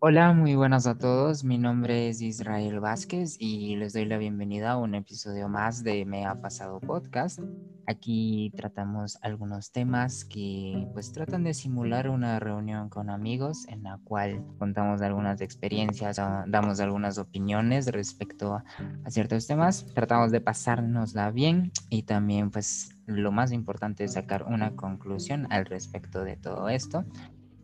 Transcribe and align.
Hola, 0.00 0.32
muy 0.32 0.54
buenas 0.54 0.86
a 0.86 0.96
todos. 0.96 1.42
Mi 1.42 1.58
nombre 1.58 2.08
es 2.08 2.22
Israel 2.22 2.78
Vázquez 2.78 3.36
y 3.40 3.74
les 3.74 3.94
doy 3.94 4.04
la 4.04 4.16
bienvenida 4.16 4.70
a 4.70 4.76
un 4.76 4.94
episodio 4.94 5.48
más 5.48 5.82
de 5.82 6.04
Me 6.04 6.24
ha 6.24 6.40
pasado 6.40 6.78
podcast. 6.78 7.40
Aquí 7.84 8.52
tratamos 8.56 9.18
algunos 9.22 9.72
temas 9.72 10.24
que 10.24 10.86
pues 10.92 11.10
tratan 11.10 11.42
de 11.42 11.52
simular 11.52 12.10
una 12.10 12.38
reunión 12.38 12.88
con 12.90 13.10
amigos 13.10 13.66
en 13.66 13.82
la 13.82 13.98
cual 14.04 14.46
contamos 14.60 15.02
algunas 15.02 15.40
experiencias, 15.40 16.20
damos 16.46 16.78
algunas 16.78 17.18
opiniones 17.18 17.88
respecto 17.88 18.54
a, 18.54 18.64
a 19.04 19.10
ciertos 19.10 19.48
temas, 19.48 19.84
tratamos 19.94 20.30
de 20.30 20.40
pasárnosla 20.40 21.32
bien 21.32 21.72
y 21.90 22.04
también 22.04 22.52
pues 22.52 22.90
lo 23.06 23.32
más 23.32 23.50
importante 23.50 24.04
es 24.04 24.12
sacar 24.12 24.44
una 24.44 24.76
conclusión 24.76 25.50
al 25.50 25.66
respecto 25.66 26.22
de 26.22 26.36
todo 26.36 26.68
esto 26.68 27.04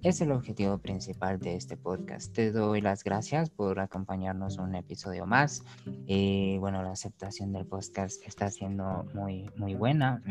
es 0.04 0.20
el 0.20 0.32
objetivo 0.32 0.76
principal 0.76 1.38
de 1.38 1.56
este 1.56 1.78
podcast. 1.78 2.34
Te 2.34 2.52
doy 2.52 2.82
las 2.82 3.04
gracias 3.04 3.48
por 3.48 3.80
acompañarnos 3.80 4.58
un 4.58 4.74
episodio 4.74 5.24
más. 5.24 5.64
Eh, 6.06 6.58
bueno, 6.60 6.82
la 6.82 6.90
aceptación 6.90 7.54
del 7.54 7.64
podcast 7.64 8.22
está 8.26 8.50
siendo 8.50 9.06
muy, 9.14 9.48
muy 9.56 9.74
buena. 9.74 10.22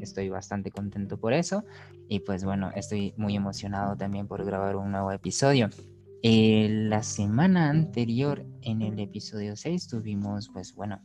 estoy 0.00 0.30
bastante 0.30 0.70
contento 0.70 1.18
por 1.18 1.34
eso. 1.34 1.62
Y 2.08 2.20
pues 2.20 2.42
bueno, 2.42 2.72
estoy 2.74 3.12
muy 3.18 3.36
emocionado 3.36 3.96
también 3.96 4.26
por 4.26 4.46
grabar 4.46 4.76
un 4.76 4.90
nuevo 4.90 5.12
episodio. 5.12 5.68
Eh, 6.22 6.68
la 6.70 7.02
semana 7.02 7.68
anterior, 7.68 8.46
en 8.62 8.80
el 8.80 8.98
episodio 8.98 9.56
6, 9.56 9.88
tuvimos, 9.88 10.48
pues 10.48 10.74
bueno, 10.74 11.02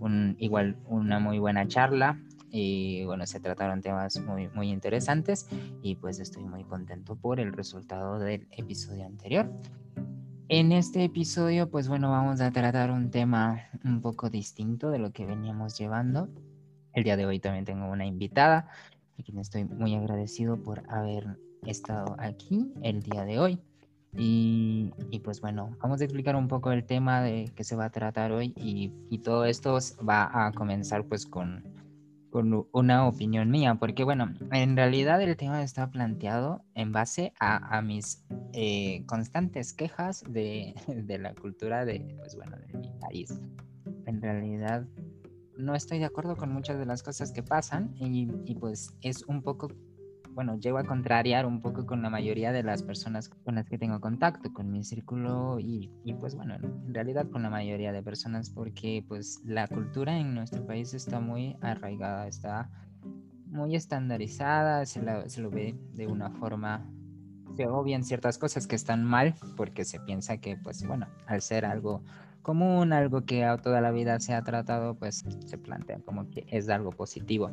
un, 0.00 0.36
igual 0.38 0.76
una 0.84 1.18
muy 1.18 1.38
buena 1.38 1.66
charla 1.66 2.20
y 2.50 3.04
bueno, 3.04 3.26
se 3.26 3.40
trataron 3.40 3.80
temas 3.80 4.20
muy, 4.20 4.48
muy 4.48 4.70
interesantes 4.70 5.48
y 5.82 5.96
pues 5.96 6.20
estoy 6.20 6.44
muy 6.44 6.64
contento 6.64 7.16
por 7.16 7.40
el 7.40 7.52
resultado 7.52 8.18
del 8.18 8.46
episodio 8.52 9.04
anterior. 9.04 9.50
En 10.50 10.72
este 10.72 11.04
episodio, 11.04 11.70
pues 11.70 11.88
bueno, 11.88 12.10
vamos 12.10 12.40
a 12.40 12.50
tratar 12.50 12.90
un 12.90 13.10
tema 13.10 13.68
un 13.84 14.00
poco 14.00 14.30
distinto 14.30 14.90
de 14.90 14.98
lo 14.98 15.12
que 15.12 15.26
veníamos 15.26 15.76
llevando. 15.78 16.28
El 16.94 17.04
día 17.04 17.18
de 17.18 17.26
hoy 17.26 17.38
también 17.38 17.66
tengo 17.66 17.86
una 17.90 18.06
invitada, 18.06 18.68
a 19.18 19.22
quien 19.22 19.38
estoy 19.38 19.64
muy 19.64 19.94
agradecido 19.94 20.62
por 20.62 20.84
haber 20.88 21.36
estado 21.66 22.16
aquí 22.18 22.72
el 22.82 23.02
día 23.02 23.26
de 23.26 23.38
hoy. 23.38 23.58
Y, 24.16 24.90
y, 25.10 25.18
pues 25.18 25.42
bueno, 25.42 25.76
vamos 25.82 26.00
a 26.00 26.04
explicar 26.04 26.34
un 26.34 26.48
poco 26.48 26.72
el 26.72 26.84
tema 26.84 27.20
de 27.20 27.52
que 27.54 27.62
se 27.62 27.76
va 27.76 27.84
a 27.84 27.90
tratar 27.90 28.32
hoy 28.32 28.54
y, 28.56 28.90
y 29.10 29.18
todo 29.18 29.44
esto 29.44 29.78
va 30.08 30.46
a 30.46 30.52
comenzar 30.52 31.04
pues 31.04 31.26
con, 31.26 31.62
con 32.30 32.66
una 32.72 33.06
opinión 33.06 33.50
mía, 33.50 33.76
porque 33.76 34.04
bueno, 34.04 34.34
en 34.52 34.76
realidad 34.76 35.20
el 35.22 35.36
tema 35.36 35.62
está 35.62 35.90
planteado 35.90 36.62
en 36.74 36.92
base 36.92 37.32
a, 37.40 37.80
mis 37.82 38.24
eh, 38.52 39.04
constantes 39.06 39.72
quejas 39.72 40.24
de, 40.28 40.74
de, 40.88 41.18
la 41.18 41.34
cultura 41.34 41.84
de, 41.84 42.14
pues 42.18 42.36
bueno, 42.36 42.56
de 42.58 42.78
mi 42.78 42.90
país. 43.00 43.40
En 44.06 44.20
realidad 44.20 44.86
no 45.56 45.74
estoy 45.74 45.98
de 45.98 46.04
acuerdo 46.04 46.36
con 46.36 46.52
muchas 46.52 46.78
de 46.78 46.86
las 46.86 47.02
cosas 47.02 47.32
que 47.32 47.42
pasan 47.42 47.94
y, 47.96 48.28
y 48.44 48.54
pues 48.54 48.94
es 49.00 49.24
un 49.26 49.42
poco 49.42 49.68
bueno, 50.38 50.56
llego 50.56 50.78
a 50.78 50.84
contrariar 50.84 51.46
un 51.46 51.60
poco 51.60 51.84
con 51.84 52.00
la 52.00 52.10
mayoría 52.10 52.52
de 52.52 52.62
las 52.62 52.84
personas 52.84 53.28
con 53.28 53.56
las 53.56 53.68
que 53.68 53.76
tengo 53.76 54.00
contacto, 54.00 54.52
con 54.52 54.70
mi 54.70 54.84
círculo 54.84 55.58
y, 55.58 55.90
y, 56.04 56.14
pues 56.14 56.36
bueno, 56.36 56.54
en 56.54 56.94
realidad 56.94 57.28
con 57.28 57.42
la 57.42 57.50
mayoría 57.50 57.90
de 57.90 58.04
personas 58.04 58.48
porque 58.48 59.04
pues 59.08 59.42
la 59.44 59.66
cultura 59.66 60.16
en 60.16 60.36
nuestro 60.36 60.64
país 60.64 60.94
está 60.94 61.18
muy 61.18 61.56
arraigada, 61.60 62.28
está 62.28 62.70
muy 63.46 63.74
estandarizada, 63.74 64.86
se, 64.86 65.00
se 65.28 65.40
lo 65.40 65.50
ve 65.50 65.76
de 65.94 66.06
una 66.06 66.30
forma 66.30 66.88
se 67.56 67.66
obvian 67.66 68.04
ciertas 68.04 68.38
cosas 68.38 68.68
que 68.68 68.76
están 68.76 69.02
mal 69.02 69.34
porque 69.56 69.84
se 69.84 69.98
piensa 69.98 70.36
que 70.36 70.56
pues 70.56 70.86
bueno, 70.86 71.08
al 71.26 71.42
ser 71.42 71.64
algo 71.64 72.04
común, 72.42 72.92
algo 72.92 73.24
que 73.24 73.44
toda 73.64 73.80
la 73.80 73.90
vida 73.90 74.20
se 74.20 74.34
ha 74.34 74.44
tratado, 74.44 74.94
pues 74.94 75.24
se 75.44 75.58
plantea 75.58 75.98
como 76.04 76.30
que 76.30 76.46
es 76.46 76.68
algo 76.68 76.92
positivo 76.92 77.50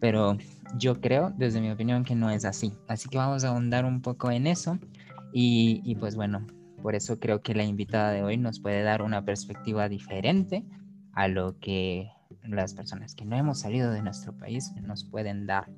pero 0.00 0.36
yo 0.76 1.00
creo, 1.00 1.32
desde 1.36 1.60
mi 1.60 1.70
opinión, 1.70 2.04
que 2.04 2.14
no 2.14 2.30
es 2.30 2.44
así. 2.44 2.72
Así 2.86 3.08
que 3.08 3.18
vamos 3.18 3.44
a 3.44 3.48
ahondar 3.48 3.84
un 3.84 4.00
poco 4.02 4.30
en 4.30 4.46
eso 4.46 4.78
y, 5.32 5.80
y, 5.84 5.94
pues 5.96 6.16
bueno, 6.16 6.46
por 6.82 6.94
eso 6.94 7.18
creo 7.18 7.42
que 7.42 7.54
la 7.54 7.64
invitada 7.64 8.12
de 8.12 8.22
hoy 8.22 8.36
nos 8.36 8.60
puede 8.60 8.82
dar 8.82 9.02
una 9.02 9.24
perspectiva 9.24 9.88
diferente 9.88 10.64
a 11.12 11.28
lo 11.28 11.58
que 11.58 12.10
las 12.44 12.74
personas 12.74 13.14
que 13.14 13.24
no 13.24 13.36
hemos 13.36 13.60
salido 13.60 13.90
de 13.90 14.02
nuestro 14.02 14.36
país 14.36 14.72
nos 14.82 15.04
pueden 15.04 15.46
dar. 15.46 15.68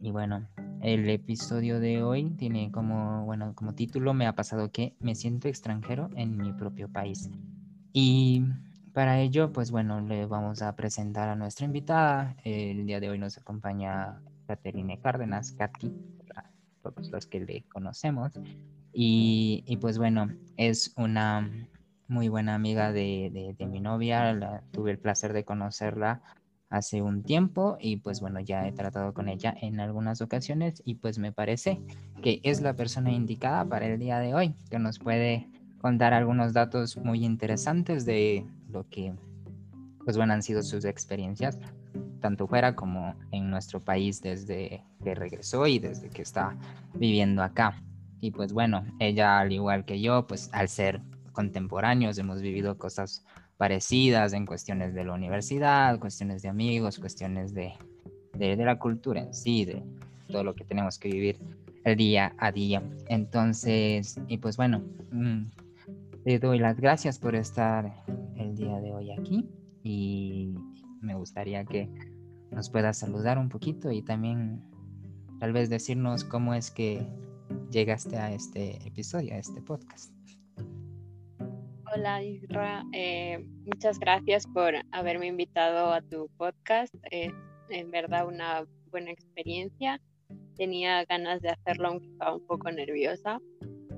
Y 0.00 0.12
bueno, 0.12 0.48
el 0.80 1.08
episodio 1.10 1.78
de 1.78 2.02
hoy 2.02 2.30
tiene 2.30 2.70
como, 2.70 3.24
bueno, 3.24 3.54
como 3.54 3.74
título 3.74 4.14
me 4.14 4.26
ha 4.26 4.34
pasado 4.34 4.70
que 4.70 4.94
me 5.00 5.14
siento 5.14 5.48
extranjero 5.48 6.08
en 6.16 6.38
mi 6.38 6.52
propio 6.52 6.88
país. 6.88 7.30
Y 7.92 8.44
para 8.92 9.20
ello, 9.20 9.52
pues 9.52 9.70
bueno, 9.70 10.00
le 10.00 10.26
vamos 10.26 10.62
a 10.62 10.74
presentar 10.76 11.28
a 11.28 11.36
nuestra 11.36 11.66
invitada. 11.66 12.36
El 12.44 12.86
día 12.86 13.00
de 13.00 13.10
hoy 13.10 13.18
nos 13.18 13.38
acompaña 13.38 14.20
Caterine 14.46 14.98
Cárdenas, 14.98 15.52
Katy, 15.52 15.92
todos 16.82 17.10
los 17.10 17.26
que 17.26 17.40
le 17.40 17.64
conocemos. 17.72 18.32
Y, 18.92 19.78
pues 19.80 19.98
bueno, 19.98 20.28
es 20.56 20.92
una 20.96 21.48
muy 22.08 22.28
buena 22.28 22.54
amiga 22.54 22.92
de, 22.92 23.54
de, 23.56 23.66
mi 23.66 23.80
novia. 23.80 24.62
tuve 24.72 24.90
el 24.90 24.98
placer 24.98 25.32
de 25.32 25.44
conocerla 25.44 26.22
hace 26.68 27.02
un 27.02 27.22
tiempo 27.22 27.76
y 27.80 27.96
pues 27.96 28.20
bueno, 28.20 28.40
ya 28.40 28.66
he 28.66 28.72
tratado 28.72 29.12
con 29.12 29.28
ella 29.28 29.54
en 29.60 29.80
algunas 29.80 30.20
ocasiones 30.20 30.82
y 30.84 30.96
pues 30.96 31.18
me 31.18 31.32
parece 31.32 31.80
que 32.22 32.40
es 32.44 32.60
la 32.60 32.74
persona 32.74 33.10
indicada 33.10 33.64
para 33.64 33.86
el 33.86 33.98
día 33.98 34.20
de 34.20 34.34
hoy, 34.34 34.54
que 34.70 34.78
nos 34.78 35.00
puede 35.00 35.48
contar 35.80 36.12
algunos 36.12 36.52
datos 36.52 36.96
muy 36.96 37.24
interesantes 37.24 38.04
de 38.04 38.46
lo 38.70 38.88
que 38.88 39.14
pues 40.04 40.16
bueno 40.16 40.32
han 40.32 40.42
sido 40.42 40.62
sus 40.62 40.84
experiencias 40.84 41.58
tanto 42.20 42.46
fuera 42.46 42.76
como 42.76 43.14
en 43.32 43.50
nuestro 43.50 43.80
país 43.80 44.20
desde 44.20 44.84
que 45.02 45.14
regresó 45.14 45.66
y 45.66 45.78
desde 45.78 46.08
que 46.10 46.22
está 46.22 46.56
viviendo 46.94 47.42
acá. 47.42 47.82
Y 48.20 48.30
pues 48.30 48.52
bueno, 48.52 48.84
ella 48.98 49.40
al 49.40 49.52
igual 49.52 49.84
que 49.84 50.00
yo, 50.00 50.26
pues 50.26 50.50
al 50.52 50.68
ser 50.68 51.00
contemporáneos 51.32 52.18
hemos 52.18 52.42
vivido 52.42 52.76
cosas 52.76 53.24
parecidas 53.56 54.32
en 54.32 54.46
cuestiones 54.46 54.94
de 54.94 55.04
la 55.04 55.14
universidad, 55.14 55.98
cuestiones 55.98 56.42
de 56.42 56.48
amigos, 56.48 56.98
cuestiones 56.98 57.54
de, 57.54 57.72
de, 58.34 58.56
de 58.56 58.64
la 58.64 58.78
cultura 58.78 59.20
en 59.20 59.34
sí, 59.34 59.64
de 59.64 59.82
todo 60.28 60.44
lo 60.44 60.54
que 60.54 60.64
tenemos 60.64 60.98
que 60.98 61.08
vivir 61.08 61.38
el 61.84 61.96
día 61.96 62.34
a 62.38 62.52
día. 62.52 62.82
Entonces, 63.08 64.20
y 64.28 64.38
pues 64.38 64.56
bueno, 64.56 64.82
mm, 65.12 65.44
te 66.24 66.38
doy 66.38 66.58
las 66.58 66.78
gracias 66.78 67.18
por 67.18 67.34
estar 67.34 68.04
el 68.36 68.54
día 68.54 68.78
de 68.80 68.92
hoy 68.92 69.10
aquí 69.10 69.48
y 69.82 70.54
me 71.00 71.14
gustaría 71.14 71.64
que 71.64 71.88
nos 72.50 72.68
puedas 72.68 72.98
saludar 72.98 73.38
un 73.38 73.48
poquito 73.48 73.90
y 73.90 74.02
también 74.02 74.62
tal 75.38 75.52
vez 75.52 75.70
decirnos 75.70 76.24
cómo 76.24 76.52
es 76.52 76.70
que 76.70 77.06
llegaste 77.70 78.16
a 78.16 78.32
este 78.32 78.76
episodio, 78.86 79.34
a 79.34 79.38
este 79.38 79.62
podcast. 79.62 80.12
Hola 81.94 82.22
Isra, 82.22 82.84
eh, 82.92 83.44
muchas 83.64 83.98
gracias 83.98 84.46
por 84.46 84.74
haberme 84.92 85.26
invitado 85.26 85.92
a 85.92 86.02
tu 86.02 86.28
podcast. 86.36 86.94
Es 87.10 87.32
en 87.70 87.90
verdad 87.90 88.28
una 88.28 88.66
buena 88.90 89.10
experiencia. 89.10 90.00
Tenía 90.56 91.04
ganas 91.06 91.40
de 91.40 91.48
hacerlo 91.48 91.88
aunque 91.88 92.06
estaba 92.08 92.36
un 92.36 92.46
poco 92.46 92.70
nerviosa 92.70 93.40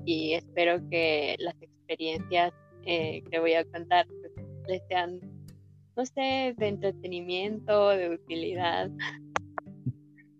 y 0.05 0.33
espero 0.33 0.79
que 0.89 1.35
las 1.39 1.53
experiencias 1.55 1.72
eh, 2.85 3.23
que 3.29 3.39
voy 3.39 3.53
a 3.53 3.65
contar 3.65 4.05
pues, 4.07 4.47
les 4.67 4.81
sean, 4.87 5.19
no 5.95 6.05
sé, 6.05 6.53
de 6.57 6.67
entretenimiento, 6.67 7.89
de 7.89 8.09
utilidad. 8.09 8.89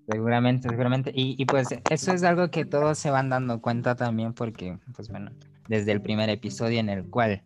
Seguramente, 0.10 0.68
seguramente. 0.68 1.12
Y, 1.16 1.36
y, 1.38 1.46
pues 1.46 1.68
eso 1.90 2.12
es 2.12 2.24
algo 2.24 2.50
que 2.50 2.66
todos 2.66 2.98
se 2.98 3.10
van 3.10 3.30
dando 3.30 3.62
cuenta 3.62 3.96
también 3.96 4.34
porque, 4.34 4.78
pues 4.96 5.10
bueno, 5.10 5.32
desde 5.70 5.94
el 5.94 6.02
primer 6.02 6.30
episodio 6.30 6.80
en 6.80 6.90
el 6.90 7.10
cual 7.10 7.42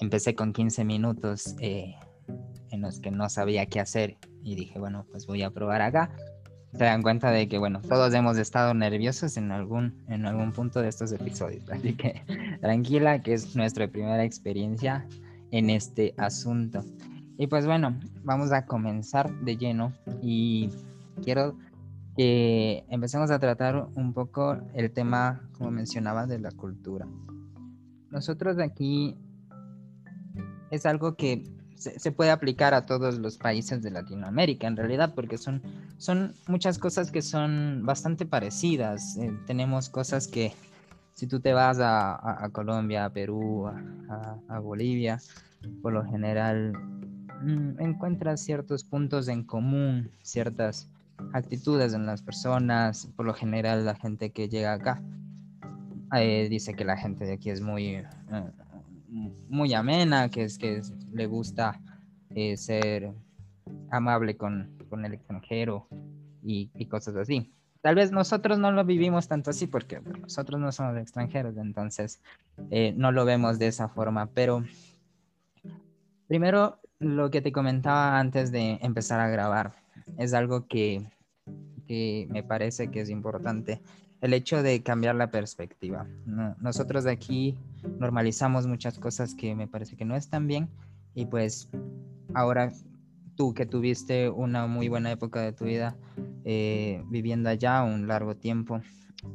empecé 0.00 0.34
con 0.34 0.52
15 0.52 0.84
minutos 0.84 1.56
eh, 1.60 1.94
en 2.70 2.82
los 2.82 3.00
que 3.00 3.10
no 3.10 3.28
sabía 3.28 3.66
qué 3.66 3.80
hacer 3.80 4.18
y 4.42 4.54
dije, 4.54 4.78
bueno, 4.78 5.06
pues 5.10 5.26
voy 5.26 5.42
a 5.42 5.50
probar 5.50 5.82
acá 5.82 6.10
se 6.76 6.84
dan 6.84 7.02
cuenta 7.02 7.30
de 7.30 7.48
que, 7.48 7.58
bueno, 7.58 7.80
todos 7.80 8.12
hemos 8.12 8.36
estado 8.36 8.74
nerviosos 8.74 9.36
en 9.36 9.50
algún, 9.50 9.94
en 10.08 10.26
algún 10.26 10.52
punto 10.52 10.82
de 10.82 10.88
estos 10.88 11.10
episodios. 11.12 11.68
Así 11.70 11.94
que 11.94 12.22
tranquila, 12.60 13.22
que 13.22 13.34
es 13.34 13.56
nuestra 13.56 13.88
primera 13.88 14.24
experiencia 14.24 15.06
en 15.50 15.70
este 15.70 16.14
asunto. 16.18 16.84
Y 17.38 17.46
pues 17.46 17.66
bueno, 17.66 17.98
vamos 18.24 18.52
a 18.52 18.66
comenzar 18.66 19.32
de 19.40 19.56
lleno 19.56 19.92
y 20.22 20.70
quiero 21.22 21.56
que 22.16 22.84
empecemos 22.88 23.30
a 23.30 23.38
tratar 23.38 23.88
un 23.94 24.12
poco 24.12 24.58
el 24.74 24.90
tema, 24.90 25.42
como 25.56 25.70
mencionaba, 25.70 26.26
de 26.26 26.38
la 26.38 26.50
cultura. 26.50 27.06
Nosotros 28.10 28.58
aquí 28.58 29.16
es 30.70 30.86
algo 30.86 31.14
que 31.16 31.42
se, 31.76 32.12
puede 32.12 32.30
aplicar 32.30 32.74
a 32.74 32.86
todos 32.86 33.18
los 33.18 33.36
países 33.36 33.82
de 33.82 33.90
Latinoamérica 33.90 34.66
en 34.66 34.76
realidad, 34.76 35.14
porque 35.14 35.38
son, 35.38 35.62
son 35.98 36.34
muchas 36.48 36.78
cosas 36.78 37.10
que 37.10 37.22
son 37.22 37.82
bastante 37.84 38.26
parecidas. 38.26 39.16
Eh, 39.16 39.32
tenemos 39.46 39.88
cosas 39.88 40.26
que 40.26 40.52
si 41.14 41.26
tú 41.26 41.40
te 41.40 41.52
vas 41.52 41.78
a, 41.80 42.48
Colombia, 42.52 43.06
a 43.06 43.10
Perú, 43.10 43.66
a, 44.48 44.58
Bolivia, 44.58 45.20
por 45.82 45.92
lo 45.92 46.04
general 46.04 46.72
mm, 47.42 47.80
encuentras 47.80 48.40
ciertos 48.40 48.84
puntos 48.84 49.28
en 49.28 49.44
común, 49.44 50.10
ciertas 50.22 50.90
actitudes 51.32 51.94
en 51.94 52.04
las 52.06 52.22
personas, 52.22 53.08
por 53.16 53.24
lo 53.24 53.34
general 53.34 53.84
la 53.84 53.94
gente 53.94 54.30
que 54.30 54.48
llega 54.48 54.74
acá 54.74 55.02
eh, 56.14 56.48
dice 56.48 56.74
que 56.74 56.84
la 56.84 56.96
gente 56.96 57.24
de 57.24 57.32
aquí 57.32 57.50
es 57.50 57.60
muy, 57.60 57.96
eh, 57.96 58.04
muy 59.48 59.74
amena, 59.74 60.28
que 60.28 60.44
es 60.44 60.58
que 60.58 60.82
le 61.12 61.26
gusta 61.26 61.80
eh, 62.30 62.56
ser 62.56 63.12
amable 63.90 64.36
con, 64.36 64.74
el 65.04 65.14
extranjero 65.14 65.86
y, 66.42 66.68
cosas 66.86 67.16
así. 67.16 67.52
Tal 67.82 67.94
vez 67.94 68.12
nosotros 68.12 68.58
no 68.58 68.72
lo 68.72 68.84
vivimos 68.84 69.28
tanto 69.28 69.50
así 69.50 69.66
porque 69.66 70.00
nosotros 70.00 70.60
no 70.60 70.72
somos 70.72 70.96
extranjeros, 70.96 71.56
entonces 71.58 72.20
no 72.96 73.12
lo 73.12 73.24
vemos 73.24 73.58
de 73.58 73.66
esa 73.66 73.88
forma, 73.88 74.26
pero 74.32 74.64
primero 76.26 76.80
lo 76.98 77.30
que 77.30 77.42
te 77.42 77.52
comentaba 77.52 78.18
antes 78.18 78.50
de 78.50 78.78
empezar 78.80 79.20
a 79.20 79.28
grabar 79.28 79.74
es 80.18 80.32
algo 80.32 80.66
que, 80.66 81.06
que 81.86 82.26
me 82.30 82.42
parece 82.42 82.90
que 82.90 83.00
es 83.00 83.10
importante 83.10 83.82
el 84.20 84.32
hecho 84.32 84.62
de 84.62 84.82
cambiar 84.82 85.14
la 85.14 85.30
perspectiva. 85.30 86.06
nosotros 86.60 87.04
de 87.04 87.12
aquí 87.12 87.58
normalizamos 87.98 88.66
muchas 88.66 88.98
cosas 88.98 89.34
que 89.34 89.54
me 89.54 89.68
parece 89.68 89.96
que 89.96 90.04
no 90.04 90.16
están 90.16 90.46
bien 90.46 90.68
y 91.14 91.26
pues 91.26 91.68
ahora 92.34 92.72
tú 93.36 93.54
que 93.54 93.66
tuviste 93.66 94.28
una 94.28 94.66
muy 94.66 94.88
buena 94.88 95.10
época 95.12 95.40
de 95.40 95.52
tu 95.52 95.64
vida 95.64 95.96
eh, 96.44 97.02
viviendo 97.08 97.48
allá 97.48 97.82
un 97.82 98.08
largo 98.08 98.36
tiempo 98.36 98.80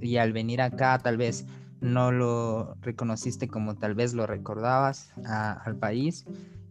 y 0.01 0.17
al 0.17 0.33
venir 0.33 0.61
acá 0.61 0.97
tal 0.97 1.17
vez 1.17 1.45
no 1.79 2.11
lo 2.11 2.75
reconociste 2.81 3.47
como 3.47 3.75
tal 3.75 3.95
vez 3.95 4.13
lo 4.13 4.27
recordabas 4.27 5.13
al 5.25 5.75
país 5.77 6.25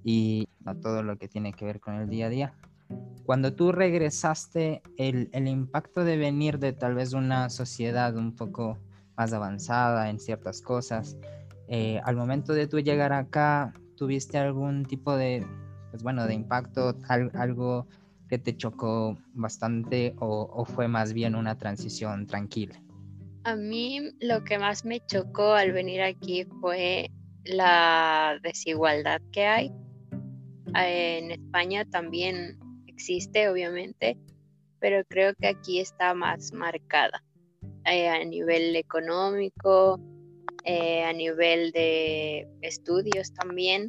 y 0.04 0.48
a 0.64 0.74
todo 0.74 1.02
lo 1.02 1.16
que 1.16 1.28
tiene 1.28 1.52
que 1.52 1.64
ver 1.64 1.80
con 1.80 1.94
el 1.94 2.08
día 2.08 2.26
a 2.26 2.30
día 2.30 2.54
cuando 3.30 3.52
tú 3.52 3.70
regresaste, 3.70 4.82
el, 4.96 5.30
impacto 5.32 6.02
de 6.04 6.16
venir 6.16 6.58
de 6.58 6.72
tal 6.72 6.96
vez 6.96 7.12
una 7.12 7.48
sociedad 7.48 8.16
un 8.16 8.34
poco 8.34 8.76
más 9.16 9.32
avanzada 9.32 10.10
en 10.10 10.18
ciertas 10.18 10.62
cosas, 10.62 11.16
eh, 11.68 12.00
al 12.04 12.16
momento 12.16 12.54
de 12.54 12.66
tú 12.66 12.80
llegar 12.80 13.12
acá, 13.12 13.72
¿tuviste 13.96 14.36
algún 14.36 14.84
tipo 14.84 15.16
de, 15.16 15.46
pues 15.92 16.02
bueno, 16.02 16.26
de 16.26 16.34
impacto, 16.34 16.96
algo 17.08 17.86
que 18.28 18.38
te 18.38 18.56
chocó 18.56 19.16
bastante 19.32 20.16
o, 20.18 20.64
fue 20.64 20.88
más 20.88 21.12
bien 21.12 21.36
una 21.36 21.56
transición 21.56 22.26
tranquila? 22.26 22.82
A 23.44 23.54
mí 23.54 24.10
lo 24.20 24.42
que 24.42 24.58
más 24.58 24.84
me 24.84 25.06
chocó 25.06 25.52
al 25.52 25.70
venir 25.70 26.02
aquí 26.02 26.46
fue 26.60 27.12
la 27.44 28.40
desigualdad 28.42 29.20
que 29.30 29.46
hay. 29.46 29.72
En 30.74 31.30
España 31.30 31.84
también 31.84 32.58
existe, 33.00 33.48
obviamente, 33.48 34.18
pero 34.78 35.02
creo 35.08 35.34
que 35.34 35.46
aquí 35.46 35.80
está 35.80 36.12
más 36.12 36.52
marcada 36.52 37.24
eh, 37.86 38.08
a 38.08 38.22
nivel 38.24 38.76
económico, 38.76 39.98
eh, 40.64 41.02
a 41.04 41.12
nivel 41.14 41.72
de 41.72 42.46
estudios 42.60 43.32
también. 43.32 43.86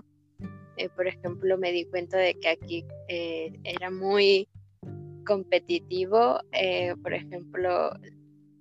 Eh, 0.77 0.87
por 0.87 1.07
ejemplo, 1.07 1.57
me 1.57 1.73
di 1.73 1.83
cuenta 1.85 2.17
de 2.17 2.35
que 2.35 2.47
aquí 2.47 2.85
era 3.09 3.91
muy 3.91 4.47
competitivo. 5.25 6.39
por 7.03 7.13
ejemplo, 7.13 7.91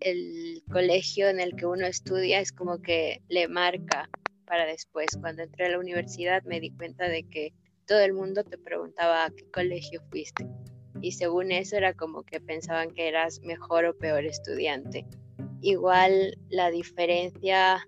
el 0.00 0.64
colegio 0.72 1.28
en 1.28 1.38
el 1.38 1.54
que 1.54 1.66
uno 1.66 1.86
estudia 1.86 2.40
es 2.40 2.50
como 2.50 2.82
que 2.82 3.22
le 3.28 3.46
marca 3.46 4.10
para 4.46 4.66
después. 4.66 5.10
Cuando 5.20 5.42
entré 5.42 5.66
a 5.66 5.70
la 5.70 5.78
universidad 5.78 6.42
me 6.42 6.58
di 6.58 6.70
cuenta 6.70 7.08
de 7.08 7.22
que 7.22 7.52
todo 7.86 8.00
el 8.00 8.12
mundo 8.12 8.44
te 8.44 8.58
preguntaba 8.58 9.24
a 9.24 9.30
qué 9.30 9.44
colegio 9.50 10.02
fuiste. 10.10 10.46
Y 11.00 11.12
según 11.12 11.52
eso 11.52 11.76
era 11.76 11.94
como 11.94 12.22
que 12.22 12.40
pensaban 12.40 12.90
que 12.90 13.08
eras 13.08 13.40
mejor 13.40 13.84
o 13.84 13.96
peor 13.96 14.24
estudiante. 14.24 15.06
Igual 15.62 16.38
la 16.48 16.70
diferencia 16.70 17.86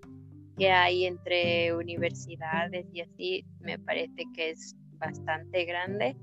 que 0.57 0.71
hay 0.71 1.05
entre 1.05 1.73
universidades 1.75 2.85
y 2.93 3.01
así 3.01 3.45
me 3.59 3.79
parece 3.79 4.23
que 4.35 4.51
es 4.51 4.75
bastante 4.97 5.65
grande. 5.65 6.15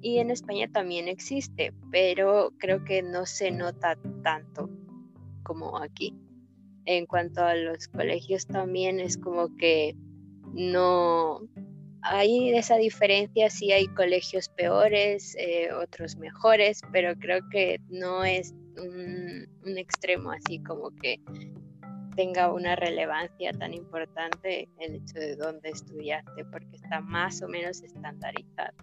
Y 0.00 0.18
en 0.18 0.30
España 0.30 0.68
también 0.70 1.08
existe, 1.08 1.72
pero 1.90 2.52
creo 2.58 2.84
que 2.84 3.02
no 3.02 3.24
se 3.24 3.50
nota 3.50 3.96
tanto 4.22 4.68
como 5.42 5.78
aquí. 5.78 6.14
En 6.84 7.06
cuanto 7.06 7.42
a 7.42 7.54
los 7.54 7.86
colegios 7.88 8.46
también 8.46 8.98
es 8.98 9.16
como 9.16 9.56
que 9.56 9.94
no, 10.52 11.40
hay 12.02 12.54
esa 12.56 12.76
diferencia, 12.76 13.48
sí 13.48 13.72
hay 13.72 13.86
colegios 13.88 14.48
peores, 14.48 15.36
eh, 15.38 15.72
otros 15.72 16.16
mejores, 16.16 16.80
pero 16.92 17.14
creo 17.18 17.40
que 17.50 17.80
no 17.88 18.24
es 18.24 18.52
un, 18.76 19.48
extremo 19.78 20.32
así 20.32 20.58
como 20.62 20.90
que 20.90 21.20
tenga 22.16 22.52
una 22.52 22.76
relevancia 22.76 23.52
tan 23.52 23.72
importante 23.72 24.68
el 24.78 24.96
hecho 24.96 25.18
de 25.18 25.36
dónde 25.36 25.70
estudiaste, 25.70 26.44
porque 26.50 26.76
está 26.76 27.00
más 27.00 27.40
o 27.42 27.48
menos 27.48 27.82
estandarizado. 27.82 28.76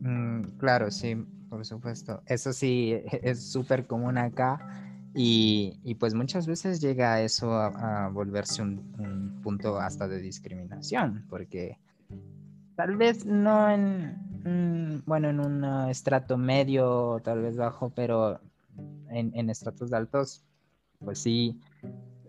Mm, 0.00 0.42
claro, 0.58 0.90
sí, 0.90 1.16
por 1.48 1.64
supuesto. 1.64 2.22
Eso 2.26 2.52
sí, 2.52 3.00
es 3.22 3.50
súper 3.50 3.86
común 3.86 4.18
acá 4.18 4.85
y, 5.18 5.94
pues 5.94 6.12
muchas 6.12 6.46
veces 6.46 6.78
llega 6.78 7.22
eso 7.22 7.50
a, 7.54 8.10
volverse 8.10 8.60
un, 8.60 9.40
punto 9.42 9.78
hasta 9.78 10.08
de 10.08 10.20
discriminación, 10.20 11.24
porque 11.30 11.78
tal 12.74 12.96
vez 12.96 13.24
no 13.24 13.70
en, 13.70 15.02
bueno, 15.06 15.30
en 15.30 15.40
un 15.40 15.64
estrato 15.88 16.36
medio, 16.36 17.20
tal 17.24 17.40
vez 17.40 17.56
bajo, 17.56 17.90
pero 17.90 18.40
en, 19.08 19.48
estratos 19.48 19.92
altos, 19.94 20.44
pues 20.98 21.20
sí, 21.20 21.58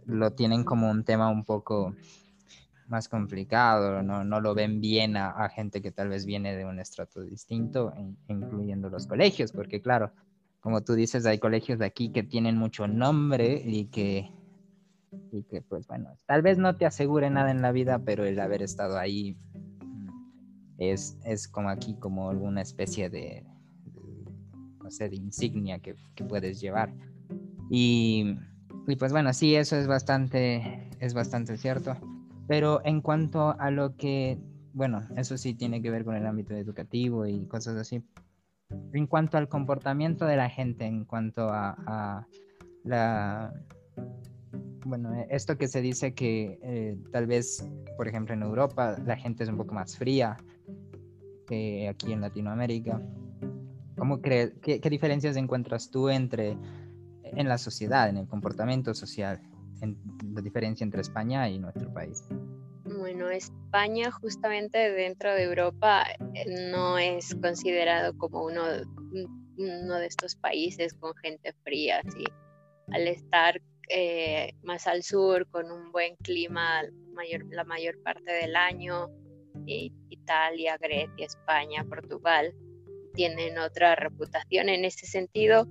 lo 0.05 0.31
tienen 0.31 0.63
como 0.63 0.89
un 0.89 1.03
tema 1.03 1.29
un 1.29 1.43
poco 1.43 1.93
más 2.87 3.09
complicado, 3.09 4.01
no, 4.01 4.23
no 4.23 4.39
lo 4.39 4.55
ven 4.55 4.79
bien 4.79 5.17
a, 5.17 5.49
gente 5.49 5.81
que 5.81 5.91
tal 5.91 6.07
vez 6.07 6.25
viene 6.25 6.55
de 6.55 6.63
un 6.63 6.79
estrato 6.79 7.21
distinto, 7.21 7.93
incluyendo 8.29 8.89
los 8.89 9.07
colegios, 9.07 9.51
porque 9.51 9.81
claro, 9.81 10.13
como 10.59 10.83
tú 10.83 10.93
dices, 10.93 11.25
hay 11.25 11.39
colegios 11.39 11.79
de 11.79 11.85
aquí 11.85 12.11
que 12.11 12.23
tienen 12.23 12.57
mucho 12.57 12.87
nombre 12.87 13.61
y 13.63 13.85
que, 13.85 14.31
y 15.31 15.43
que 15.43 15.61
pues 15.61 15.87
bueno, 15.87 16.09
tal 16.25 16.41
vez 16.41 16.57
no 16.57 16.75
te 16.75 16.85
asegure 16.85 17.29
nada 17.29 17.51
en 17.51 17.61
la 17.61 17.71
vida, 17.71 17.99
pero 17.99 18.25
el 18.25 18.39
haber 18.39 18.61
estado 18.61 18.97
ahí 18.97 19.37
es, 20.77 21.17
es 21.23 21.47
como 21.47 21.69
aquí, 21.69 21.95
como 21.95 22.29
alguna 22.29 22.61
especie 22.61 23.09
de, 23.09 23.45
no 24.83 24.91
sé, 24.91 25.09
de 25.09 25.15
insignia 25.15 25.79
que, 25.79 25.95
puedes 26.27 26.59
llevar. 26.59 26.93
Y, 27.69 28.37
y, 28.87 28.95
pues 28.95 29.11
bueno, 29.11 29.33
sí, 29.33 29.55
eso 29.55 29.75
es 29.75 29.87
bastante, 29.87 30.89
es 30.99 31.13
bastante 31.13 31.57
cierto. 31.57 31.95
Pero 32.47 32.81
en 32.85 33.01
cuanto 33.01 33.59
a 33.59 33.71
lo 33.71 33.95
que, 33.95 34.39
bueno, 34.73 35.07
eso 35.17 35.37
sí 35.37 35.53
tiene 35.53 35.81
que 35.81 35.91
ver 35.91 36.05
con 36.05 36.15
el 36.15 36.25
ámbito 36.25 36.55
educativo 36.55 37.25
y 37.25 37.45
cosas 37.45 37.75
así 37.75 38.03
en 38.69 39.07
cuanto 39.07 39.37
al 39.37 39.47
comportamiento 39.47 40.25
de 40.25 40.35
la 40.35 40.49
gente, 40.49 40.85
en 40.85 41.05
cuanto 41.05 41.49
a, 41.49 42.27
la... 42.83 43.53
Bueno, 44.85 45.13
esto 45.29 45.57
que 45.57 45.67
se 45.67 45.81
dice 45.81 46.13
que 46.13 46.59
eh, 46.63 46.97
tal 47.11 47.27
vez, 47.27 47.67
por 47.97 48.07
ejemplo, 48.07 48.33
en 48.33 48.41
Europa 48.41 48.97
la 49.05 49.17
gente 49.17 49.43
es 49.43 49.49
un 49.49 49.57
poco 49.57 49.73
más 49.73 49.97
fría 49.97 50.37
que 51.45 51.89
aquí 51.89 52.13
en 52.13 52.21
Latinoamérica. 52.21 53.01
¿Cómo 53.97 54.21
crees, 54.21 54.53
qué, 54.61 54.79
diferencias 54.89 55.35
encuentras 55.35 55.91
tú 55.91 56.09
entre 56.09 56.57
en 57.23 57.49
la 57.49 57.57
sociedad, 57.57 58.07
en 58.07 58.17
el 58.17 58.27
comportamiento 58.27 58.93
social, 58.93 59.41
en 59.81 59.97
la 60.33 60.41
diferencia 60.41 60.83
entre 60.83 61.01
España 61.01 61.49
y 61.49 61.59
nuestro 61.59 61.91
país? 61.91 62.23
Bueno, 63.07 63.29
España 63.29 64.11
justamente 64.11 64.91
dentro 64.91 65.33
de 65.33 65.43
Europa 65.43 66.03
eh, 66.33 66.43
no 66.73 66.97
es 66.97 67.33
considerado 67.35 68.17
como 68.17 68.43
uno, 68.43 68.65
de 68.65 70.05
estos 70.05 70.35
países 70.35 70.93
con 70.93 71.15
gente 71.15 71.53
fría. 71.63 72.01
Al 72.91 73.07
estar 73.07 73.61
eh, 73.87 74.51
más 74.61 74.87
al 74.87 75.03
sur, 75.03 75.47
con 75.49 75.71
un 75.71 75.93
buen 75.93 76.17
clima 76.17 76.81
mayor, 77.13 77.45
la 77.49 77.63
mayor 77.63 77.97
parte 78.03 78.29
del 78.29 78.57
año, 78.57 79.07
Italia, 79.65 80.77
Grecia, 80.77 81.25
España, 81.25 81.85
Portugal, 81.87 82.53
tienen 83.13 83.57
otra 83.57 83.95
reputación 83.95 84.67
en 84.67 84.83
ese 84.83 85.05
sentido 85.05 85.65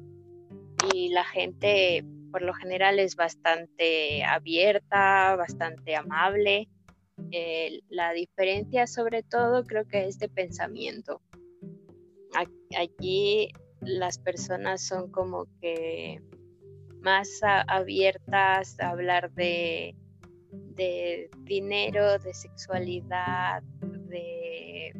y 0.94 1.10
la 1.10 1.24
gente 1.24 2.02
por 2.32 2.40
lo 2.40 2.54
general 2.54 2.98
es 2.98 3.14
bastante 3.14 4.24
abierta, 4.24 5.36
bastante 5.36 5.96
amable 5.96 6.70
eh, 7.32 7.80
la 7.88 8.12
diferencia 8.12 8.86
sobre 8.86 9.22
todo 9.22 9.64
creo 9.64 9.86
que 9.86 10.06
es 10.06 10.18
de 10.18 10.28
pensamiento. 10.28 11.20
Aquí 12.78 13.50
las 13.80 14.18
personas 14.18 14.86
son 14.86 15.10
como 15.10 15.46
que 15.60 16.20
más 17.00 17.40
abiertas 17.42 18.78
a 18.80 18.90
hablar 18.90 19.32
de, 19.32 19.94
de 20.50 21.30
dinero, 21.44 22.18
de 22.18 22.34
sexualidad, 22.34 23.62
de 24.08 24.92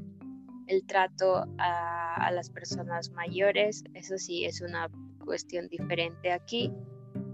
el 0.67 0.87
trato 0.87 1.45
a, 1.59 2.31
las 2.33 2.51
personas 2.51 3.11
mayores. 3.13 3.85
Eso 3.95 4.19
sí 4.19 4.45
es 4.45 4.61
una 4.61 4.91
cuestión 5.25 5.69
diferente 5.69 6.33
aquí, 6.33 6.73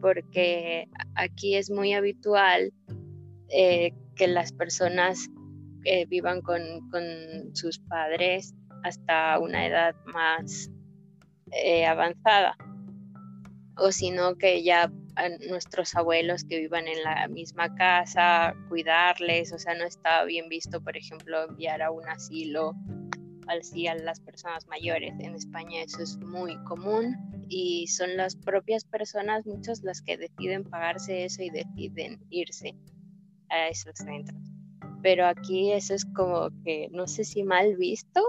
porque 0.01 0.89
aquí 1.15 1.57
es 1.57 1.71
muy 1.71 1.95
habitual 1.95 2.73
eh, 3.49 3.93
que 4.23 4.29
las 4.29 4.53
personas 4.53 5.29
eh, 5.85 6.07
vivan 6.07 6.43
con, 6.43 6.63
sus 7.57 7.81
padres 7.81 8.55
hasta 8.85 9.37
una 9.41 9.67
edad 9.67 9.97
más 10.15 10.71
eh, 11.51 11.85
avanzada 11.87 12.57
o 13.77 13.91
sino 13.91 14.37
que 14.37 14.63
ya 14.63 14.93
nuestros 15.49 15.97
abuelos 15.97 16.45
que 16.45 16.61
vivan 16.61 16.87
en 16.87 17.03
la 17.03 17.27
misma 17.27 17.75
casa, 17.75 18.55
cuidarles, 18.69 19.53
o 19.53 19.59
sea, 19.59 19.75
no 19.75 19.85
está 19.85 20.23
bien 20.23 20.49
visto, 20.49 20.81
por 20.81 20.97
ejemplo, 20.97 21.43
enviar 21.49 21.83
a 21.83 21.91
un 21.91 22.09
asilo 22.09 22.77
así 23.49 23.89
a 23.89 23.97
las 23.97 24.21
personas 24.21 24.69
mayores. 24.69 25.15
En 25.19 25.35
España 25.35 25.83
eso 25.83 26.01
es 26.01 26.17
muy 26.19 26.57
común 26.63 27.17
y 27.49 27.89
son 27.89 28.17
las 28.17 28.37
propias 28.37 28.85
personas, 28.85 29.45
muchas 29.47 29.83
las 29.83 30.01
que 30.01 30.17
deciden 30.17 30.63
pagarse 30.63 31.25
eso 31.25 31.43
y 31.43 31.51
deciden 31.51 32.21
irse 32.31 32.77
a 33.53 33.69
esos 33.69 33.95
centros. 33.95 34.41
Pero 35.03 35.27
aquí 35.27 35.73
eso 35.73 35.95
es 35.95 36.05
como 36.05 36.49
que, 36.65 36.89
no 36.91 37.07
sé 37.07 37.25
si 37.25 37.45
mal 37.45 37.77
visto, 37.77 38.21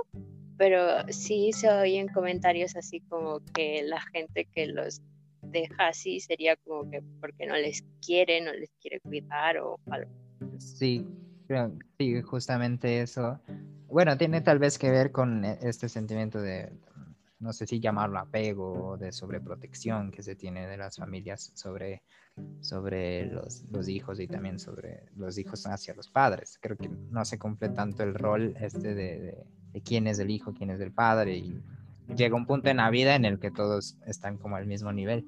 pero 0.58 1.08
sí 1.10 1.52
se 1.52 1.70
oyen 1.70 2.08
comentarios 2.08 2.76
así 2.76 3.00
como 3.02 3.40
que 3.54 3.84
la 3.84 4.02
gente 4.02 4.46
que 4.46 4.68
los 4.68 5.02
deja 5.42 5.88
así 5.88 6.20
sería 6.20 6.56
como 6.58 6.90
que 6.90 7.02
porque 7.20 7.46
no 7.46 7.56
les 7.56 7.84
quiere, 8.06 8.42
no 8.42 8.54
les 8.54 8.70
quiere 8.82 9.00
cuidar 9.02 9.58
o 9.58 9.80
algo. 9.90 10.12
Sí, 10.58 11.06
sí, 11.98 12.22
justamente 12.22 13.02
eso. 13.02 13.40
Bueno, 13.88 14.18
tiene 14.18 14.42
tal 14.42 14.58
vez 14.58 14.80
que 14.80 14.90
ver 14.90 15.12
con 15.12 15.46
e, 15.46 15.60
este 15.62 15.90
sentimiento 15.90 16.42
de, 16.42 16.72
no 17.44 17.54
sé 17.54 17.68
si 17.68 17.80
llamarlo 17.80 18.20
apego, 18.20 18.98
de 18.98 19.12
sobreprotección 19.12 20.12
que 20.12 20.24
se 20.24 20.36
tiene 20.36 20.66
de 20.66 20.78
las 20.78 20.98
familias 20.98 21.52
sobre, 21.54 22.04
sobre 22.62 23.28
los, 23.28 23.66
los, 23.70 23.88
hijos 23.88 24.20
y 24.20 24.28
también 24.28 24.58
sobre 24.58 25.06
los 25.16 25.38
hijos 25.38 25.68
hacia 25.68 25.94
los 25.94 26.10
padres. 26.10 26.58
Creo 26.62 26.78
que 26.78 26.90
no 26.90 27.26
se 27.26 27.38
cumple 27.38 27.70
tanto 27.70 28.04
el 28.04 28.16
rol 28.16 28.56
este 28.60 28.96
de, 28.96 29.20
de, 29.20 29.46
de 29.74 29.82
quién 29.82 30.08
es 30.08 30.20
el 30.20 30.32
hijo, 30.32 30.54
quién 30.54 30.70
es 30.70 30.80
el 30.80 30.92
padre 30.92 31.38
y 31.38 31.62
llega 32.16 32.36
un 32.36 32.46
punto 32.46 32.70
en 32.70 32.78
la 32.78 32.90
vida 32.90 33.16
en 33.16 33.26
el 33.26 33.40
que 33.40 33.52
todos 33.52 33.98
están 34.06 34.38
como 34.38 34.56
al 34.56 34.66
mismo 34.66 34.92
nivel. 34.92 35.28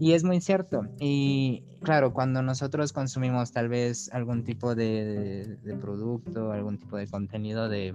Y 0.00 0.12
es 0.12 0.24
muy 0.24 0.40
cierto. 0.40 0.86
Y 0.98 1.64
claro, 1.82 2.12
cuando 2.12 2.42
nosotros 2.42 2.92
consumimos 2.92 3.52
tal 3.52 3.68
vez 3.68 4.12
algún 4.12 4.44
tipo 4.44 4.74
de, 4.74 5.58
producto, 5.80 6.52
algún 6.52 6.78
tipo 6.78 6.96
de 6.96 7.06
contenido 7.06 7.68
de, 7.68 7.94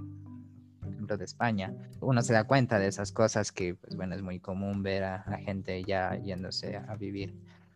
de 1.15 1.23
España, 1.23 1.73
uno 2.01 2.21
se 2.21 2.33
da 2.33 2.43
cuenta 2.43 2.79
de 2.79 2.87
esas 2.87 3.13
cosas 3.13 3.51
que, 3.51 3.75
pues 3.75 3.95
bueno, 3.95 4.15
es 4.15 4.21
muy 4.21 4.39
común 4.39 4.83
ver 4.83 5.03
a, 5.03 5.23
la 5.29 5.37
gente 5.37 5.83
ya 5.83 6.15
yéndose 6.15 6.75
a 6.75 6.95
vivir 6.95 7.33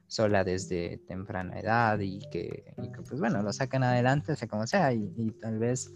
sola 0.07 0.43
desde 0.43 0.97
temprana 1.07 1.57
edad 1.57 1.99
y 1.99 2.19
que, 2.31 2.73
pues 3.07 3.21
bueno, 3.21 3.41
lo 3.41 3.53
sacan 3.53 3.83
adelante, 3.83 4.35
sea 4.35 4.47
como 4.47 4.67
sea, 4.67 4.91
y, 4.91 5.13
y 5.15 5.31
tal 5.31 5.59
vez 5.59 5.93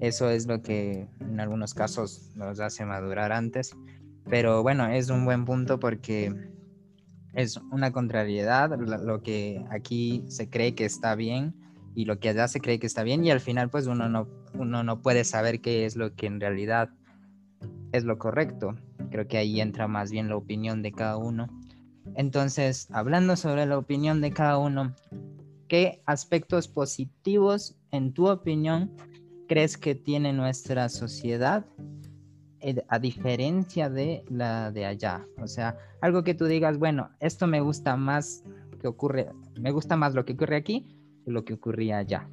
eso 0.00 0.28
es 0.30 0.46
lo 0.46 0.62
que 0.62 1.08
en 1.20 1.38
algunos 1.38 1.74
casos 1.74 2.32
nos 2.34 2.58
hace 2.58 2.84
madurar 2.84 3.30
antes. 3.30 3.76
Pero 4.28 4.62
bueno, 4.62 4.86
es 4.88 5.10
un 5.10 5.24
buen 5.24 5.44
punto 5.44 5.78
porque 5.78 6.34
es 7.34 7.56
una 7.70 7.92
contrariedad, 7.92 8.76
lo 8.78 9.22
que 9.22 9.64
aquí 9.70 10.24
se 10.28 10.48
cree 10.48 10.74
que 10.74 10.84
está 10.84 11.14
bien 11.14 11.54
y 11.94 12.04
lo 12.06 12.18
que 12.18 12.30
allá 12.30 12.48
se 12.48 12.60
cree 12.60 12.78
que 12.78 12.86
está 12.86 13.02
bien 13.02 13.24
y 13.24 13.30
al 13.30 13.40
final 13.40 13.70
pues 13.70 13.86
uno 13.86 14.08
no, 14.08 14.28
uno 14.54 14.82
no 14.82 15.02
puede 15.02 15.24
saber 15.24 15.60
qué 15.60 15.84
es 15.84 15.96
lo 15.96 16.14
que 16.14 16.26
en 16.26 16.40
realidad 16.40 16.90
es 17.92 18.04
lo 18.04 18.18
correcto. 18.18 18.74
Creo 19.10 19.28
que 19.28 19.38
ahí 19.38 19.60
entra 19.60 19.88
más 19.88 20.10
bien 20.10 20.28
la 20.28 20.36
opinión 20.36 20.82
de 20.82 20.92
cada 20.92 21.16
uno. 21.16 21.48
Entonces, 22.16 22.88
hablando 22.92 23.36
sobre 23.36 23.66
la 23.66 23.78
opinión 23.78 24.20
de 24.20 24.32
cada 24.32 24.58
uno, 24.58 24.94
¿qué 25.68 26.02
aspectos 26.06 26.68
positivos, 26.68 27.76
en 27.90 28.12
tu 28.12 28.28
opinión, 28.28 28.92
crees 29.48 29.76
que 29.76 29.94
tiene 29.94 30.32
nuestra 30.32 30.88
sociedad 30.88 31.66
eh, 32.60 32.84
a 32.88 32.98
diferencia 32.98 33.88
de 33.88 34.24
la 34.28 34.70
de 34.70 34.86
allá? 34.86 35.26
O 35.38 35.46
sea, 35.46 35.76
algo 36.00 36.24
que 36.24 36.34
tú 36.34 36.46
digas, 36.46 36.78
bueno, 36.78 37.10
esto 37.20 37.46
me 37.46 37.60
gusta 37.60 37.96
más 37.96 38.44
que 38.80 38.88
ocurre, 38.88 39.30
me 39.58 39.70
gusta 39.70 39.96
más 39.96 40.14
lo 40.14 40.24
que 40.24 40.34
ocurre 40.34 40.56
aquí 40.56 40.86
que 41.24 41.30
lo 41.30 41.44
que 41.44 41.54
ocurría 41.54 41.98
allá. 41.98 42.28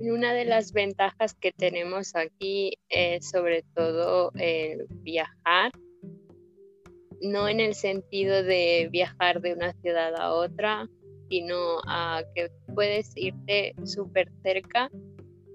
Una 0.00 0.32
de 0.32 0.46
las 0.46 0.72
ventajas 0.72 1.34
que 1.34 1.52
tenemos 1.52 2.16
aquí 2.16 2.78
es 2.88 3.28
sobre 3.28 3.64
todo 3.74 4.32
viajar, 5.02 5.72
no 7.20 7.46
en 7.48 7.60
el 7.60 7.74
sentido 7.74 8.42
de 8.42 8.88
viajar 8.90 9.42
de 9.42 9.52
una 9.52 9.74
ciudad 9.74 10.14
a 10.18 10.32
otra, 10.32 10.88
sino 11.28 11.80
a 11.86 12.22
que 12.34 12.50
puedes 12.74 13.12
irte 13.14 13.74
súper 13.84 14.32
cerca 14.42 14.90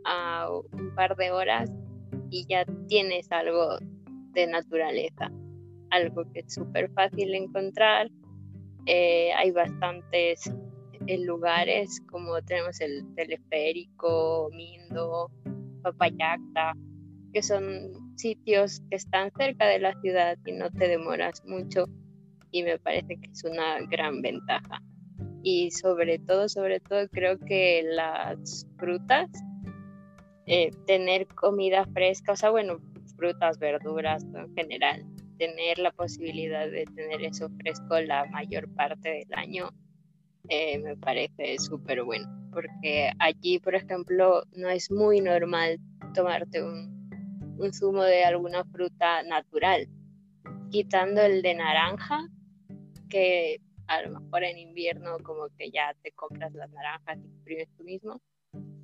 a 0.05 0.47
un 0.51 0.93
par 0.93 1.15
de 1.15 1.31
horas 1.31 1.71
y 2.29 2.45
ya 2.47 2.65
tienes 2.87 3.31
algo 3.31 3.79
de 4.33 4.45
naturaleza, 4.45 5.31
algo 5.89 6.23
que 6.31 6.41
es 6.41 6.53
súper 6.53 6.91
fácil 6.91 7.33
encontrar. 7.33 8.11
Eh, 8.85 9.31
hay 9.33 9.49
bastantes 9.49 10.51
eh, 11.07 11.19
lugares 11.19 12.01
como 12.09 12.41
tenemos 12.41 12.79
el 12.81 13.05
teleférico, 13.15 14.50
Mindo, 14.53 15.31
Papayacta, 15.81 16.74
que 17.33 17.43
son 17.43 18.17
sitios 18.17 18.81
que 18.89 18.95
están 18.95 19.31
cerca 19.38 19.67
de 19.67 19.79
la 19.79 20.00
ciudad 20.01 20.38
y 20.45 20.53
no 20.53 20.71
te 20.71 20.88
demoras 20.88 21.43
mucho 21.45 21.85
y 22.51 22.63
me 22.63 22.79
parece 22.79 23.17
que 23.17 23.29
es 23.31 23.43
una 23.43 23.79
gran 23.89 24.21
ventaja. 24.21 24.81
Y 25.43 25.71
sobre 25.71 26.17
todo, 26.19 26.50
sobre 26.50 26.79
todo 26.79 27.07
creo 27.09 27.38
que 27.38 27.83
las 27.83 28.67
frutas 28.77 29.29
eh, 30.47 30.71
tener 30.88 31.27
comida 31.27 31.85
fresca, 31.93 32.33
o 32.33 32.35
sea, 32.35 32.51
bueno, 32.51 32.79
frutas, 33.17 33.59
verduras 33.59 34.24
en 34.24 34.53
general, 34.55 35.05
tener 35.38 35.79
la 35.79 35.91
posibilidad 35.91 36.69
de 36.69 36.85
tener 36.85 37.24
eso 37.24 37.50
fresco 37.62 38.00
la 38.00 38.25
mayor 38.25 38.74
parte 38.75 39.09
del 39.09 39.33
año, 39.33 39.69
eh, 40.49 40.79
me 40.79 40.95
parece 40.97 41.57
súper 41.59 42.03
bueno, 42.03 42.27
porque 42.51 43.11
allí, 43.19 43.59
por 43.59 43.75
ejemplo, 43.75 44.43
no 44.55 44.69
es 44.69 44.91
muy 44.91 45.21
normal 45.21 45.79
tomarte 46.13 46.63
un, 46.63 47.55
un 47.57 47.73
zumo 47.73 48.03
de 48.03 48.23
alguna 48.23 48.63
fruta 48.65 49.23
natural, 49.23 49.87
quitando 50.69 51.21
el 51.21 51.41
de 51.41 51.55
naranja, 51.55 52.27
que 53.09 53.59
a 53.87 54.01
lo 54.01 54.19
mejor 54.19 54.43
en 54.43 54.57
invierno 54.57 55.17
como 55.23 55.47
que 55.57 55.71
ya 55.71 55.93
te 56.01 56.11
compras 56.11 56.53
las 56.53 56.69
naranjas 56.71 57.19
y 57.19 57.27
exprimes 57.27 57.69
tú 57.77 57.83
mismo, 57.83 58.21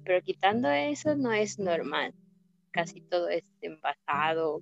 pero 0.04 0.22
quitando 0.22 0.70
eso 0.70 1.16
no 1.16 1.32
es 1.32 1.60
normal. 1.60 2.14
Casi 2.72 3.02
todo 3.02 3.30
es 3.30 3.44
envasado. 3.62 4.62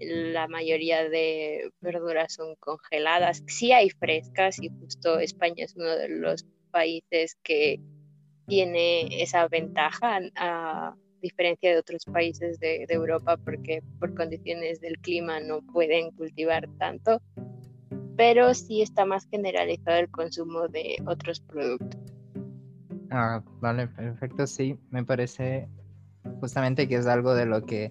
La 0.00 0.48
mayoría 0.48 1.08
de 1.08 1.70
verduras 1.80 2.34
son 2.34 2.56
congeladas. 2.56 3.42
Sí 3.46 3.72
hay 3.72 3.90
frescas 3.90 4.60
y 4.60 4.68
justo 4.68 5.18
España 5.18 5.64
es 5.64 5.76
uno 5.76 5.96
de 5.96 6.08
los 6.08 6.44
países 6.70 7.36
que 7.42 7.80
tiene 8.46 9.22
esa 9.22 9.48
ventaja 9.48 10.20
a 10.36 10.94
diferencia 11.24 11.70
de 11.70 11.78
otros 11.78 12.04
países 12.04 12.60
de, 12.60 12.84
Europa 12.90 13.36
porque 13.38 13.82
por 13.98 14.14
condiciones 14.14 14.80
del 14.80 14.98
clima 14.98 15.40
no 15.40 15.62
pueden 15.62 16.10
cultivar 16.10 16.68
tanto, 16.78 17.22
pero 18.16 18.52
sí 18.52 18.82
está 18.82 19.06
más 19.06 19.26
generalizado 19.30 19.98
el 19.98 20.10
consumo 20.10 20.68
de 20.68 20.96
otros 21.06 21.40
productos. 21.40 22.00
Ah, 23.10 23.42
vale, 23.60 23.88
perfecto, 23.88 24.46
sí, 24.46 24.76
me 24.90 25.04
parece 25.04 25.66
justamente 26.40 26.86
que 26.88 26.96
es 26.96 27.06
algo 27.06 27.34
de 27.34 27.46
lo 27.46 27.64
que 27.64 27.90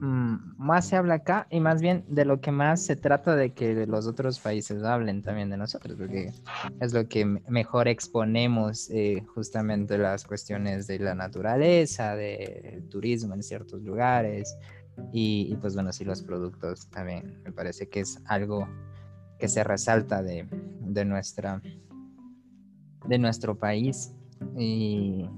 más 0.00 0.88
se 0.88 0.96
habla 0.96 1.14
acá 1.14 1.46
y 1.50 1.60
más 1.60 1.80
bien 1.80 2.04
de 2.08 2.24
lo 2.24 2.40
que 2.40 2.52
más 2.52 2.84
se 2.84 2.96
trata 2.96 3.34
de 3.36 3.50
que 3.50 3.86
los 3.86 4.06
otros 4.06 4.38
países 4.38 4.82
hablen 4.84 5.22
también 5.22 5.50
de 5.50 5.56
nosotros, 5.56 5.96
porque 5.98 6.32
es 6.80 6.92
lo 6.92 7.08
que 7.08 7.24
mejor 7.24 7.88
exponemos 7.88 8.90
eh, 8.90 9.24
justamente 9.34 9.98
las 9.98 10.24
cuestiones 10.24 10.86
de 10.86 10.98
la 10.98 11.14
naturaleza, 11.14 12.14
del 12.14 12.88
turismo 12.88 13.34
en 13.34 13.42
ciertos 13.42 13.82
lugares 13.82 14.56
y, 15.12 15.56
pues 15.60 15.74
bueno, 15.74 15.92
sí 15.92 16.04
los 16.04 16.22
productos 16.22 16.88
también, 16.90 17.40
me 17.44 17.52
parece 17.52 17.88
que 17.88 18.00
es 18.00 18.20
algo 18.26 18.68
que 19.38 19.48
se 19.48 19.62
resalta 19.62 20.22
de, 20.22 20.48
de 20.80 21.04
nuestra 21.04 21.62
de 23.06 23.18
nuestro 23.18 23.56
país. 23.56 24.14
Y, 24.56 25.28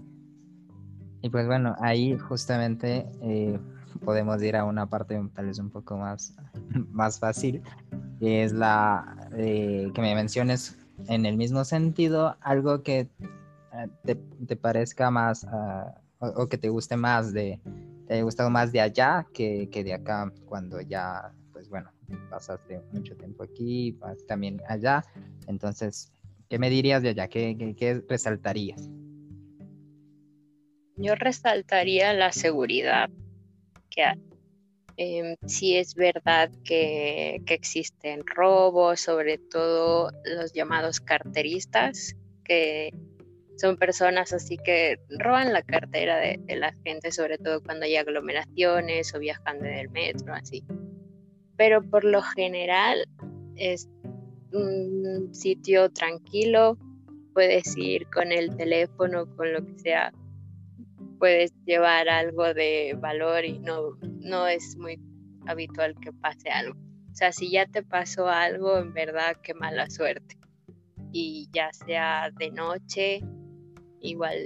y 1.22 1.30
pues 1.30 1.46
bueno, 1.46 1.74
ahí 1.80 2.16
justamente 2.18 3.06
eh, 3.22 3.58
podemos 4.04 4.42
ir 4.42 4.56
a 4.56 4.64
una 4.64 4.88
parte 4.88 5.20
tal 5.34 5.46
vez 5.46 5.58
un 5.58 5.70
poco 5.70 5.96
más, 5.96 6.34
más 6.90 7.18
fácil, 7.18 7.62
es 8.20 8.52
la 8.52 9.28
eh, 9.36 9.90
que 9.94 10.00
me 10.00 10.14
menciones 10.14 10.76
en 11.08 11.26
el 11.26 11.36
mismo 11.36 11.64
sentido 11.64 12.36
algo 12.40 12.82
que 12.82 13.08
eh, 13.72 14.16
te, 14.46 14.56
parezca 14.56 15.10
más 15.10 15.44
ah, 15.44 15.94
o, 16.18 16.48
que 16.48 16.58
te 16.58 16.68
guste 16.68 16.96
más 16.96 17.32
de, 17.32 17.60
te 18.06 18.14
haya 18.14 18.22
gustado 18.22 18.50
más 18.50 18.72
de 18.72 18.80
allá 18.80 19.26
que, 19.32 19.68
que 19.70 19.84
de 19.84 19.94
acá 19.94 20.32
cuando 20.46 20.80
ya, 20.80 21.32
pues 21.52 21.68
bueno, 21.68 21.90
pasaste 22.28 22.80
mucho 22.92 23.16
tiempo 23.16 23.42
aquí, 23.42 23.98
también 24.26 24.60
allá. 24.68 25.04
Entonces, 25.46 26.12
¿qué 26.48 26.58
me 26.58 26.70
dirías 26.70 27.02
de 27.02 27.10
allá? 27.10 27.28
¿Qué, 27.28 27.74
qué, 27.76 28.02
resaltarías? 28.08 28.88
Yo 30.96 31.14
resaltaría 31.14 32.12
la 32.12 32.32
seguridad 32.32 33.08
que 33.90 34.02
hay. 34.02 34.20
Em, 34.96 35.36
sí 35.46 35.76
es 35.76 35.94
verdad 35.94 36.50
que, 36.64 37.40
que, 37.46 37.54
existen 37.54 38.22
robos, 38.26 39.00
sobre 39.00 39.38
todo 39.38 40.10
los 40.24 40.52
llamados 40.52 41.00
carteristas, 41.00 42.14
que 42.44 42.92
son 43.56 43.76
personas 43.76 44.32
así 44.32 44.58
que 44.58 44.98
roban 45.18 45.52
la 45.52 45.62
cartera 45.62 46.18
de, 46.18 46.38
de, 46.42 46.56
la 46.56 46.74
gente, 46.84 47.12
sobre 47.12 47.38
todo 47.38 47.62
cuando 47.62 47.86
hay 47.86 47.96
aglomeraciones 47.96 49.14
o 49.14 49.18
viajan 49.18 49.60
desde 49.60 49.80
el 49.82 49.90
metro, 49.90 50.34
así 50.34 50.64
pero 51.60 51.82
por 51.82 52.04
lo 52.04 52.22
general 52.22 53.06
es 53.56 53.86
un 54.54 55.28
sitio 55.30 55.90
tranquilo, 55.90 56.78
puedes 57.34 57.76
ir 57.76 58.06
con 58.06 58.32
el 58.32 58.56
teléfono, 58.56 59.26
con 59.36 59.52
lo 59.52 59.66
que 59.66 59.78
sea, 59.78 60.10
puedes 61.20 61.52
llevar 61.66 62.08
algo 62.08 62.52
de 62.54 62.96
valor 62.98 63.44
y 63.44 63.60
no, 63.60 63.92
no 64.00 64.48
es 64.48 64.74
muy 64.76 64.98
habitual 65.46 65.94
que 66.00 66.12
pase 66.12 66.48
algo. 66.48 66.80
O 67.12 67.14
sea, 67.14 67.30
si 67.30 67.50
ya 67.50 67.66
te 67.66 67.82
pasó 67.82 68.28
algo, 68.28 68.78
en 68.78 68.94
verdad, 68.94 69.36
qué 69.42 69.52
mala 69.52 69.90
suerte. 69.90 70.38
Y 71.12 71.48
ya 71.52 71.72
sea 71.72 72.30
de 72.38 72.50
noche, 72.50 73.20
igual, 74.00 74.38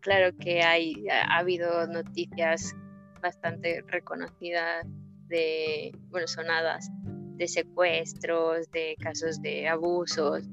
claro 0.00 0.34
que 0.38 0.62
hay, 0.62 1.06
ha 1.10 1.36
habido 1.36 1.86
noticias 1.86 2.74
bastante 3.20 3.82
reconocidas 3.86 4.86
de, 5.28 5.92
bueno, 6.08 6.26
sonadas 6.26 6.88
de 7.02 7.46
secuestros, 7.46 8.70
de 8.70 8.96
casos 9.00 9.42
de 9.42 9.68
abusos. 9.68 10.44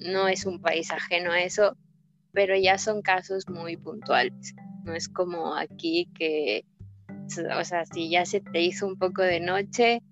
No 0.00 0.28
es 0.28 0.44
un 0.44 0.60
país 0.60 0.90
ajeno 0.90 1.32
a 1.32 1.40
eso, 1.40 1.76
pero 2.32 2.54
ya 2.56 2.76
son 2.76 3.00
casos 3.00 3.48
muy 3.48 3.76
puntuales. 3.76 4.54
No 4.88 4.94
es 4.94 5.06
como 5.06 5.54
aquí 5.54 6.08
que, 6.14 6.64
o 7.54 7.64
sea, 7.64 7.84
si 7.84 8.08
ya 8.08 8.24
se 8.24 8.40
te 8.40 8.62
hizo 8.62 8.86
un 8.86 8.96
poco 8.96 9.20
de 9.20 9.38
noche, 9.38 10.02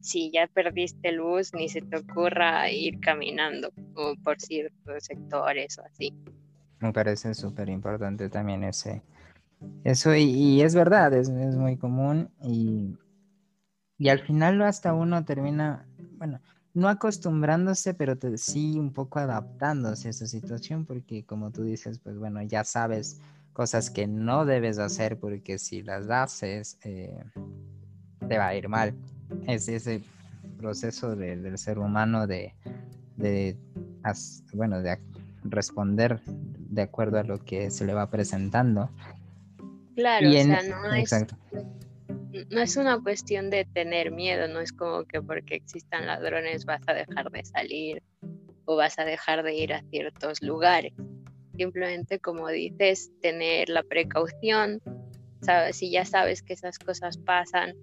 si 0.00 0.30
ya 0.30 0.46
perdiste 0.46 1.10
luz, 1.10 1.52
ni 1.52 1.68
se 1.68 1.80
te 1.80 1.96
ocurra 1.96 2.70
ir 2.70 3.00
caminando 3.00 3.72
o 3.96 4.14
por 4.22 4.40
ciertos 4.40 5.04
sectores 5.04 5.76
o 5.78 5.82
así. 5.84 6.14
Me 6.78 6.92
parece 6.92 7.34
súper 7.34 7.68
importante 7.68 8.28
también 8.28 8.62
ese, 8.62 9.02
eso 9.82 10.14
y, 10.14 10.62
es 10.62 10.76
verdad, 10.76 11.12
es, 11.12 11.28
es, 11.28 11.56
muy 11.56 11.76
común 11.76 12.30
y 12.40 12.94
y 13.98 14.08
al 14.10 14.20
final 14.20 14.62
hasta 14.62 14.92
uno 14.92 15.24
termina, 15.24 15.86
bueno, 16.18 16.40
no 16.74 16.88
acostumbrándose, 16.88 17.94
pero 17.94 18.16
sí 18.36 18.78
un 18.78 18.92
poco 18.92 19.18
adaptándose 19.18 20.08
a 20.08 20.10
esa 20.10 20.26
situación, 20.26 20.84
porque 20.84 21.24
como 21.24 21.50
tú 21.50 21.64
dices, 21.64 21.98
pues 21.98 22.18
bueno, 22.18 22.42
ya 22.42 22.62
sabes 22.62 23.20
cosas 23.56 23.88
que 23.88 24.06
no 24.06 24.44
debes 24.44 24.78
hacer, 24.78 25.18
porque 25.18 25.58
si 25.58 25.82
las 25.82 26.10
haces, 26.10 26.78
eh, 26.84 27.24
te 28.28 28.36
va 28.36 28.48
a 28.48 28.54
ir 28.54 28.68
mal. 28.68 28.94
Es 29.46 29.66
ese 29.68 30.02
proceso 30.58 31.16
del 31.16 31.56
ser 31.56 31.78
humano 31.78 32.26
de, 32.26 32.54
de 33.16 33.56
bueno, 34.52 34.82
de 34.82 34.98
responder 35.44 36.20
de 36.26 36.82
acuerdo 36.82 37.18
a 37.18 37.22
lo 37.22 37.38
que 37.38 37.70
se 37.70 37.86
le 37.86 37.94
va 37.94 38.10
presentando. 38.10 38.90
Claro, 39.94 40.28
o 40.28 40.32
sea, 40.32 40.62
no 40.62 40.92
es, 40.92 41.26
no 42.50 42.60
es 42.60 42.76
una 42.76 43.02
cuestión 43.02 43.48
de 43.48 43.64
tener 43.64 44.10
miedo, 44.10 44.48
no 44.48 44.60
es 44.60 44.74
como 44.74 45.04
que 45.04 45.22
porque 45.22 45.54
existan 45.54 46.04
ladrones 46.04 46.66
vas 46.66 46.82
a 46.88 46.92
dejar 46.92 47.30
de 47.30 47.42
salir 47.42 48.02
o 48.66 48.76
vas 48.76 48.98
a 48.98 49.06
dejar 49.06 49.42
de 49.42 49.54
ir 49.54 49.72
a 49.72 49.80
ciertos 49.88 50.42
lugares. 50.42 50.92
Simplemente, 51.56 52.18
como 52.18 52.48
dices, 52.48 53.10
tener 53.20 53.68
la 53.68 53.82
precaución, 53.82 54.80
¿sabes? 55.40 55.76
si 55.76 55.90
ya 55.90 56.04
sabes 56.04 56.42
que 56.42 56.52
esas 56.52 56.78
cosas 56.78 57.18
pasan, 57.18 57.74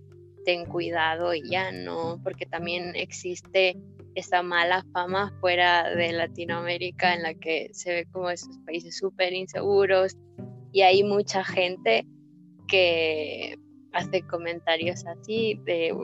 ten 0.46 0.66
cuidado 0.66 1.34
y 1.34 1.50
ya 1.50 1.72
no, 1.72 2.20
porque 2.24 2.46
también 2.46 2.96
existe 2.96 3.78
esa 4.16 4.44
mala 4.44 4.86
fama 4.94 5.34
fuera 5.40 5.90
de 5.96 6.12
Latinoamérica 6.12 7.16
en 7.16 7.24
la 7.24 7.34
que 7.34 7.70
se 7.74 7.94
ve 7.94 8.06
como 8.12 8.30
esos 8.30 8.58
países 8.60 8.98
súper 8.98 9.34
inseguros 9.34 10.16
y 10.72 10.82
hay 10.82 11.04
mucha 11.04 11.44
gente 11.44 12.06
que 12.68 13.58
hace 13.92 14.22
comentarios 14.24 15.06
así 15.06 15.60
de, 15.66 15.96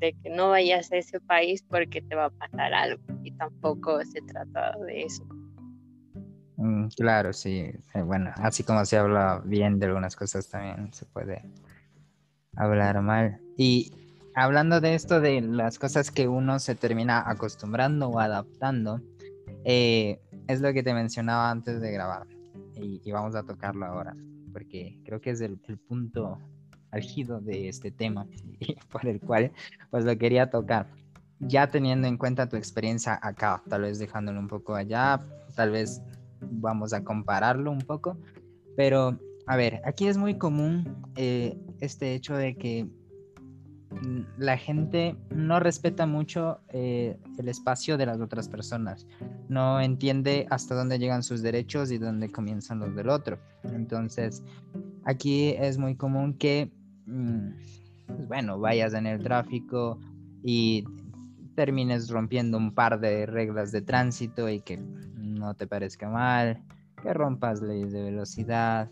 de, 0.00 0.14
que 0.22 0.30
no 0.30 0.50
vayas 0.50 0.90
a 0.92 0.96
ese 0.96 1.20
país 1.20 1.62
porque 1.68 2.02
te 2.02 2.14
va 2.14 2.26
a 2.26 2.30
pasar 2.30 2.72
algo 2.74 3.02
y 3.22 3.32
tampoco 3.32 4.02
se 4.04 4.20
trata 4.22 4.76
de 4.86 5.02
eso. 5.02 5.24
Mm, 6.60 6.88
claro, 6.88 7.32
sí. 7.32 7.72
Eh, 7.94 8.02
bueno, 8.02 8.30
así 8.36 8.62
como 8.62 8.84
se 8.84 8.98
habla 8.98 9.40
bien 9.44 9.78
de 9.78 9.86
algunas 9.86 10.14
cosas, 10.14 10.46
también 10.46 10.92
se 10.92 11.06
puede 11.06 11.42
hablar 12.54 13.00
mal. 13.00 13.40
Y 13.56 13.90
hablando 14.34 14.78
de 14.78 14.94
esto, 14.94 15.20
de 15.20 15.40
las 15.40 15.78
cosas 15.78 16.10
que 16.10 16.28
uno 16.28 16.58
se 16.58 16.74
termina 16.74 17.24
acostumbrando 17.26 18.08
o 18.08 18.20
adaptando, 18.20 19.00
eh, 19.64 20.20
es 20.48 20.60
lo 20.60 20.74
que 20.74 20.82
te 20.82 20.92
mencionaba 20.92 21.50
antes 21.50 21.80
de 21.80 21.92
grabar. 21.92 22.26
Y, 22.76 23.10
vamos 23.10 23.34
a 23.36 23.42
tocarlo 23.42 23.86
ahora, 23.86 24.14
porque 24.52 25.00
creo 25.04 25.20
que 25.20 25.30
es 25.30 25.40
el, 25.40 25.58
punto 25.58 26.38
álgido 26.90 27.40
de 27.40 27.68
este 27.68 27.90
tema 27.90 28.26
por 28.90 29.06
el 29.06 29.20
cual 29.20 29.52
pues 29.90 30.04
lo 30.04 30.16
quería 30.18 30.50
tocar. 30.50 30.88
Ya 31.38 31.68
teniendo 31.68 32.06
en 32.06 32.18
cuenta 32.18 32.50
tu 32.50 32.56
experiencia 32.56 33.18
acá, 33.22 33.62
tal 33.68 33.82
vez 33.82 33.98
dejándolo 33.98 34.40
un 34.40 34.48
poco 34.48 34.74
allá, 34.74 35.20
tal 35.54 35.70
vez 35.70 36.02
vamos 36.40 36.92
a 36.92 37.04
compararlo 37.04 37.70
un 37.70 37.80
poco, 37.80 38.18
pero 38.76 39.18
a 39.46 39.56
ver, 39.56 39.80
aquí 39.84 40.06
es 40.06 40.16
muy 40.16 40.38
común 40.38 41.02
eh, 41.16 41.58
este 41.80 42.14
hecho 42.14 42.36
de 42.36 42.56
que 42.56 42.84
mm, 43.90 44.20
la 44.38 44.56
gente 44.56 45.16
no 45.34 45.60
respeta 45.60 46.06
mucho 46.06 46.60
eh, 46.68 47.18
el 47.38 47.48
espacio 47.48 47.96
de 47.96 48.06
las 48.06 48.20
otras 48.20 48.48
personas, 48.48 49.06
no 49.48 49.80
entiende 49.80 50.46
hasta 50.50 50.74
dónde 50.74 50.98
llegan 50.98 51.22
sus 51.22 51.42
derechos 51.42 51.90
y 51.90 51.98
dónde 51.98 52.30
comienzan 52.30 52.78
los 52.78 52.94
del 52.94 53.08
otro. 53.08 53.38
Entonces, 53.64 54.42
aquí 55.04 55.50
es 55.58 55.78
muy 55.78 55.96
común 55.96 56.34
que 56.34 56.70
Mm, 57.10 57.54
pues 58.06 58.28
bueno, 58.28 58.58
vayas 58.58 58.94
en 58.94 59.06
el 59.06 59.22
tráfico 59.22 59.98
y 60.42 60.84
termines 61.56 62.08
rompiendo 62.08 62.56
un 62.56 62.72
par 62.72 63.00
de 63.00 63.26
reglas 63.26 63.72
de 63.72 63.82
tránsito 63.82 64.48
y 64.48 64.60
que 64.60 64.78
no 65.40 65.54
te 65.54 65.66
parezca 65.66 66.08
mal, 66.08 66.62
que 67.02 67.12
rompas 67.12 67.60
leyes 67.60 67.92
de 67.92 68.02
velocidad, 68.02 68.90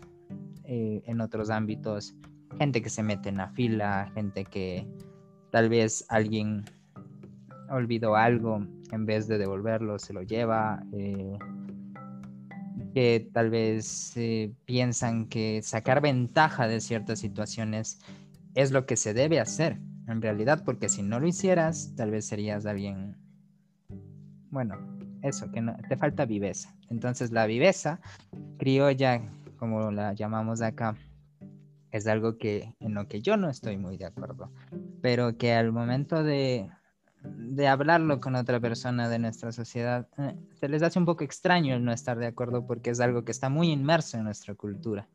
eh, 0.65 1.01
en 1.05 1.21
otros 1.21 1.49
ámbitos, 1.49 2.15
gente 2.57 2.81
que 2.81 2.89
se 2.89 3.03
mete 3.03 3.29
en 3.29 3.37
la 3.37 3.49
fila, 3.49 4.11
gente 4.13 4.43
que 4.43 4.87
tal 5.51 5.69
vez 5.69 6.05
alguien 6.09 6.65
olvidó 7.69 8.15
algo, 8.15 8.65
en 8.91 9.05
vez 9.05 9.27
de 9.27 9.37
devolverlo, 9.37 9.99
se 9.99 10.13
lo 10.13 10.23
lleva. 10.23 10.83
Eh, 10.93 11.37
que 12.93 13.29
tal 13.33 13.49
vez 13.49 14.13
eh, 14.17 14.51
piensan 14.65 15.27
que 15.27 15.61
sacar 15.61 16.01
ventaja 16.01 16.67
de 16.67 16.81
ciertas 16.81 17.19
situaciones 17.19 17.99
es 18.55 18.71
lo 18.71 18.85
que 18.85 18.95
se 18.95 19.13
debe 19.13 19.39
hacer 19.39 19.79
en 20.07 20.21
realidad, 20.21 20.63
porque 20.65 20.89
si 20.89 21.03
no 21.03 21.19
lo 21.19 21.27
hicieras, 21.27 21.93
tal 21.95 22.11
vez 22.11 22.25
serías 22.25 22.65
alguien, 22.65 23.15
bueno, 24.49 24.98
eso, 25.21 25.51
que 25.51 25.61
no, 25.61 25.75
te 25.87 25.97
falta 25.97 26.25
viveza. 26.25 26.75
Entonces 26.89 27.31
la 27.31 27.45
viveza 27.45 27.99
criolla, 28.57 29.21
como 29.57 29.91
la 29.91 30.13
llamamos 30.13 30.61
acá, 30.61 30.95
es 31.91 32.07
algo 32.07 32.37
que 32.37 32.75
en 32.79 32.93
lo 32.93 33.07
que 33.07 33.21
yo 33.21 33.37
no 33.37 33.49
estoy 33.49 33.77
muy 33.77 33.97
de 33.97 34.05
acuerdo, 34.05 34.51
pero 35.01 35.37
que 35.37 35.53
al 35.53 35.71
momento 35.71 36.23
de 36.23 36.69
de 37.21 37.67
hablarlo 37.67 38.21
con 38.21 38.35
otra 38.35 38.59
persona 38.59 39.09
de 39.09 39.19
nuestra 39.19 39.51
sociedad, 39.51 40.07
eh, 40.17 40.35
se 40.53 40.69
les 40.69 40.81
hace 40.83 40.99
un 40.99 41.05
poco 41.05 41.23
extraño 41.23 41.75
el 41.75 41.83
no 41.83 41.91
estar 41.91 42.17
de 42.17 42.27
acuerdo 42.27 42.65
porque 42.65 42.91
es 42.91 42.99
algo 42.99 43.25
que 43.25 43.31
está 43.31 43.49
muy 43.49 43.71
inmerso 43.71 44.17
en 44.17 44.23
nuestra 44.23 44.55
cultura. 44.55 45.07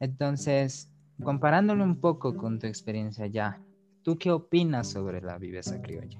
Entonces, 0.00 0.90
comparándolo 1.22 1.84
un 1.84 2.00
poco 2.00 2.36
con 2.36 2.58
tu 2.58 2.66
experiencia 2.66 3.26
ya, 3.26 3.60
¿tú 4.02 4.16
qué 4.18 4.30
opinas 4.30 4.90
sobre 4.90 5.20
la 5.20 5.38
viveza 5.38 5.80
criolla? 5.80 6.18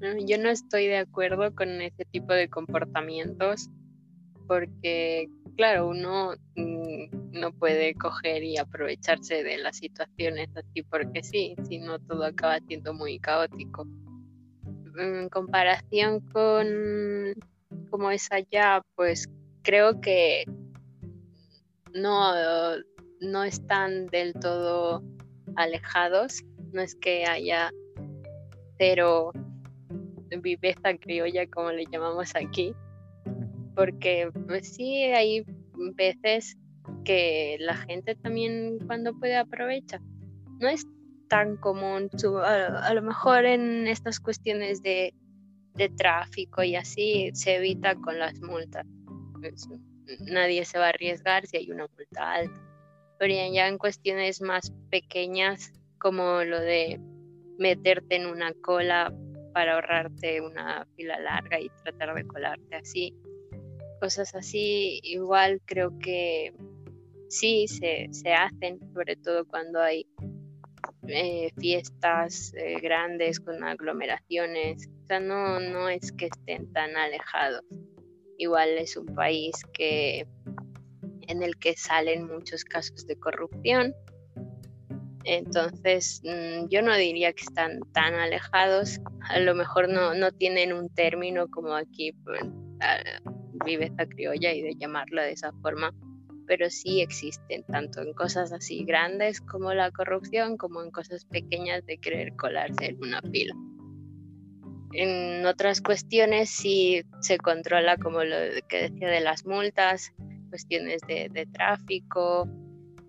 Yo 0.00 0.38
no 0.38 0.48
estoy 0.48 0.86
de 0.86 0.98
acuerdo 0.98 1.54
con 1.54 1.80
ese 1.82 2.04
tipo 2.04 2.32
de 2.32 2.48
comportamientos 2.48 3.68
porque, 4.46 5.28
claro, 5.56 5.88
uno 5.88 6.34
mm, 6.54 7.30
no 7.32 7.52
puede 7.52 7.94
coger 7.94 8.44
y 8.44 8.58
aprovecharse 8.58 9.42
de 9.42 9.58
las 9.58 9.76
situaciones 9.78 10.48
así 10.56 10.82
porque 10.82 11.22
sí, 11.22 11.56
si 11.68 11.78
no 11.78 11.98
todo 11.98 12.24
acaba 12.24 12.58
siendo 12.66 12.94
muy 12.94 13.18
caótico. 13.18 13.86
En 14.98 15.28
comparación 15.28 16.20
con 16.32 17.34
cómo 17.90 18.10
es 18.10 18.30
allá, 18.30 18.82
pues 18.94 19.28
creo 19.62 20.00
que 20.00 20.44
no, 21.92 22.32
no 23.20 23.44
están 23.44 24.06
del 24.06 24.32
todo 24.34 25.02
alejados, 25.56 26.42
no 26.72 26.82
es 26.82 26.94
que 26.94 27.26
haya 27.26 27.70
cero 28.78 29.32
viveza 30.36 30.96
criolla 30.98 31.46
como 31.48 31.72
le 31.72 31.84
llamamos 31.86 32.34
aquí, 32.34 32.74
porque 33.74 34.30
pues 34.46 34.74
sí 34.74 35.04
hay 35.04 35.44
veces 35.94 36.56
que 37.04 37.56
la 37.60 37.76
gente 37.76 38.14
también 38.14 38.78
cuando 38.86 39.18
puede 39.18 39.36
aprovecha. 39.36 40.00
No 40.60 40.68
es 40.68 40.86
tan 41.28 41.56
común, 41.56 42.10
a, 42.44 42.94
lo 42.94 43.02
mejor 43.02 43.44
en 43.44 43.86
estas 43.86 44.18
cuestiones 44.20 44.82
de, 44.82 45.14
tráfico 45.96 46.64
y 46.64 46.74
así 46.74 47.30
se 47.34 47.56
evita 47.56 47.94
con 47.94 48.18
las 48.18 48.40
multas. 48.40 48.84
Pues, 49.40 49.68
nadie 50.20 50.64
se 50.64 50.78
va 50.78 50.86
a 50.86 50.88
arriesgar 50.88 51.46
si 51.46 51.58
hay 51.58 51.70
una 51.70 51.86
multa 51.96 52.32
alta. 52.32 52.60
Pero 53.18 53.32
ya 53.32 53.68
en 53.68 53.78
cuestiones 53.78 54.40
más 54.40 54.72
pequeñas, 54.90 55.72
como 55.98 56.42
lo 56.42 56.58
de 56.60 57.00
meterte 57.58 58.16
en 58.16 58.26
una 58.26 58.52
cola 58.54 59.12
para 59.58 59.74
ahorrarte 59.74 60.40
una 60.40 60.86
fila 60.94 61.18
larga 61.18 61.58
y 61.58 61.68
tratar 61.82 62.14
de 62.14 62.24
colarte 62.28 62.76
así, 62.76 63.12
cosas 64.00 64.32
así, 64.36 65.00
igual 65.02 65.60
creo 65.64 65.98
que 65.98 66.54
sí 67.28 67.66
se, 67.66 68.08
hacen, 68.34 68.78
sobre 68.94 69.16
todo 69.16 69.44
cuando 69.48 69.80
hay 69.80 70.06
eh, 71.08 71.50
fiestas 71.58 72.54
eh, 72.54 72.78
grandes 72.80 73.40
con 73.40 73.64
aglomeraciones. 73.64 74.88
O 75.02 75.06
sea, 75.08 75.18
no, 75.18 75.58
no 75.58 75.88
es 75.88 76.12
que 76.12 76.26
estén 76.26 76.72
tan 76.72 76.96
alejados. 76.96 77.64
Igual 78.36 78.78
es 78.78 78.96
un 78.96 79.06
país 79.06 79.56
que 79.72 80.24
en 81.22 81.42
el 81.42 81.58
que 81.58 81.74
salen 81.76 82.28
muchos 82.28 82.62
casos 82.62 83.08
de 83.08 83.18
corrupción. 83.18 83.92
Entonces, 85.28 86.22
mm, 86.24 86.68
yo 86.70 86.80
no 86.80 86.96
diría 86.96 87.34
que 87.34 87.44
están 87.44 87.80
tan 87.92 88.14
alejados. 88.14 88.98
A 89.28 89.38
lo 89.40 89.54
mejor 89.54 89.90
no, 89.90 90.14
no 90.14 90.32
tienen 90.32 90.72
un 90.72 90.88
término 90.88 91.48
como 91.48 91.74
aquí, 91.74 92.12
pues, 92.24 92.40
vive 93.64 93.86
esta 93.86 94.06
criolla 94.06 94.54
y 94.54 94.62
de 94.62 94.74
llamarlo 94.76 95.20
de 95.20 95.32
esa 95.32 95.52
forma, 95.60 95.92
pero 96.46 96.70
sí 96.70 97.02
existen, 97.02 97.62
tanto 97.64 98.00
en 98.00 98.14
cosas 98.14 98.52
así 98.52 98.84
grandes 98.84 99.42
como 99.42 99.74
la 99.74 99.90
corrupción, 99.90 100.56
como 100.56 100.82
en 100.82 100.90
cosas 100.90 101.26
pequeñas 101.26 101.84
de 101.84 101.98
querer 101.98 102.34
colarse 102.36 102.86
en 102.86 102.98
una 103.02 103.20
fila. 103.20 103.54
En 104.94 105.44
otras 105.44 105.82
cuestiones 105.82 106.48
sí 106.48 107.02
se 107.20 107.36
controla, 107.36 107.98
como 107.98 108.24
lo 108.24 108.36
que 108.66 108.88
decía 108.88 109.10
de 109.10 109.20
las 109.20 109.44
multas, 109.44 110.14
cuestiones 110.48 111.02
de, 111.06 111.46
tráfico. 111.52 112.48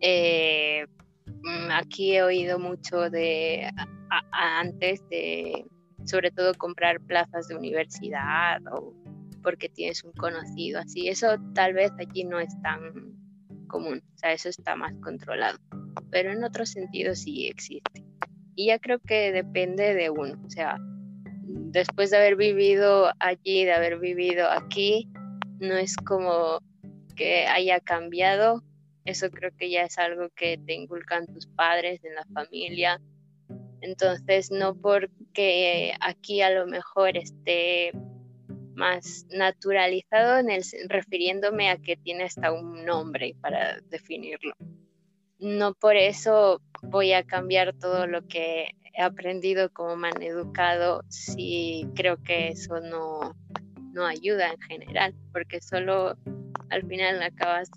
Eh, 0.01 0.85
aquí 1.71 2.15
he 2.15 2.23
oído 2.23 2.59
mucho 2.59 3.09
de 3.09 3.69
antes 4.31 5.07
de, 5.09 5.65
sobre 6.05 6.31
todo, 6.31 6.53
comprar 6.55 6.99
plazas 7.01 7.47
de 7.47 7.55
universidad 7.55 8.61
o 8.71 8.93
porque 9.41 9.69
tienes 9.69 10.03
un 10.03 10.11
conocido 10.13 10.79
así. 10.79 11.07
Eso 11.07 11.37
tal 11.53 11.73
vez 11.73 11.91
allí 11.99 12.23
no 12.23 12.39
es 12.39 12.53
tan 12.61 13.17
común, 13.67 14.01
o 14.15 14.17
sea, 14.17 14.33
eso 14.33 14.49
está 14.49 14.75
más 14.75 14.93
controlado, 15.01 15.59
pero 16.11 16.31
en 16.31 16.43
otros 16.43 16.69
sentidos 16.69 17.19
sí 17.19 17.47
existe. 17.47 18.03
Y 18.55 18.67
ya 18.67 18.79
creo 18.79 18.99
que 18.99 19.31
depende 19.31 19.93
de 19.93 20.09
uno, 20.09 20.41
o 20.45 20.49
sea, 20.49 20.77
después 21.71 22.09
de 22.09 22.17
haber 22.17 22.35
vivido 22.35 23.11
allí, 23.19 23.63
de 23.63 23.73
haber 23.73 23.99
vivido 23.99 24.49
aquí, 24.49 25.07
no 25.59 25.75
es 25.75 25.95
como 25.95 26.59
que 27.15 27.45
haya 27.47 27.79
cambiado, 27.79 28.63
eso 29.09 29.29
creo 29.29 29.51
que 29.57 29.69
ya 29.69 29.83
es 29.83 29.97
algo 29.97 30.29
que 30.35 30.57
te 30.57 30.73
inculcan 30.73 31.27
tus 31.27 31.47
padres 31.47 32.03
en 32.03 32.15
la 32.15 32.25
familia. 32.33 33.01
Entonces, 33.81 34.51
no 34.51 34.75
porque 34.75 35.93
aquí 36.01 36.41
a 36.41 36.49
lo 36.51 36.67
mejor 36.67 37.17
esté 37.17 37.91
más 38.75 39.25
naturalizado 39.29 40.39
en 40.39 40.49
el, 40.49 40.63
refiriéndome 40.87 41.69
a 41.69 41.77
que 41.77 41.97
tiene 41.97 42.23
hasta 42.23 42.51
un 42.51 42.85
nombre 42.85 43.35
para 43.41 43.79
definirlo. 43.89 44.53
No 45.39 45.73
por 45.73 45.95
eso 45.95 46.61
voy 46.81 47.13
a 47.13 47.23
cambiar 47.23 47.73
todo 47.73 48.07
lo 48.07 48.25
que 48.27 48.71
he 48.93 49.01
aprendido 49.01 49.69
como 49.71 49.95
me 49.95 50.09
han 50.09 50.21
educado 50.21 51.03
si 51.09 51.87
creo 51.95 52.21
que 52.23 52.49
eso 52.49 52.79
no, 52.79 53.35
no 53.93 54.05
ayuda 54.05 54.51
en 54.51 54.61
general, 54.61 55.15
porque 55.31 55.61
solo 55.61 56.17
al 56.69 56.85
final 56.87 57.21
acabas 57.21 57.69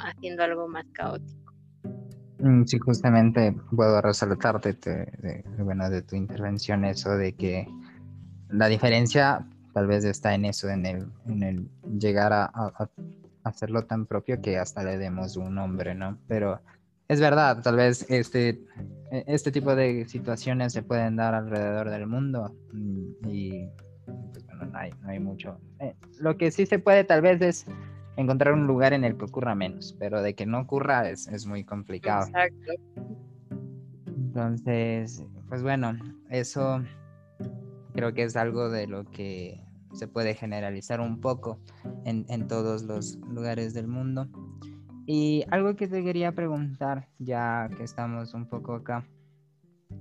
haciendo 0.00 0.42
algo 0.42 0.68
más 0.68 0.84
caótico. 0.92 1.52
Mm, 2.40 2.64
sí, 2.64 2.78
justamente 2.78 3.54
puedo 3.74 4.00
resaltarte 4.00 4.74
de, 4.74 5.44
bueno, 5.58 5.90
de 5.90 6.02
tu 6.02 6.14
intervención 6.14 6.84
eso 6.84 7.16
de 7.16 7.34
que 7.34 7.66
la 8.48 8.68
diferencia 8.68 9.46
tal 9.74 9.86
vez 9.86 10.04
está 10.04 10.34
en 10.34 10.44
eso, 10.44 10.68
en 10.68 10.86
el, 10.86 11.06
en 11.26 11.42
el 11.42 11.68
llegar 11.98 12.32
a, 12.32 12.50
hacerlo 13.44 13.84
tan 13.84 14.06
propio 14.06 14.40
que 14.42 14.58
hasta 14.58 14.82
le 14.82 14.98
demos 14.98 15.36
un 15.36 15.54
nombre, 15.54 15.94
¿no? 15.94 16.18
Pero 16.28 16.60
es 17.08 17.20
verdad, 17.20 17.62
tal 17.62 17.76
vez 17.76 18.04
este, 18.10 18.60
e, 19.10 19.24
este 19.26 19.50
tipo 19.50 19.74
de 19.74 20.06
situaciones 20.06 20.72
se 20.72 20.82
pueden 20.82 21.16
dar 21.16 21.34
alrededor 21.34 21.90
del 21.90 22.06
mundo 22.06 22.54
mm, 22.72 23.28
y 23.28 23.68
pues, 24.32 24.44
bueno, 24.46 24.66
no 24.66 24.78
hay, 24.78 24.90
no 25.02 25.08
hay 25.08 25.18
mucho. 25.18 25.58
Eh, 25.80 25.94
lo 26.20 26.36
que 26.36 26.50
sí 26.50 26.66
se 26.66 26.78
puede 26.78 27.04
tal 27.04 27.22
vez 27.22 27.40
es 27.40 27.66
encontrar 28.18 28.52
un 28.52 28.66
lugar 28.66 28.92
en 28.92 29.04
el 29.04 29.16
que 29.16 29.26
ocurra 29.26 29.54
menos, 29.54 29.96
pero 29.98 30.20
de 30.20 30.34
que 30.34 30.44
no 30.44 30.60
ocurra 30.60 31.08
es, 31.08 31.28
es 31.28 31.46
muy 31.46 31.64
complicado. 31.64 32.26
Exacto. 32.26 32.72
Entonces, 34.06 35.24
pues 35.48 35.62
bueno, 35.62 35.96
eso 36.28 36.82
creo 37.94 38.12
que 38.12 38.24
es 38.24 38.36
algo 38.36 38.70
de 38.70 38.88
lo 38.88 39.04
que 39.04 39.64
se 39.92 40.08
puede 40.08 40.34
generalizar 40.34 41.00
un 41.00 41.20
poco 41.20 41.60
en, 42.04 42.48
todos 42.48 42.82
los 42.82 43.16
lugares 43.18 43.72
del 43.72 43.86
mundo. 43.86 44.28
Y 45.06 45.44
algo 45.50 45.76
que 45.76 45.86
te 45.86 46.02
quería 46.02 46.32
preguntar, 46.32 47.08
ya 47.18 47.70
que 47.76 47.84
estamos 47.84 48.34
un 48.34 48.46
poco 48.46 48.74
acá, 48.74 49.06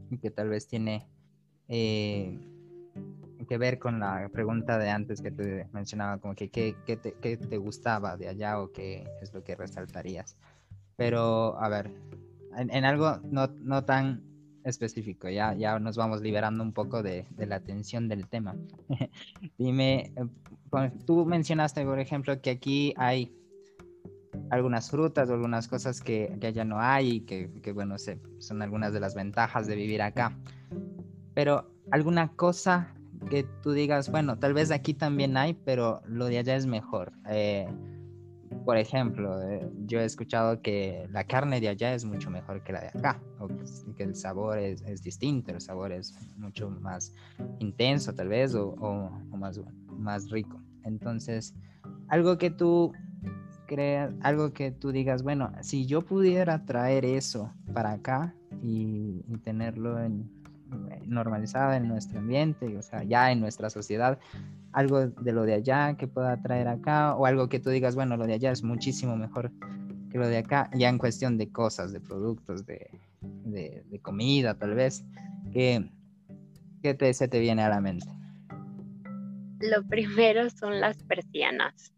y 0.10 0.18
que 0.18 0.32
tal 0.32 0.50
vez 0.50 0.68
tiene 0.68 1.08
eh, 1.68 2.38
que 3.48 3.58
ver 3.58 3.80
con 3.80 4.00
la 4.00 4.30
pregunta 4.32 4.78
de 4.78 4.90
antes 4.90 5.22
que 5.22 5.32
te 5.32 5.68
mencionaba, 5.74 6.20
como 6.20 6.36
que 6.36 6.50
qué, 6.50 6.76
te, 6.86 6.98
te, 6.98 7.58
gustaba 7.58 8.18
de 8.18 8.28
allá 8.28 8.60
o 8.60 8.72
qué 8.72 9.08
es 9.22 9.34
lo 9.34 9.44
que 9.44 9.56
resaltarías. 9.56 10.38
Pero, 10.96 11.60
a 11.60 11.70
ver, 11.70 11.92
en, 12.58 12.70
en 12.74 12.86
algo 12.86 13.20
no, 13.24 13.48
no 13.48 13.84
tan 13.86 14.24
específico, 14.68 15.30
ya, 15.30 15.54
ya 15.54 15.80
nos 15.80 15.96
vamos 15.96 16.22
liberando 16.22 16.62
un 16.64 16.74
poco 16.74 17.02
de, 17.02 17.26
la 17.38 17.56
atención 17.56 18.08
del 18.08 18.28
tema. 18.28 18.56
Dime, 19.58 20.12
eh, 20.16 20.92
tú 21.06 21.26
mencionaste, 21.26 21.86
por 21.86 22.00
ejemplo, 22.00 22.40
que 22.42 22.50
aquí 22.50 22.94
hay 22.98 23.34
algunas 24.50 24.92
frutas 24.92 25.30
o 25.30 25.34
algunas 25.34 25.68
cosas 25.68 26.02
que, 26.02 26.38
allá 26.42 26.66
no 26.66 26.80
hay 26.80 27.10
y 27.10 27.22
que, 27.22 27.50
que, 27.62 27.72
bueno, 27.72 27.96
son 28.40 28.62
algunas 28.62 28.94
de 28.94 29.00
las 29.00 29.16
ventajas 29.16 29.68
de 29.68 29.76
vivir 29.76 30.02
acá. 30.02 30.38
Pero 31.34 31.72
alguna 31.92 32.30
cosa 32.36 32.94
que 33.30 33.44
tú 33.62 33.72
digas, 33.72 34.10
bueno, 34.10 34.38
tal 34.38 34.54
vez 34.54 34.72
aquí 34.72 34.94
también 34.94 35.38
hay, 35.38 35.54
pero 35.54 36.02
lo 36.06 36.26
de 36.26 36.40
allá 36.40 36.56
es 36.56 36.66
mejor. 36.66 37.14
Eh, 37.30 37.68
por 38.66 38.78
ejemplo, 38.78 39.42
eh, 39.42 39.70
yo 39.86 40.00
he 40.00 40.06
escuchado 40.06 40.62
que 40.62 41.08
la 41.12 41.24
carne 41.24 41.62
de 41.62 41.70
allá 41.70 41.94
es 41.94 42.06
mucho 42.06 42.30
mejor 42.30 42.64
que 42.64 42.74
la 42.74 42.82
de 42.82 42.88
acá, 42.88 43.22
o 43.40 43.48
que, 43.96 44.04
el 44.04 44.16
sabor 44.16 44.58
es, 44.60 45.02
distinto, 45.02 45.52
el 45.52 45.62
sabor 45.62 45.92
es 45.92 46.14
mucho 46.38 46.70
más 46.70 47.14
intenso 47.60 48.14
tal 48.14 48.30
vez, 48.30 48.56
o, 48.56 49.10
más, 49.32 49.60
más 49.98 50.30
rico. 50.30 50.62
Entonces, 50.84 51.54
algo 52.10 52.38
que 52.38 52.50
tú 52.50 52.94
creas, 53.68 54.14
algo 54.22 54.54
que 54.54 54.72
tú 54.72 54.92
digas, 54.92 55.24
bueno, 55.24 55.52
si 55.62 55.86
yo 55.86 56.02
pudiera 56.02 56.66
traer 56.66 57.06
eso 57.06 57.54
para 57.74 57.94
acá 57.94 58.36
y, 58.62 59.24
y 59.28 59.38
tenerlo 59.38 60.02
en, 60.02 60.30
normalizado 61.06 61.74
en 61.74 61.88
nuestro 61.88 62.20
ambiente, 62.20 62.78
o 62.78 62.82
sea, 62.82 63.04
ya 63.04 63.32
en 63.32 63.40
nuestra 63.40 63.70
sociedad, 63.70 64.20
algo 64.72 65.08
de 65.08 65.32
lo 65.32 65.44
de 65.44 65.54
allá 65.54 65.96
que 65.96 66.08
pueda 66.08 66.42
traer 66.42 66.68
acá 66.68 67.16
o 67.16 67.26
algo 67.26 67.50
que 67.50 67.60
tú 67.60 67.70
digas, 67.70 67.96
bueno, 67.96 68.18
lo 68.18 68.28
de 68.28 68.34
allá 68.34 68.52
es 68.52 68.64
muchísimo 68.64 69.16
mejor 69.16 69.52
que 70.12 70.18
lo 70.18 70.28
de 70.28 70.38
acá, 70.38 70.70
ya 70.74 70.90
en 70.90 70.98
cuestión 70.98 71.38
de 71.38 71.52
cosas, 71.52 71.92
de 71.92 72.00
productos, 72.00 72.66
de, 72.66 72.90
de, 73.22 74.00
comida 74.02 74.54
tal 74.56 74.76
vez, 74.76 75.04
¿qué, 75.52 75.90
qué 76.82 76.94
te, 76.94 77.14
se 77.14 77.28
te 77.28 77.40
viene 77.40 77.64
a 77.64 77.70
la 77.70 77.82
mente? 77.82 78.08
Lo 79.60 79.84
primero 79.88 80.50
son 80.50 80.80
las 80.80 81.02
persianas. 81.04 81.92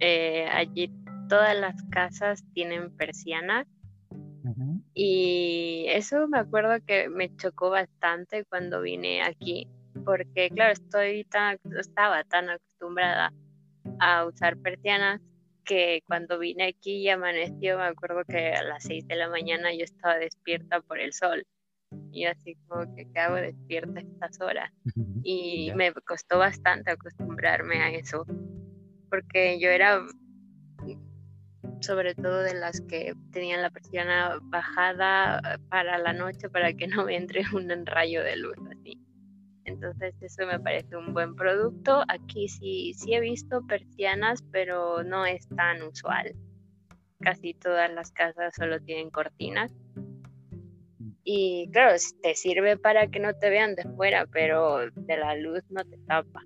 Eh, 0.00 0.46
allí 0.50 0.92
todas 1.28 1.56
las 1.58 1.80
casas 1.84 2.44
tienen 2.52 2.90
persianas 2.96 3.66
y 4.94 5.86
eso 5.88 6.28
me 6.28 6.38
acuerdo 6.38 6.74
que 6.86 7.08
me 7.08 7.34
chocó 7.36 7.70
bastante 7.70 8.44
cuando 8.44 8.80
vine 8.80 9.22
aquí, 9.22 9.66
porque 10.04 10.50
claro, 10.50 10.72
estoy 10.72 11.24
tan, 11.24 11.58
estaba 11.78 12.22
tan 12.24 12.48
acostumbrada 12.48 13.32
a 13.98 14.24
usar 14.24 14.56
persianas 14.58 15.20
que 15.64 16.02
cuando 16.06 16.38
vine 16.38 16.68
aquí 16.68 16.98
y 16.98 17.08
amaneció, 17.08 17.78
me 17.78 17.84
acuerdo 17.84 18.22
que 18.28 18.52
a 18.52 18.62
las 18.62 18.84
6 18.84 19.06
de 19.08 19.16
la 19.16 19.28
mañana 19.28 19.72
yo 19.74 19.82
estaba 19.82 20.16
despierta 20.16 20.80
por 20.80 21.00
el 21.00 21.12
sol. 21.12 21.44
Y 22.12 22.26
así 22.26 22.56
como 22.66 22.94
que, 22.94 23.10
¿qué 23.12 23.18
hago 23.18 23.36
despierta 23.36 24.00
estas 24.00 24.40
horas? 24.40 24.70
Y 25.22 25.72
me 25.74 25.92
costó 25.92 26.38
bastante 26.38 26.90
acostumbrarme 26.90 27.76
a 27.82 27.90
eso, 27.90 28.24
porque 29.10 29.58
yo 29.58 29.70
era 29.70 30.04
sobre 31.84 32.14
todo 32.14 32.42
de 32.42 32.54
las 32.54 32.80
que 32.82 33.14
tenían 33.32 33.62
la 33.62 33.70
persiana 33.70 34.38
bajada 34.42 35.58
para 35.68 35.98
la 35.98 36.12
noche 36.12 36.48
para 36.48 36.72
que 36.72 36.86
no 36.88 37.04
me 37.04 37.16
entre 37.16 37.42
un 37.54 37.86
rayo 37.86 38.22
de 38.22 38.36
luz 38.36 38.56
así. 38.70 38.98
Entonces 39.64 40.14
eso 40.20 40.46
me 40.46 40.60
parece 40.60 40.96
un 40.96 41.14
buen 41.14 41.34
producto. 41.34 42.04
Aquí 42.08 42.48
sí, 42.48 42.92
sí 42.94 43.14
he 43.14 43.20
visto 43.20 43.66
persianas, 43.66 44.42
pero 44.52 45.02
no 45.02 45.24
es 45.24 45.48
tan 45.48 45.82
usual. 45.82 46.34
Casi 47.20 47.54
todas 47.54 47.90
las 47.92 48.10
casas 48.12 48.54
solo 48.54 48.78
tienen 48.80 49.10
cortinas. 49.10 49.72
Y 51.24 51.70
claro, 51.72 51.96
te 52.22 52.34
sirve 52.34 52.76
para 52.76 53.06
que 53.06 53.18
no 53.18 53.32
te 53.34 53.48
vean 53.48 53.74
de 53.74 53.84
fuera, 53.96 54.26
pero 54.26 54.90
de 54.90 55.16
la 55.16 55.34
luz 55.34 55.62
no 55.70 55.82
te 55.82 55.96
tapa. 56.06 56.42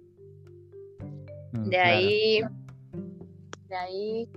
Mm, 1.53 1.69
de 1.69 1.79
ahí, 1.79 2.41
de 3.69 3.75
ahí 3.77 4.29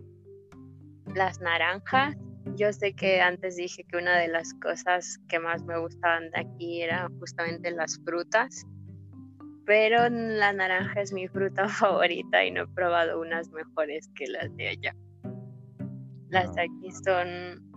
las 1.15 1.39
naranjas. 1.41 2.15
Yo 2.55 2.73
sé 2.73 2.93
que 2.93 3.21
antes 3.21 3.55
dije 3.55 3.83
que 3.83 3.97
una 3.97 4.17
de 4.17 4.27
las 4.27 4.53
cosas 4.55 5.19
que 5.29 5.39
más 5.39 5.63
me 5.63 5.79
gustaban 5.79 6.31
de 6.31 6.39
aquí 6.39 6.81
eran 6.81 7.17
justamente 7.19 7.71
las 7.71 7.99
frutas, 8.03 8.65
pero 9.65 10.09
la 10.09 10.51
naranja 10.53 11.01
es 11.01 11.13
mi 11.13 11.27
fruta 11.27 11.67
favorita 11.69 12.43
y 12.43 12.51
no 12.51 12.63
he 12.63 12.67
probado 12.67 13.21
unas 13.21 13.49
mejores 13.49 14.09
que 14.15 14.27
las 14.27 14.55
de 14.55 14.69
allá. 14.69 14.95
Las 16.29 16.53
de 16.55 16.61
aquí 16.61 16.91
son 17.03 17.71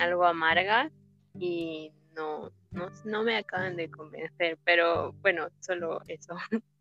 algo 0.00 0.24
amargas 0.24 0.92
y 1.38 1.92
no, 2.14 2.50
no, 2.70 2.88
no 3.04 3.22
me 3.22 3.36
acaban 3.36 3.76
de 3.76 3.90
convencer, 3.90 4.58
pero 4.64 5.12
bueno, 5.22 5.48
solo 5.60 6.00
eso. 6.08 6.36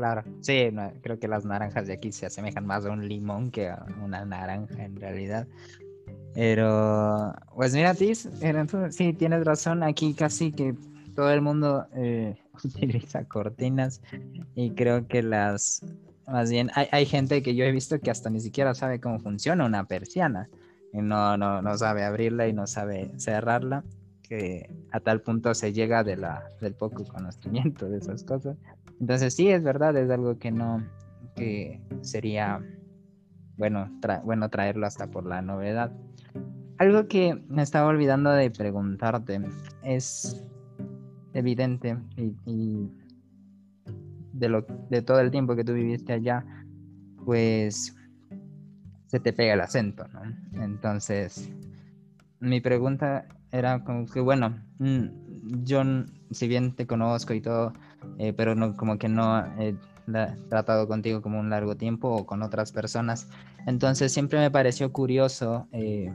Claro, 0.00 0.24
sí, 0.40 0.70
creo 1.02 1.18
que 1.18 1.28
las 1.28 1.44
naranjas 1.44 1.86
de 1.86 1.92
aquí 1.92 2.10
se 2.10 2.24
asemejan 2.24 2.64
más 2.64 2.86
a 2.86 2.90
un 2.90 3.06
limón 3.06 3.50
que 3.50 3.68
a 3.68 3.84
una 4.02 4.24
naranja 4.24 4.82
en 4.82 4.96
realidad. 4.96 5.46
Pero, 6.32 7.34
pues 7.54 7.74
mira, 7.74 7.92
Tis, 7.92 8.26
sí, 8.92 9.12
tienes 9.12 9.44
razón, 9.44 9.82
aquí 9.82 10.14
casi 10.14 10.52
que 10.52 10.74
todo 11.14 11.30
el 11.30 11.42
mundo 11.42 11.86
eh, 11.94 12.34
utiliza 12.64 13.26
cortinas 13.26 14.00
y 14.54 14.70
creo 14.70 15.06
que 15.06 15.22
las, 15.22 15.84
más 16.26 16.50
bien, 16.50 16.70
hay, 16.74 16.88
hay, 16.92 17.04
gente 17.04 17.42
que 17.42 17.54
yo 17.54 17.66
he 17.66 17.70
visto 17.70 18.00
que 18.00 18.10
hasta 18.10 18.30
ni 18.30 18.40
siquiera 18.40 18.72
sabe 18.72 19.00
cómo 19.00 19.18
funciona 19.18 19.66
una 19.66 19.84
persiana, 19.84 20.48
y 20.94 21.02
no, 21.02 21.36
no, 21.36 21.60
no 21.60 21.76
sabe 21.76 22.04
abrirla 22.04 22.48
y 22.48 22.54
no 22.54 22.66
sabe 22.66 23.10
cerrarla, 23.18 23.84
que 24.22 24.70
a 24.92 25.00
tal 25.00 25.20
punto 25.20 25.52
se 25.54 25.74
llega 25.74 26.04
de 26.04 26.16
la, 26.16 26.48
del 26.62 26.72
poco 26.72 27.04
conocimiento 27.04 27.86
de 27.86 27.98
esas 27.98 28.24
cosas. 28.24 28.56
Entonces 29.00 29.34
sí, 29.34 29.48
es 29.48 29.62
verdad, 29.62 29.96
es 29.96 30.10
algo 30.10 30.38
que 30.38 30.50
no, 30.50 30.84
que 31.34 31.80
sería 32.02 32.60
bueno, 33.56 33.90
bueno 34.24 34.48
traerlo 34.48 34.86
hasta 34.86 35.06
por 35.06 35.26
la 35.26 35.42
novedad. 35.42 35.92
Algo 36.78 37.08
que 37.08 37.42
me 37.48 37.62
estaba 37.62 37.88
olvidando 37.88 38.30
de 38.30 38.50
preguntarte 38.50 39.40
es 39.82 40.44
evidente 41.34 41.96
y, 42.46 42.90
de, 44.32 44.48
lo, 44.48 44.66
de 44.88 45.02
todo 45.02 45.20
el 45.20 45.30
tiempo 45.30 45.56
que 45.56 45.64
tú 45.64 45.74
viviste 45.74 46.14
allá, 46.14 46.44
pues 47.24 47.94
se 49.06 49.20
te 49.20 49.32
pega 49.32 49.54
el 49.54 49.60
acento, 49.60 50.06
¿no? 50.08 50.22
Entonces, 50.62 51.50
mi 52.38 52.60
pregunta 52.60 53.26
era 53.52 53.84
como 53.84 54.06
que, 54.06 54.20
bueno, 54.20 54.62
mm, 54.78 55.64
yo, 55.64 55.82
si 56.30 56.48
bien 56.48 56.74
te 56.74 56.86
conozco 56.86 57.34
y 57.34 57.40
todo, 57.40 57.72
eh, 58.18 58.32
pero 58.32 58.54
no, 58.54 58.76
como 58.76 58.98
que 58.98 59.08
no 59.08 59.44
he 59.58 59.74
tratado 60.48 60.88
contigo 60.88 61.22
como 61.22 61.38
un 61.38 61.50
largo 61.50 61.76
tiempo 61.76 62.08
o 62.08 62.26
con 62.26 62.42
otras 62.42 62.72
personas. 62.72 63.28
Entonces 63.66 64.12
siempre 64.12 64.38
me 64.38 64.50
pareció 64.50 64.92
curioso 64.92 65.68
eh, 65.72 66.12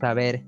saber, 0.00 0.44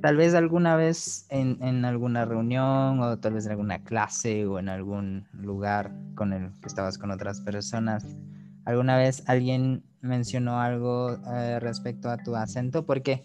tal 0.00 0.16
vez 0.16 0.34
alguna 0.34 0.76
vez 0.76 1.26
en, 1.30 1.58
en, 1.62 1.84
alguna 1.84 2.24
reunión 2.24 3.00
o 3.00 3.18
tal 3.18 3.34
vez 3.34 3.46
en 3.46 3.52
alguna 3.52 3.82
clase 3.82 4.46
o 4.46 4.58
en 4.58 4.68
algún 4.68 5.26
lugar 5.32 5.92
con 6.14 6.32
el 6.32 6.52
que 6.60 6.66
estabas 6.66 6.98
con 6.98 7.10
otras 7.10 7.40
personas, 7.40 8.16
alguna 8.64 8.96
vez 8.96 9.22
alguien 9.26 9.82
mencionó 10.00 10.60
algo 10.60 11.18
eh, 11.34 11.58
respecto 11.60 12.10
a 12.10 12.18
tu 12.18 12.36
acento, 12.36 12.84
porque 12.84 13.24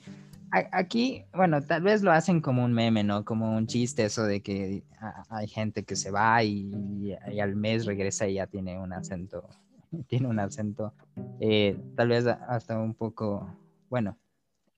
Aquí, 0.52 1.26
bueno, 1.34 1.62
tal 1.62 1.84
vez 1.84 2.02
lo 2.02 2.12
hacen 2.12 2.42
como 2.42 2.64
un 2.64 2.74
meme, 2.74 3.04
¿no? 3.04 3.24
Como 3.24 3.56
un 3.56 3.68
chiste 3.68 4.06
eso 4.06 4.24
de 4.24 4.42
que 4.42 4.84
hay 5.30 5.48
gente 5.48 5.84
que 5.84 5.96
se 5.96 6.10
va 6.10 6.44
y, 6.44 7.16
al 7.40 7.56
mes 7.56 7.86
regresa 7.86 8.28
y 8.28 8.36
ya 8.36 8.48
tiene 8.48 8.80
un 8.80 8.92
acento, 8.92 9.48
tiene 10.08 10.28
un 10.28 10.40
acento, 10.40 10.94
eh, 11.40 11.80
tal 11.96 12.10
vez 12.10 12.26
hasta 12.26 12.80
un 12.80 12.96
poco, 12.96 13.48
bueno, 13.90 14.18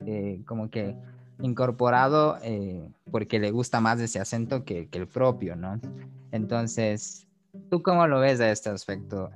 eh, 0.00 0.42
como 0.46 0.68
que 0.68 0.94
incorporado 1.40 2.38
eh, 2.42 2.86
porque 3.10 3.38
le 3.38 3.50
gusta 3.50 3.80
más 3.80 3.98
ese 4.00 4.20
acento 4.20 4.64
que, 4.64 4.88
el 4.92 5.08
propio, 5.08 5.56
¿no? 5.56 5.80
Entonces, 6.32 7.26
¿tú 7.70 7.82
cómo 7.82 8.06
lo 8.06 8.20
ves 8.20 8.40
a 8.40 8.50
este 8.50 8.68
aspecto? 8.68 9.30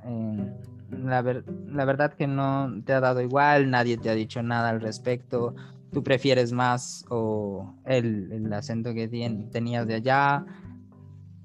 la, 0.90 1.22
la 1.22 1.84
verdad 1.84 2.12
que 2.12 2.26
no 2.26 2.72
te 2.84 2.92
ha 2.92 3.00
dado 3.00 3.20
igual, 3.20 3.70
nadie 3.70 3.96
te 3.96 4.10
ha 4.10 4.14
dicho 4.14 4.42
nada 4.42 4.68
al 4.68 4.80
respecto 4.80 5.54
tú 5.92 6.02
prefieres 6.02 6.52
más 6.52 7.04
o 7.08 7.74
el, 7.84 8.52
acento 8.52 8.94
que 8.94 9.08
tenías 9.08 9.86
de 9.86 9.94
allá 9.94 10.44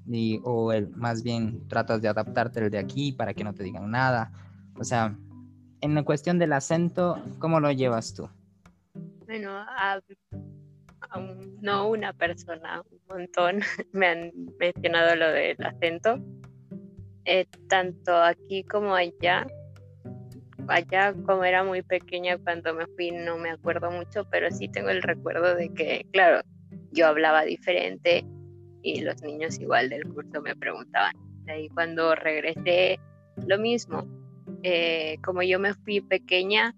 y, 0.06 0.40
o 0.44 0.72
el, 0.72 0.90
más 0.90 1.22
bien 1.22 1.66
tratas 1.68 2.02
de 2.02 2.08
adaptarte 2.08 2.60
el 2.60 2.70
de 2.70 2.78
aquí 2.78 3.12
para 3.12 3.34
que 3.34 3.44
no 3.44 3.54
te 3.54 3.62
digan 3.62 3.90
nada. 3.90 4.32
O 4.78 4.84
sea, 4.84 5.16
en 5.80 5.94
la 5.94 6.02
cuestión 6.04 6.38
del 6.38 6.52
acento, 6.52 7.22
¿cómo 7.38 7.60
lo 7.60 7.70
llevas 7.70 8.14
tú? 8.14 8.28
Bueno, 9.26 9.64
no 11.60 11.88
una 11.88 12.12
persona, 12.12 12.82
un 12.90 13.00
montón 13.08 13.60
me 13.92 14.06
han 14.06 14.32
mencionado 14.58 15.16
lo 15.16 15.28
del 15.28 15.56
acento. 15.64 16.18
Eh, 17.24 17.46
tanto 17.68 18.16
aquí 18.16 18.64
como 18.64 18.94
allá 18.94 19.46
allá 20.68 21.14
como 21.26 21.44
era 21.44 21.64
muy 21.64 21.82
pequeña 21.82 22.38
cuando 22.38 22.74
me 22.74 22.86
fui 22.96 23.10
no 23.10 23.38
me 23.38 23.50
acuerdo 23.50 23.90
mucho, 23.90 24.26
pero 24.30 24.50
sí 24.50 24.68
tengo 24.68 24.88
el 24.90 25.02
recuerdo 25.02 25.54
de 25.54 25.68
que, 25.70 26.06
claro, 26.12 26.42
yo 26.92 27.06
hablaba 27.06 27.42
diferente 27.42 28.24
y 28.82 29.00
los 29.00 29.22
niños 29.22 29.58
igual 29.60 29.88
del 29.88 30.04
curso 30.08 30.40
me 30.42 30.56
preguntaban. 30.56 31.14
De 31.44 31.52
ahí 31.52 31.68
cuando 31.68 32.14
regresé, 32.14 32.98
lo 33.46 33.58
mismo. 33.58 34.06
Eh, 34.62 35.16
como 35.24 35.42
yo 35.42 35.58
me 35.58 35.74
fui 35.74 36.00
pequeña, 36.00 36.74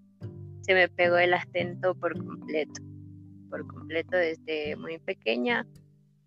se 0.63 0.75
me 0.75 0.89
pegó 0.89 1.19
el 1.19 1.35
acento 1.35 1.95
por 1.95 2.17
completo, 2.25 2.81
por 3.51 3.67
completo 3.67 4.17
desde 4.17 4.77
muy 4.77 4.99
pequeña. 4.99 5.67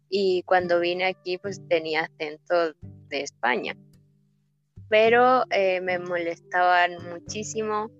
Y 0.09 0.43
cuando 0.43 0.79
vine 0.79 1.05
aquí, 1.05 1.37
pues 1.37 1.61
tenía 1.67 2.05
acento 2.05 2.73
de 3.09 3.21
España 3.21 3.75
pero 4.89 5.43
eh, 5.49 5.81
me 5.81 5.99
molestaban 5.99 6.97
muchísimo 7.09 7.91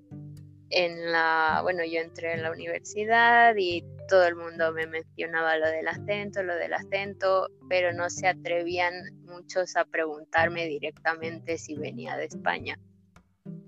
en 0.70 1.12
la, 1.12 1.60
bueno, 1.64 1.84
yo 1.86 2.00
entré 2.00 2.34
en 2.34 2.44
la 2.44 2.52
universidad 2.52 3.56
y 3.58 3.84
todo 4.08 4.26
el 4.26 4.36
mundo 4.36 4.72
me 4.72 4.88
mencionaba 4.88 5.58
lo 5.58 5.68
del 5.68 5.88
acento, 5.88 6.44
lo 6.44 6.56
del 6.56 6.74
acento, 6.74 7.50
pero 7.70 7.94
no 7.94 8.10
se 8.10 8.28
atrevían 8.28 8.94
muchos 9.24 9.76
a 9.76 9.86
preguntarme 9.86 10.66
directamente 10.66 11.58
si 11.58 11.76
venía 11.76 12.16
de 12.18 12.26
España. 12.26 12.80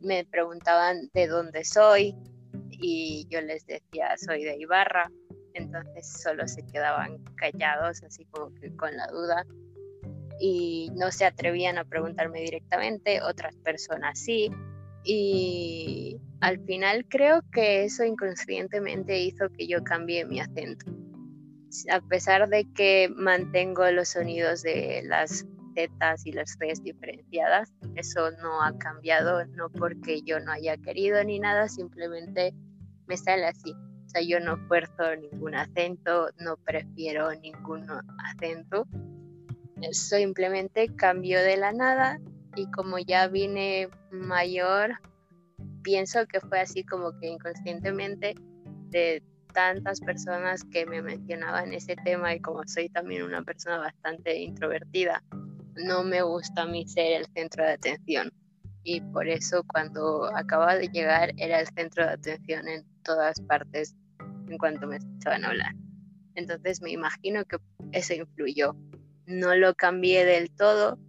Me 0.01 0.25
preguntaban 0.25 1.09
de 1.13 1.27
dónde 1.27 1.63
soy 1.65 2.15
y 2.71 3.27
yo 3.29 3.41
les 3.41 3.65
decía 3.65 4.15
soy 4.17 4.43
de 4.43 4.57
Ibarra, 4.57 5.11
entonces 5.53 6.21
solo 6.21 6.47
se 6.47 6.65
quedaban 6.65 7.23
callados 7.35 8.01
así 8.03 8.25
como 8.25 8.53
que 8.55 8.73
con 8.75 8.95
la 8.95 9.07
duda 9.07 9.45
y 10.39 10.89
no 10.95 11.11
se 11.11 11.25
atrevían 11.25 11.77
a 11.77 11.85
preguntarme 11.85 12.41
directamente, 12.41 13.21
otras 13.21 13.55
personas 13.57 14.19
sí. 14.19 14.49
Y 15.03 16.19
al 16.41 16.63
final 16.65 17.05
creo 17.09 17.41
que 17.51 17.83
eso 17.83 18.03
inconscientemente 18.03 19.19
hizo 19.19 19.49
que 19.49 19.67
yo 19.67 19.83
cambie 19.83 20.25
mi 20.25 20.39
acento. 20.39 20.85
A 21.91 22.01
pesar 22.01 22.49
de 22.49 22.65
que 22.73 23.11
mantengo 23.15 23.89
los 23.91 24.09
sonidos 24.09 24.63
de 24.63 25.03
las 25.05 25.45
zetas 25.75 26.25
y 26.25 26.31
las 26.31 26.57
Cs 26.57 26.83
diferenciadas, 26.83 27.71
eso 27.95 28.31
no 28.41 28.63
ha 28.63 28.77
cambiado, 28.77 29.45
no 29.45 29.69
porque 29.69 30.21
yo 30.21 30.39
no 30.39 30.51
haya 30.51 30.77
querido 30.77 31.23
ni 31.23 31.39
nada, 31.39 31.67
simplemente 31.67 32.53
me 33.07 33.17
sale 33.17 33.45
así. 33.45 33.73
O 34.05 34.09
sea, 34.09 34.21
yo 34.21 34.39
no 34.39 34.57
fuerzo 34.67 35.15
ningún 35.17 35.53
acento, 35.53 36.29
no 36.39 36.57
prefiero 36.57 37.31
ningún 37.35 37.85
acento. 38.17 38.87
Simplemente 39.91 40.93
cambio 40.95 41.41
de 41.41 41.57
la 41.57 41.71
nada 41.71 42.19
y 42.55 42.69
como 42.71 42.97
ya 42.99 43.27
vine 43.27 43.89
mayor, 44.11 44.99
pienso 45.83 46.25
que 46.27 46.39
fue 46.39 46.59
así 46.59 46.83
como 46.83 47.17
que 47.19 47.27
inconscientemente 47.27 48.35
de 48.89 49.23
tantas 49.53 49.99
personas 50.01 50.63
que 50.71 50.85
me 50.85 51.01
mencionaban 51.01 51.73
ese 51.73 51.95
tema 51.95 52.33
y 52.33 52.39
como 52.39 52.63
soy 52.67 52.89
también 52.89 53.23
una 53.23 53.41
persona 53.41 53.77
bastante 53.77 54.37
introvertida, 54.37 55.23
no 55.75 56.03
me 56.03 56.21
gusta 56.21 56.63
a 56.63 56.65
mí 56.65 56.87
ser 56.87 57.21
el 57.21 57.25
centro 57.33 57.63
de 57.63 57.73
atención. 57.73 58.31
Y 58.83 59.01
por 59.01 59.27
eso 59.27 59.63
cuando 59.67 60.25
acababa 60.35 60.75
de 60.75 60.87
llegar 60.87 61.31
era 61.37 61.59
el 61.59 61.67
centro 61.67 62.05
de 62.05 62.13
atención 62.13 62.67
en 62.67 62.85
todas 63.03 63.39
partes 63.41 63.95
en 64.47 64.57
cuanto 64.57 64.87
me 64.87 64.97
escuchaban 64.97 65.45
hablar. 65.45 65.73
Entonces 66.35 66.81
me 66.81 66.91
imagino 66.91 67.43
que 67.45 67.57
eso 67.91 68.13
influyó. 68.13 68.75
No 69.29 69.55
lo 69.55 69.73
cambié 69.75 70.25
del 70.25 70.51
todo, 70.51 70.99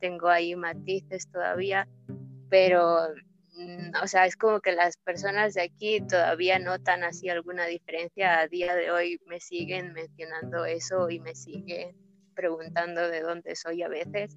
tengo 0.00 0.28
ahí 0.28 0.56
matices 0.56 1.28
todavía, 1.30 1.86
pero 2.48 3.08
Mm, 3.56 3.92
o 4.02 4.06
sea, 4.08 4.26
es 4.26 4.36
como 4.36 4.60
que 4.60 4.72
las 4.72 4.96
personas 4.96 5.54
de 5.54 5.62
aquí 5.62 6.00
todavía 6.00 6.58
notan 6.58 7.04
así 7.04 7.28
alguna 7.28 7.66
diferencia. 7.66 8.40
A 8.40 8.48
día 8.48 8.74
de 8.74 8.90
hoy 8.90 9.20
me 9.26 9.38
siguen 9.38 9.92
mencionando 9.92 10.64
eso 10.64 11.08
y 11.08 11.20
me 11.20 11.34
siguen 11.34 11.94
preguntando 12.34 13.08
de 13.08 13.20
dónde 13.20 13.54
soy 13.54 13.82
a 13.82 13.88
veces, 13.88 14.36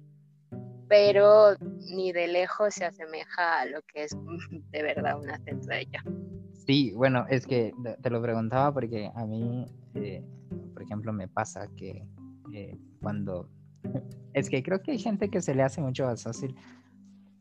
pero 0.88 1.56
ni 1.60 2.12
de 2.12 2.28
lejos 2.28 2.74
se 2.74 2.84
asemeja 2.84 3.60
a 3.60 3.66
lo 3.66 3.82
que 3.82 4.04
es 4.04 4.16
de 4.70 4.82
verdad 4.82 5.18
un 5.18 5.30
acento 5.30 5.66
de 5.66 5.80
ella. 5.80 6.02
Sí, 6.52 6.92
bueno, 6.92 7.26
es 7.28 7.44
que 7.46 7.72
te 8.00 8.10
lo 8.10 8.22
preguntaba 8.22 8.72
porque 8.72 9.10
a 9.12 9.26
mí, 9.26 9.66
eh, 9.94 10.22
por 10.74 10.82
ejemplo, 10.82 11.12
me 11.12 11.26
pasa 11.26 11.66
que 11.76 12.06
eh, 12.52 12.78
cuando... 13.00 13.48
Es 14.34 14.50
que 14.50 14.62
creo 14.62 14.82
que 14.82 14.92
hay 14.92 14.98
gente 14.98 15.30
que 15.30 15.40
se 15.40 15.54
le 15.54 15.62
hace 15.62 15.80
mucho 15.80 16.04
más 16.04 16.22
fácil 16.22 16.54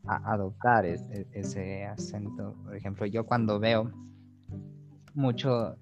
adoptar 0.07 0.85
ese 0.85 1.85
acento. 1.85 2.55
Por 2.63 2.75
ejemplo, 2.75 3.05
yo 3.05 3.25
cuando 3.25 3.59
veo 3.59 3.91
mucho, 5.13 5.77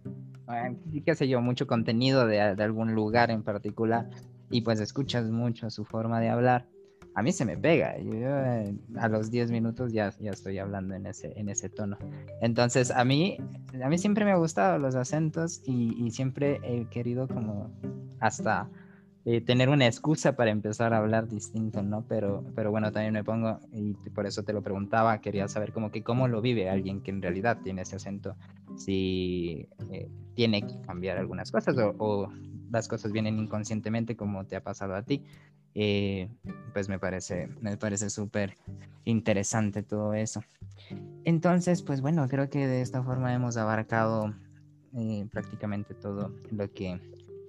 qué 1.05 1.15
sé 1.15 1.27
yo, 1.27 1.41
mucho 1.41 1.67
contenido 1.67 2.25
de, 2.25 2.41
algún 2.41 2.95
lugar 2.95 3.31
en 3.31 3.43
particular 3.43 4.09
y 4.49 4.61
pues 4.61 4.79
escuchas 4.79 5.29
mucho 5.29 5.69
su 5.69 5.85
forma 5.85 6.19
de 6.19 6.29
hablar, 6.29 6.67
a 7.13 7.23
mí 7.23 7.31
se 7.31 7.45
me 7.45 7.57
pega. 7.57 7.97
Yo, 7.99 8.11
eh, 8.13 8.75
a 8.97 9.07
los 9.07 9.31
10 9.31 9.51
minutos 9.51 9.93
ya, 9.93 10.13
ya 10.19 10.31
estoy 10.31 10.57
hablando 10.57 10.95
en 10.95 11.05
ese, 11.05 11.33
en 11.39 11.49
ese 11.49 11.69
tono. 11.69 11.97
Entonces, 12.41 12.91
a 12.91 13.05
mí, 13.05 13.37
a 13.81 13.89
mí 13.89 13.97
siempre 13.97 14.25
me 14.25 14.31
han 14.31 14.39
gustado 14.39 14.77
los 14.79 14.95
acentos 14.95 15.61
y 15.65 16.11
siempre 16.11 16.59
he 16.63 16.85
querido 16.89 17.27
como 17.27 17.71
hasta 18.19 18.69
eh, 19.27 19.41
tener 19.41 19.69
una 19.69 19.87
excusa 19.87 20.35
para 20.35 20.51
empezar 20.51 20.93
a 20.93 20.99
hablar 20.99 21.27
distinto, 21.27 21.81
¿no? 21.81 22.05
Pero, 22.07 22.43
pero 22.53 22.69
bueno, 22.69 22.91
también 22.91 23.11
me 23.11 23.23
pongo, 23.23 23.59
y 23.73 23.93
por 24.11 24.27
eso 24.27 24.43
te 24.43 24.53
lo 24.53 24.61
preguntaba, 24.61 25.19
quería 25.19 25.47
saber 25.47 25.73
como 25.73 25.89
que 25.89 26.03
cómo 26.03 26.27
lo 26.27 26.41
vive 26.41 26.69
alguien 26.69 27.01
que 27.01 27.09
en 27.09 27.23
realidad 27.23 27.57
tiene 27.63 27.81
ese 27.81 27.95
acento, 27.95 28.35
si 28.77 29.67
eh, 29.91 30.11
tiene 30.35 30.61
que 30.61 30.79
cambiar 30.81 31.17
algunas 31.17 31.51
cosas 31.51 31.75
o, 31.97 32.31
las 32.69 32.87
cosas 32.87 33.11
vienen 33.11 33.39
inconscientemente 33.39 34.15
como 34.15 34.45
te 34.45 34.57
ha 34.57 34.61
pasado 34.61 34.93
a 34.93 35.01
ti. 35.01 35.23
Eh, 35.73 36.29
pues 36.73 36.87
me 36.87 36.99
parece, 36.99 37.49
me 37.61 37.77
parece 37.77 38.11
súper 38.11 38.55
interesante 39.05 39.81
todo 39.81 40.13
eso. 40.13 40.43
Entonces, 41.23 41.81
pues 41.81 41.99
bueno, 42.01 42.27
creo 42.27 42.49
que 42.51 42.67
de 42.67 42.81
esta 42.81 43.01
forma 43.01 43.33
hemos 43.33 43.57
abarcado 43.57 44.35
prácticamente 45.31 45.93
todo 45.93 46.31
lo 46.51 46.71
que 46.71 47.01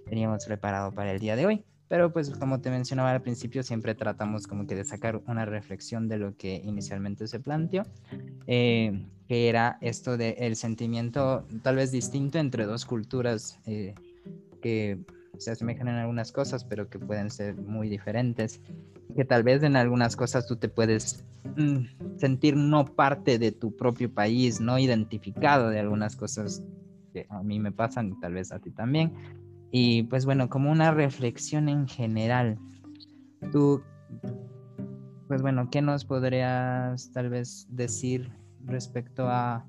teníamos 0.08 0.44
preparado 0.44 0.92
para 0.92 1.12
el 1.12 1.18
día 1.18 1.36
de 1.36 1.46
hoy. 1.46 1.64
Pero 1.88 2.12
pues 2.12 2.30
como 2.30 2.60
te 2.60 2.70
mencionaba 2.70 3.12
al 3.12 3.22
principio, 3.22 3.62
siempre 3.62 3.94
tratamos 3.94 4.46
como 4.46 4.66
que 4.66 4.74
de 4.74 4.84
sacar 4.84 5.20
una 5.26 5.44
reflexión 5.44 6.08
de 6.08 6.18
lo 6.18 6.36
que 6.36 6.56
inicialmente 6.56 7.28
se 7.28 7.38
planteó, 7.38 7.84
eh, 8.46 9.06
que 9.28 9.48
era 9.48 9.78
esto 9.80 10.16
del 10.16 10.34
el 10.38 10.56
sentimiento 10.56 11.46
tal 11.62 11.76
vez 11.76 11.92
distinto 11.92 12.38
entre 12.38 12.66
dos 12.66 12.84
culturas 12.86 13.60
eh, 13.66 13.94
que 14.60 14.98
se 15.38 15.52
asemejan 15.52 15.86
en 15.88 15.94
algunas 15.94 16.32
cosas, 16.32 16.64
pero 16.64 16.88
que 16.88 16.98
pueden 16.98 17.30
ser 17.30 17.54
muy 17.54 17.88
diferentes, 17.88 18.60
que 19.14 19.24
tal 19.24 19.44
vez 19.44 19.62
en 19.62 19.76
algunas 19.76 20.16
cosas 20.16 20.46
tú 20.48 20.56
te 20.56 20.68
puedes 20.68 21.24
mm, 21.56 22.18
sentir 22.18 22.56
no 22.56 22.84
parte 22.84 23.38
de 23.38 23.52
tu 23.52 23.76
propio 23.76 24.12
país, 24.12 24.60
no 24.60 24.76
identificado 24.76 25.68
de 25.68 25.78
algunas 25.78 26.16
cosas 26.16 26.64
que 27.12 27.26
a 27.30 27.42
mí 27.44 27.60
me 27.60 27.70
pasan 27.70 28.08
y 28.08 28.20
tal 28.20 28.34
vez 28.34 28.50
a 28.50 28.58
ti 28.58 28.70
también 28.70 29.12
y 29.78 30.04
pues 30.04 30.24
bueno, 30.24 30.48
como 30.48 30.72
una 30.72 30.90
reflexión 30.90 31.68
en 31.68 31.86
general, 31.86 32.58
tú, 33.52 33.82
pues 35.28 35.42
bueno, 35.42 35.68
¿qué 35.70 35.82
nos 35.82 36.06
podrías 36.06 37.12
tal 37.12 37.28
vez 37.28 37.66
decir 37.68 38.32
respecto 38.64 39.28
a 39.28 39.66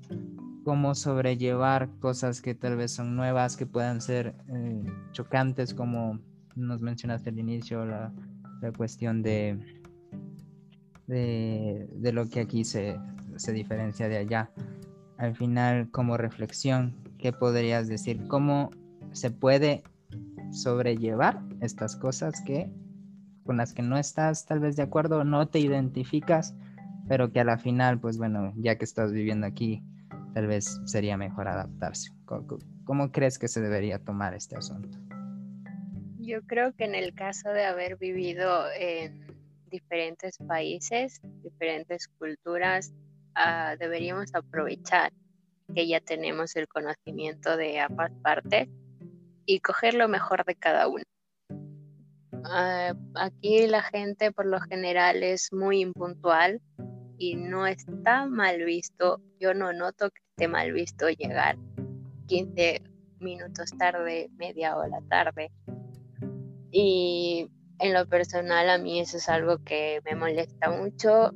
cómo 0.64 0.94
sobrellevar 0.94 1.90
cosas 2.00 2.40
que 2.40 2.54
tal 2.54 2.78
vez 2.78 2.92
son 2.92 3.16
nuevas, 3.16 3.58
que 3.58 3.66
puedan 3.66 4.00
ser 4.00 4.34
eh, 4.48 4.82
chocantes, 5.12 5.74
como 5.74 6.18
nos 6.56 6.80
mencionaste 6.80 7.28
al 7.28 7.38
inicio, 7.38 7.84
la, 7.84 8.10
cuestión 8.78 9.20
de, 9.20 9.58
de, 11.06 11.86
de, 11.92 12.12
lo 12.14 12.30
que 12.30 12.40
aquí 12.40 12.64
se, 12.64 12.98
se 13.36 13.52
diferencia 13.52 14.08
de 14.08 14.16
allá? 14.16 14.50
Al 15.18 15.36
final, 15.36 15.90
como 15.90 16.16
reflexión, 16.16 16.96
¿qué 17.18 17.34
podrías 17.34 17.88
decir? 17.88 18.26
¿Cómo 18.26 18.70
se 19.12 19.30
puede 19.30 19.82
sobrellevar 20.50 21.40
estas 21.60 21.96
cosas 21.96 22.42
que 22.44 22.70
con 23.48 23.56
las 23.56 23.72
que 23.72 23.80
no 23.80 23.96
estás 23.96 24.44
tal 24.44 24.60
vez 24.60 24.76
de 24.76 24.82
acuerdo, 24.82 25.24
no 25.24 25.48
te 25.48 25.58
identificas, 25.58 26.54
pero 27.08 27.32
que 27.32 27.40
a 27.40 27.44
la 27.44 27.56
final, 27.56 27.98
pues 27.98 28.18
bueno, 28.18 28.52
ya 28.56 28.76
que 28.76 28.84
estás 28.84 29.10
viviendo 29.10 29.46
aquí, 29.46 29.82
tal 30.34 30.46
vez 30.46 30.78
sería 30.84 31.16
mejor 31.16 31.48
adaptarse. 31.48 32.10
¿Cómo, 32.84 33.10
crees 33.10 33.38
que 33.38 33.48
se 33.48 33.62
debería 33.62 33.98
tomar 34.00 34.34
este 34.34 34.56
asunto? 34.56 34.98
Yo 36.18 36.42
creo 36.42 36.74
que 36.74 36.84
en 36.84 36.94
el 36.94 37.14
caso 37.14 37.48
de 37.48 37.64
haber 37.64 37.96
vivido 37.96 38.66
en 38.78 39.26
diferentes 39.70 40.36
países, 40.46 41.22
diferentes 41.42 42.06
culturas, 42.18 42.92
ah, 43.34 43.76
deberíamos 43.78 44.34
aprovechar 44.34 45.10
que 45.74 45.88
ya 45.88 46.00
tenemos 46.00 46.54
el 46.54 46.68
conocimiento 46.68 47.56
de 47.56 47.80
ambas 47.80 48.12
partes 48.22 48.68
y 49.48 49.60
coger 49.60 49.94
lo 49.94 50.08
mejor 50.08 50.44
de 50.44 50.54
cada 50.54 50.88
uno. 50.88 51.02
Ah, 52.44 52.92
aquí 53.14 53.66
la 53.66 53.82
gente 53.82 54.30
por 54.30 54.44
lo 54.44 54.60
general 54.60 55.22
es 55.22 55.52
muy 55.52 55.80
impuntual 55.80 56.60
y 57.16 57.34
no 57.34 57.66
está 57.66 58.26
mal 58.26 58.62
visto, 58.64 59.22
yo 59.40 59.54
no 59.54 59.72
noto 59.72 60.10
que 60.10 60.20
esté 60.30 60.48
mal 60.48 60.72
visto 60.72 61.08
llegar 61.08 61.56
15 62.26 62.82
minutos 63.20 63.70
tarde, 63.78 64.28
media 64.36 64.76
hora 64.76 65.00
tarde. 65.08 65.50
Y 66.70 67.48
en 67.78 67.94
lo 67.94 68.06
personal 68.06 68.68
a 68.68 68.76
mí 68.76 69.00
eso 69.00 69.16
es 69.16 69.30
algo 69.30 69.64
que 69.64 70.02
me 70.04 70.14
molesta 70.14 70.70
mucho. 70.70 71.32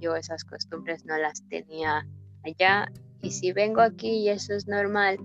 Yo 0.00 0.16
esas 0.16 0.44
costumbres 0.44 1.04
no 1.04 1.18
las 1.18 1.46
tenía 1.50 2.06
allá. 2.42 2.90
Y 3.20 3.32
si 3.32 3.52
vengo 3.52 3.82
aquí 3.82 4.20
y 4.20 4.30
eso 4.30 4.54
es 4.54 4.66
normal, 4.66 5.18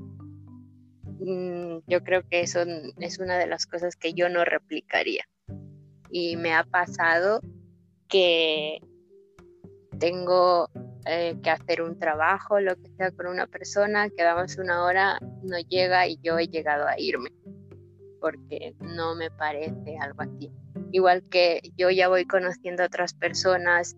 yo 1.20 2.04
creo 2.04 2.28
que 2.28 2.42
eso 2.42 2.62
es 3.00 3.20
una 3.20 3.38
de 3.38 3.48
las 3.48 3.66
cosas 3.66 3.96
que 3.96 4.14
yo 4.14 4.30
no 4.30 4.46
replicaría. 4.46 5.24
Y 6.10 6.38
me 6.38 6.54
ha 6.54 6.64
pasado 6.64 7.42
que 8.08 8.80
tengo 10.00 10.70
eh, 11.06 11.38
que 11.44 11.50
hacer 11.50 11.82
un 11.82 12.00
trabajo, 12.00 12.60
lo 12.60 12.76
que 12.76 12.90
sea, 12.98 13.12
con 13.12 13.28
una 13.28 13.48
persona, 13.48 14.10
quedamos 14.10 14.58
una 14.58 14.84
hora, 14.84 15.20
no 15.44 15.60
llega 15.68 16.08
y 16.08 16.18
yo 16.22 16.38
he 16.38 16.48
llegado 16.48 16.88
a 16.88 17.00
irme, 17.00 17.32
porque 18.20 18.76
no 18.80 19.16
me 19.16 19.30
parece 19.32 19.98
algo 20.00 20.24
así. 20.24 20.52
Igual 20.92 21.24
que 21.30 21.62
yo 21.78 21.90
ya 21.90 22.08
voy 22.08 22.26
conociendo 22.26 22.84
a 22.84 22.88
otras 22.88 23.14
personas 23.14 23.96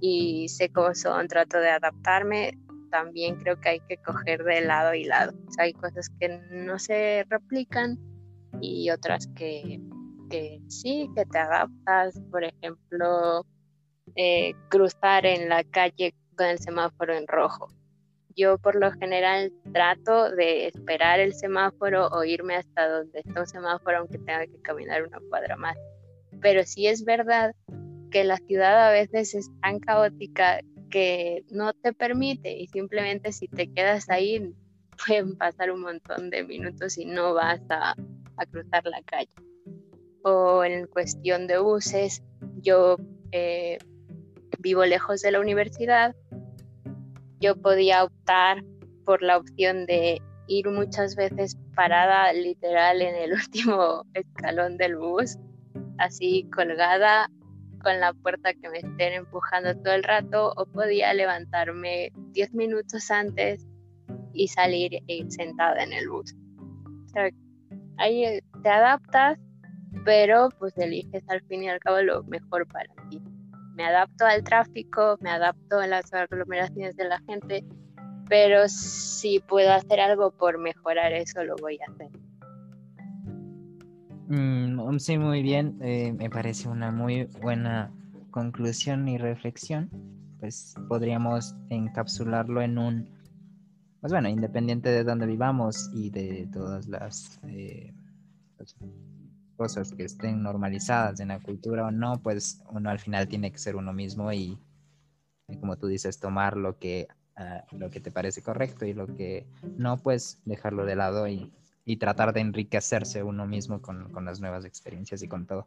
y 0.00 0.48
sé 0.48 0.70
cómo 0.70 0.94
son, 0.94 1.28
trato 1.28 1.58
de 1.58 1.70
adaptarme, 1.70 2.58
también 2.90 3.36
creo 3.36 3.60
que 3.60 3.68
hay 3.70 3.80
que 3.88 3.96
coger 3.98 4.44
de 4.44 4.60
lado 4.62 4.94
y 4.94 5.04
lado. 5.04 5.32
hay 5.58 5.72
cosas 5.72 6.08
que 6.18 6.28
no 6.50 6.78
se 6.78 7.24
replican 7.28 7.98
y 8.60 8.90
otras 8.90 9.28
que, 9.34 9.80
sí, 10.68 11.08
que 11.14 11.24
te 11.24 11.38
adaptas. 11.38 12.20
Por 12.30 12.44
ejemplo, 12.44 13.46
eh, 14.16 14.52
cruzar 14.68 15.26
en 15.26 15.48
la 15.48 15.64
calle 15.64 16.14
con 16.36 16.46
el 16.46 16.58
semáforo 16.58 17.14
en 17.14 17.26
rojo. 17.26 17.68
Yo 18.36 18.58
por 18.58 18.76
lo 18.76 18.92
general 18.92 19.52
trato 19.72 20.30
de 20.30 20.68
esperar 20.68 21.20
el 21.20 21.34
semáforo 21.34 22.08
o 22.08 22.24
irme 22.24 22.56
hasta 22.56 22.88
donde 22.88 23.20
está 23.20 23.40
un 23.40 23.46
semáforo 23.46 23.98
aunque 23.98 24.18
tenga 24.18 24.46
que 24.46 24.62
caminar 24.62 25.02
una 25.02 25.18
cuadra 25.28 25.56
más. 25.56 25.76
Pero 26.40 26.62
sí 26.64 26.86
es 26.86 27.04
verdad 27.04 27.54
que 28.10 28.24
la 28.24 28.38
ciudad 28.38 28.88
a 28.88 28.92
veces 28.92 29.34
es 29.34 29.50
tan 29.60 29.78
caótica 29.80 30.60
que 30.90 31.44
no 31.50 31.72
te 31.72 31.92
permite 31.92 32.52
y 32.52 32.66
simplemente 32.66 33.32
si 33.32 33.48
te 33.48 33.72
quedas 33.72 34.10
ahí 34.10 34.54
pueden 35.06 35.36
pasar 35.36 35.70
un 35.70 35.80
montón 35.80 36.30
de 36.30 36.44
minutos 36.44 36.98
y 36.98 37.06
no 37.06 37.34
vas 37.34 37.60
a, 37.70 37.94
cruzar 38.50 38.84
la 38.86 39.02
calle. 39.02 39.30
O 40.22 40.64
en 40.64 40.86
cuestión 40.86 41.46
de 41.46 41.58
buses, 41.58 42.22
yo 42.62 42.96
eh, 43.32 43.78
vivo 44.58 44.84
lejos 44.86 45.20
de 45.20 45.30
la 45.30 45.40
universidad, 45.40 46.14
yo 47.38 47.54
podía 47.56 48.04
optar 48.04 48.64
por 49.04 49.22
la 49.22 49.36
opción 49.36 49.84
de 49.84 50.22
ir 50.46 50.68
muchas 50.68 51.16
veces 51.16 51.58
parada 51.74 52.32
literal 52.32 53.02
en 53.02 53.14
el 53.14 53.32
último 53.44 54.04
escalón 54.14 54.76
del 54.78 54.96
bus, 54.96 55.36
así 55.98 56.48
colgada 56.54 57.30
con 57.82 58.00
la 58.00 58.12
puerta 58.12 58.52
que 58.54 58.68
me 58.68 58.78
estén 58.78 59.12
empujando 59.12 59.74
todo 59.76 59.94
el 59.94 60.04
rato, 60.04 60.52
o 60.56 60.66
podía 60.66 61.12
levantarme 61.14 62.12
10 62.32 62.54
minutos 62.54 63.10
antes 63.10 63.66
y 64.32 64.48
salir 64.48 64.94
e 64.94 65.14
ir 65.14 65.30
sentada 65.30 65.82
en 65.82 65.92
el 65.92 66.08
bus. 66.08 66.34
O 67.06 67.08
sea, 67.08 67.30
ahí 67.98 68.24
eh, 68.24 68.42
te 68.62 68.68
adaptas, 68.68 69.38
pero 70.04 70.48
pues 70.58 70.76
eliges 70.78 71.24
al 71.28 71.42
fin 71.42 71.64
y 71.64 71.68
al 71.68 71.80
cabo 71.80 72.00
lo 72.02 72.22
mejor 72.24 72.66
para 72.68 72.92
ti. 73.08 73.20
Me 73.74 73.84
adapto 73.84 74.26
al 74.26 74.44
tráfico, 74.44 75.16
me 75.20 75.30
adapto 75.30 75.78
a 75.78 75.86
las 75.86 76.12
aglomeraciones 76.12 76.96
de 76.96 77.08
la 77.08 77.18
gente, 77.20 77.64
pero 78.28 78.68
si 78.68 79.40
puedo 79.40 79.72
hacer 79.72 80.00
algo 80.00 80.30
por 80.30 80.58
mejorar 80.58 81.12
eso, 81.12 81.42
lo 81.44 81.56
voy 81.56 81.78
a 81.80 81.90
hacer. 81.90 82.10
Mm, 84.30 84.98
sí, 84.98 85.18
muy 85.18 85.42
bien. 85.42 85.76
Eh, 85.82 86.12
me 86.12 86.30
parece 86.30 86.68
una 86.68 86.92
muy 86.92 87.24
buena 87.42 87.92
conclusión 88.30 89.08
y 89.08 89.18
reflexión. 89.18 89.90
Pues 90.38 90.74
podríamos 90.88 91.56
encapsularlo 91.68 92.62
en 92.62 92.78
un 92.78 93.08
pues 94.00 94.12
bueno, 94.12 94.28
independiente 94.28 94.88
de 94.88 95.04
dónde 95.04 95.26
vivamos 95.26 95.90
y 95.92 96.10
de 96.10 96.48
todas 96.52 96.86
las 96.86 97.38
eh, 97.48 97.92
cosas 99.56 99.92
que 99.92 100.04
estén 100.04 100.42
normalizadas 100.42 101.20
en 101.20 101.28
la 101.28 101.40
cultura 101.40 101.86
o 101.86 101.90
no, 101.90 102.22
pues 102.22 102.62
uno 102.70 102.88
al 102.88 102.98
final 102.98 103.28
tiene 103.28 103.50
que 103.50 103.58
ser 103.58 103.76
uno 103.76 103.92
mismo 103.92 104.32
y, 104.32 104.56
como 105.58 105.76
tú 105.76 105.88
dices, 105.88 106.18
tomar 106.18 106.56
lo 106.56 106.78
que, 106.78 107.08
ah, 107.36 107.64
lo 107.72 107.90
que 107.90 108.00
te 108.00 108.10
parece 108.10 108.42
correcto 108.42 108.86
y 108.86 108.94
lo 108.94 109.06
que 109.06 109.44
no, 109.76 109.98
pues 109.98 110.40
dejarlo 110.46 110.86
de 110.86 110.96
lado 110.96 111.28
y, 111.28 111.52
tratar 111.96 112.32
de 112.32 112.40
enriquecerse 112.40 113.22
uno 113.22 113.46
mismo 113.46 113.82
con, 113.82 114.10
con, 114.12 114.24
las 114.24 114.40
nuevas 114.40 114.64
experiencias 114.64 115.22
y 115.22 115.28
con 115.28 115.46
todo. 115.46 115.66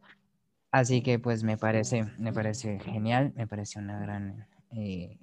Así 0.72 1.02
que 1.02 1.20
pues 1.20 1.44
me 1.44 1.58
parece, 1.58 2.06
me 2.18 2.34
parece 2.34 2.80
genial, 2.80 3.34
me 3.36 3.46
parece 3.46 3.80
una 3.80 4.00
gran 4.00 4.48
eh, 4.72 5.20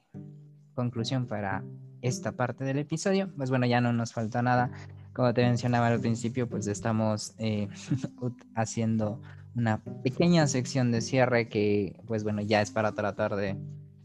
conclusión 0.75 1.27
para 1.27 1.65
esta 2.03 2.33
parte 2.33 2.65
del 2.65 2.79
episodio. 2.79 3.33
Pues 3.37 3.51
bueno, 3.51 3.67
ya 3.67 3.81
no 3.81 3.93
nos 3.93 4.13
falta 4.13 4.43
nada. 4.43 4.71
Como 5.13 5.35
te 5.35 5.43
mencionaba 5.43 5.89
al 5.89 6.01
principio, 6.01 6.49
pues 6.49 6.67
estamos 6.67 7.35
eh, 7.39 7.69
haciendo 8.55 9.21
una 9.55 9.83
pequeña 10.03 10.47
sección 10.47 10.93
de 10.93 11.01
cierre 11.01 11.49
que, 11.49 11.97
pues 12.07 12.23
bueno, 12.23 12.43
ya 12.43 12.63
es 12.63 12.71
para 12.71 12.93
tratar 12.93 13.35
de 13.37 13.57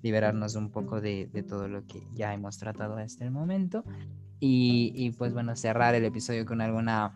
liberarnos 0.02 0.56
un 0.56 0.70
poco 0.70 1.02
de, 1.02 1.30
todo 1.48 1.68
lo 1.68 1.86
que 1.86 2.02
ya 2.14 2.34
hemos 2.34 2.58
tratado 2.58 2.98
hasta 2.98 3.24
el 3.24 3.32
momento. 3.32 3.84
Y, 4.40 5.12
pues 5.18 5.34
bueno, 5.34 5.56
cerrar 5.56 5.96
el 5.96 6.06
episodio 6.06 6.46
con 6.46 6.62
alguna, 6.62 7.16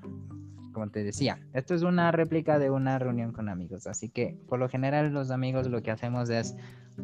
como 0.73 0.89
te 0.89 1.03
decía, 1.03 1.39
esto 1.53 1.75
es 1.75 1.83
una 1.83 2.11
réplica 2.11 2.57
de 2.57 2.71
una 2.71 2.97
reunión 2.97 3.33
con 3.33 3.49
amigos, 3.49 3.85
así 3.87 4.09
que 4.09 4.37
por 4.47 4.57
lo 4.57 4.67
general 4.67 5.13
los 5.13 5.29
amigos 5.29 5.67
lo 5.67 5.81
que 5.83 5.91
hacemos 5.91 6.29
es 6.29 6.55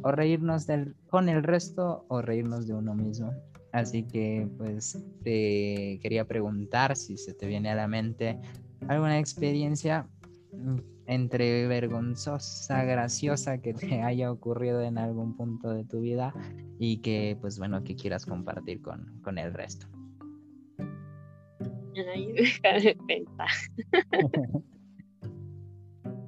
o 0.01 0.11
reírnos 0.11 0.65
del, 0.67 0.95
con 1.09 1.29
el 1.29 1.43
resto 1.43 2.05
o 2.07 2.21
reírnos 2.21 2.67
de 2.67 2.73
uno 2.73 2.95
mismo. 2.95 3.33
Así 3.71 4.03
que 4.03 4.47
pues 4.57 4.97
te 5.23 5.99
quería 6.01 6.25
preguntar 6.25 6.95
si 6.95 7.17
se 7.17 7.33
te 7.33 7.45
viene 7.45 7.69
a 7.69 7.75
la 7.75 7.87
mente 7.87 8.39
alguna 8.87 9.19
experiencia 9.19 10.07
mm, 10.53 10.77
entre 11.07 11.67
vergonzosa, 11.67 12.83
graciosa 12.83 13.57
que 13.57 13.73
te 13.73 14.01
haya 14.01 14.31
ocurrido 14.31 14.81
en 14.81 14.97
algún 14.97 15.35
punto 15.35 15.71
de 15.71 15.83
tu 15.83 15.99
vida 15.99 16.33
y 16.79 16.97
que 16.97 17.37
pues 17.41 17.59
bueno 17.59 17.83
que 17.83 17.95
quieras 17.95 18.25
compartir 18.25 18.81
con, 18.81 19.19
con 19.21 19.37
el 19.37 19.53
resto. 19.53 19.87
Ay, 22.13 22.33
de 22.83 22.97
pensar. 23.07 23.47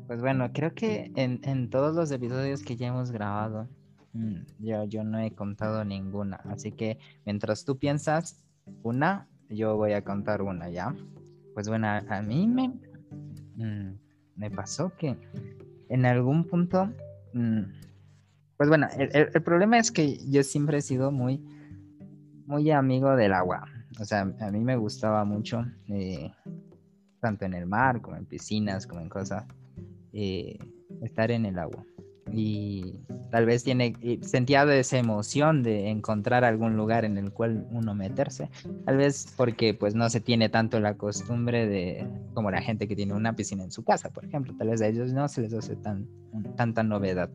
pues 0.07 0.21
bueno, 0.21 0.51
creo 0.53 0.73
que 0.73 1.11
en, 1.15 1.39
en 1.43 1.69
todos 1.69 1.95
los 1.95 2.11
episodios 2.11 2.63
que 2.63 2.75
ya 2.75 2.87
hemos 2.87 3.11
grabado, 3.11 3.67
Mm, 4.17 4.45
yo, 4.59 4.83
yo 4.85 5.03
no 5.03 5.19
he 5.19 5.31
contado 5.31 5.85
ninguna, 5.85 6.37
así 6.45 6.71
que 6.71 6.97
mientras 7.25 7.65
tú 7.65 7.77
piensas 7.77 8.43
una, 8.81 9.27
yo 9.47 9.75
voy 9.75 9.93
a 9.93 10.03
contar 10.03 10.41
una, 10.41 10.69
¿ya? 10.69 10.95
Pues 11.53 11.69
bueno, 11.69 11.87
a, 11.87 12.21
mí 12.23 12.47
me, 12.47 12.69
mm, 13.57 13.95
me 14.35 14.49
pasó 14.49 14.91
que 14.97 15.15
en 15.89 16.05
algún 16.07 16.45
punto, 16.45 16.91
mm, 17.33 17.61
pues 18.57 18.69
bueno, 18.69 18.87
el, 18.97 19.43
problema 19.43 19.77
es 19.77 19.91
que 19.91 20.17
yo 20.29 20.41
siempre 20.41 20.79
he 20.79 20.81
sido 20.81 21.11
muy, 21.11 21.39
muy 22.47 22.71
amigo 22.71 23.15
del 23.15 23.33
agua. 23.33 23.67
O 23.99 24.05
sea, 24.05 24.21
a 24.39 24.51
mí 24.51 24.59
me 24.59 24.75
gustaba 24.77 25.23
mucho, 25.25 25.65
eh, 25.87 26.31
tanto 27.19 27.45
en 27.45 27.53
el 27.53 27.65
mar 27.65 28.01
como 28.01 28.15
en 28.15 28.25
piscinas, 28.25 28.85
como 28.85 29.01
en 29.01 29.09
cosas, 29.09 29.45
eh, 30.13 30.57
estar 31.01 31.31
en 31.31 31.45
el 31.45 31.57
agua. 31.57 31.83
Y 32.31 32.99
tal 33.31 33.45
vez 33.45 33.63
tiene 33.63 33.95
sentía 34.21 34.63
esa 34.73 34.97
emoción 34.97 35.63
de 35.63 35.89
encontrar 35.89 36.43
algún 36.43 36.75
lugar 36.75 37.05
en 37.05 37.17
el 37.17 37.31
cual 37.31 37.65
uno 37.71 37.95
meterse. 37.95 38.49
Tal 38.85 38.97
vez 38.97 39.33
porque 39.37 39.73
pues 39.73 39.95
no 39.95 40.09
se 40.09 40.19
tiene 40.19 40.49
tanto 40.49 40.79
la 40.79 40.95
costumbre 40.95 41.67
de 41.67 42.05
como 42.33 42.51
la 42.51 42.61
gente 42.61 42.87
que 42.87 42.95
tiene 42.95 43.13
una 43.13 43.35
piscina 43.35 43.63
en 43.63 43.71
su 43.71 43.83
casa 43.83 44.09
por 44.09 44.25
ejemplo. 44.25 44.53
Tal 44.57 44.69
vez 44.69 44.81
a 44.81 44.87
ellos 44.87 45.13
no 45.13 45.27
se 45.29 45.41
les 45.41 45.53
hace 45.53 45.75
tan 45.77 46.07
tanta 46.55 46.83
novedad. 46.83 47.29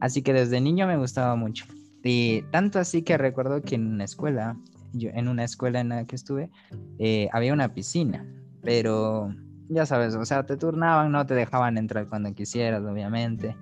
Así 0.00 0.22
que 0.22 0.32
desde 0.32 0.60
niño 0.60 0.86
me 0.86 0.96
gustaba 0.96 1.36
mucho. 1.36 1.66
Y 2.02 2.42
tanto 2.50 2.78
así 2.78 3.02
que 3.02 3.18
recuerdo 3.18 3.60
que 3.60 3.74
en 3.74 3.86
una 3.86 4.04
escuela 4.04 4.56
yo 4.92 5.10
en 5.12 5.28
una 5.28 5.44
escuela 5.44 5.80
en 5.80 5.90
la 5.90 6.04
que 6.04 6.16
estuve 6.16 6.50
eh, 6.98 7.28
había 7.32 7.52
una 7.52 7.74
piscina 7.74 8.26
pero 8.62 9.34
ya 9.68 9.86
sabes, 9.86 10.14
o 10.14 10.24
sea, 10.24 10.44
te 10.44 10.56
turnaban, 10.56 11.12
no 11.12 11.26
te 11.26 11.34
dejaban 11.34 11.78
entrar 11.78 12.08
cuando 12.08 12.32
quisieras, 12.34 12.82
obviamente. 12.82 13.56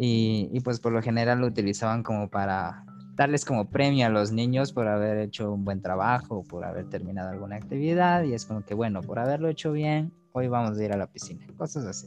Y, 0.00 0.60
pues 0.60 0.78
por 0.78 0.92
lo 0.92 1.02
general 1.02 1.40
lo 1.40 1.46
utilizaban 1.46 2.04
como 2.04 2.28
para 2.28 2.84
darles 3.16 3.44
como 3.44 3.68
premio 3.68 4.06
a 4.06 4.10
los 4.10 4.30
niños 4.30 4.72
por 4.72 4.86
haber 4.86 5.18
hecho 5.18 5.52
un 5.52 5.64
buen 5.64 5.82
trabajo, 5.82 6.44
por 6.44 6.64
haber 6.64 6.88
terminado 6.88 7.30
alguna 7.30 7.56
actividad 7.56 8.22
y 8.22 8.32
es 8.32 8.46
como 8.46 8.64
que 8.64 8.74
bueno, 8.74 9.00
por 9.00 9.18
haberlo 9.18 9.48
hecho 9.48 9.72
bien, 9.72 10.12
hoy 10.32 10.46
vamos 10.46 10.78
a 10.78 10.84
ir 10.84 10.92
a 10.92 10.96
la 10.96 11.08
piscina, 11.08 11.44
cosas 11.56 11.84
así. 11.84 12.06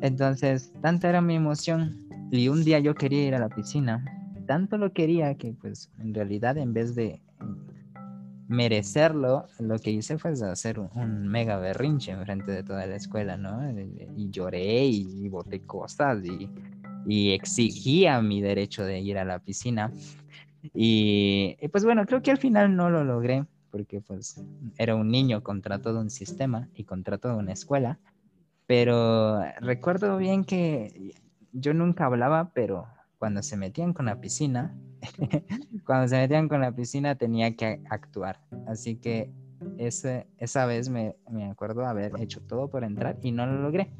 Entonces, 0.00 0.72
tanta 0.80 1.10
era 1.10 1.20
mi 1.20 1.34
emoción 1.34 2.08
y 2.30 2.48
un 2.48 2.64
día 2.64 2.78
yo 2.78 2.94
quería 2.94 3.26
ir 3.26 3.34
a 3.34 3.40
la 3.40 3.50
piscina, 3.50 4.02
tanto 4.46 4.78
lo 4.78 4.94
quería 4.94 5.34
que 5.34 5.52
pues 5.52 5.90
en 5.98 6.14
realidad 6.14 6.56
en 6.56 6.72
vez 6.72 6.94
de 6.94 7.20
merecerlo, 8.48 9.46
lo 9.60 9.78
que 9.78 9.90
hice 9.90 10.18
fue 10.18 10.32
hacer 10.32 10.80
un, 10.80 11.28
mega 11.28 11.58
berrinche 11.58 12.12
en 12.12 12.22
frente 12.24 12.50
de 12.50 12.62
toda 12.62 12.86
la 12.86 12.96
escuela, 12.96 13.36
¿no? 13.36 13.60
Y 14.16 14.30
lloré 14.30 14.86
y, 14.86 15.24
y 15.24 15.28
boté 15.28 15.60
cosas 15.60 16.24
y 16.24 16.48
y 17.08 17.30
exigía 17.30 18.20
mi 18.20 18.42
derecho 18.42 18.84
de 18.84 19.00
ir 19.00 19.16
a 19.18 19.24
la 19.24 19.38
piscina. 19.38 19.90
Y, 20.74 21.56
pues 21.72 21.84
bueno, 21.84 22.04
creo 22.04 22.20
que 22.22 22.30
al 22.30 22.36
final 22.36 22.76
no 22.76 22.90
lo 22.90 23.02
logré 23.02 23.46
porque 23.70 24.00
pues 24.00 24.42
era 24.76 24.94
un 24.94 25.08
niño 25.08 25.42
contra 25.42 25.80
todo 25.80 26.00
un 26.00 26.10
sistema 26.10 26.68
y 26.74 26.84
contra 26.84 27.16
toda 27.16 27.36
una 27.36 27.52
escuela. 27.52 27.98
Pero 28.66 29.40
recuerdo 29.60 30.18
bien 30.18 30.44
que 30.44 31.14
yo 31.52 31.72
nunca 31.72 32.04
hablaba, 32.04 32.50
pero 32.52 32.86
cuando 33.18 33.42
se 33.42 33.56
metían 33.56 33.94
con 33.94 34.06
la 34.06 34.20
piscina, 34.20 34.76
cuando 35.86 36.08
se 36.08 36.16
metían 36.16 36.48
con 36.48 36.60
la 36.60 36.72
piscina 36.72 37.14
tenía 37.14 37.54
que 37.56 37.80
actuar. 37.90 38.40
Así 38.66 38.96
que 38.96 39.32
ese, 39.76 40.26
esa 40.38 40.66
vez 40.66 40.88
me, 40.88 41.16
me 41.30 41.50
acuerdo 41.50 41.86
haber 41.86 42.12
hecho 42.20 42.40
todo 42.40 42.68
por 42.68 42.84
entrar 42.84 43.18
y 43.22 43.32
no 43.32 43.46
lo 43.46 43.60
logré. 43.62 43.90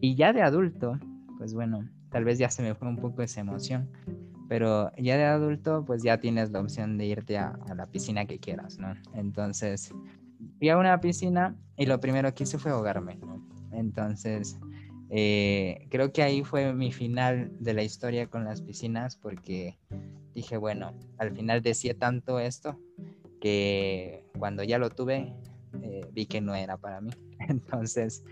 Y 0.00 0.14
ya 0.14 0.32
de 0.32 0.42
adulto, 0.42 0.98
pues 1.38 1.54
bueno, 1.54 1.88
tal 2.10 2.24
vez 2.24 2.38
ya 2.38 2.50
se 2.50 2.62
me 2.62 2.74
fue 2.74 2.88
un 2.88 2.96
poco 2.96 3.22
esa 3.22 3.40
emoción. 3.40 3.90
Pero 4.48 4.92
ya 4.96 5.16
de 5.16 5.24
adulto, 5.24 5.84
pues 5.84 6.02
ya 6.02 6.20
tienes 6.20 6.50
la 6.50 6.60
opción 6.60 6.98
de 6.98 7.06
irte 7.06 7.38
a, 7.38 7.58
la 7.74 7.86
piscina 7.86 8.26
que 8.26 8.38
quieras, 8.38 8.78
¿no? 8.78 8.94
Entonces, 9.14 9.92
fui 10.58 10.68
a 10.68 10.76
una 10.76 11.00
piscina 11.00 11.56
y 11.76 11.86
lo 11.86 11.98
primero 11.98 12.32
que 12.34 12.44
hice 12.44 12.58
fue 12.58 12.70
ahogarme. 12.70 13.18
Entonces, 13.72 14.58
eh, 15.10 15.86
creo 15.90 16.12
que 16.12 16.22
ahí 16.22 16.42
fue 16.42 16.72
mi 16.72 16.92
final 16.92 17.50
de 17.60 17.74
la 17.74 17.82
historia 17.82 18.26
con 18.26 18.44
las 18.44 18.62
piscinas 18.62 19.16
porque 19.16 19.78
dije, 20.34 20.56
bueno, 20.56 20.92
al 21.18 21.32
final 21.32 21.62
decía 21.62 21.96
tanto 21.96 22.38
esto 22.38 22.78
que 23.40 24.24
cuando 24.38 24.62
ya 24.62 24.78
lo 24.78 24.90
tuve, 24.90 25.34
eh, 25.82 26.06
vi 26.12 26.26
que 26.26 26.40
no 26.40 26.54
era 26.54 26.76
para 26.76 27.00
mí. 27.00 27.10
Entonces, 27.48 28.24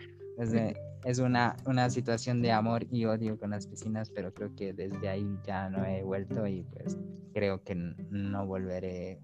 es, 1.05 1.19
una, 1.19 1.57
una 1.67 1.91
situación 1.91 2.43
de 2.43 2.53
amor 2.53 2.87
y 2.91 3.05
odio 3.05 3.39
con 3.39 3.51
las 3.51 3.67
piscinas, 3.67 4.11
pero 4.11 4.33
creo 4.33 4.55
que 4.57 4.73
desde 4.73 5.09
ahí 5.09 5.39
ya 5.47 5.69
no 5.69 5.85
he 5.85 6.03
vuelto 6.03 6.47
y 6.47 6.63
pues 6.63 6.97
creo 7.35 7.63
que 7.63 7.75
no 7.75 8.47
volveré 8.47 9.21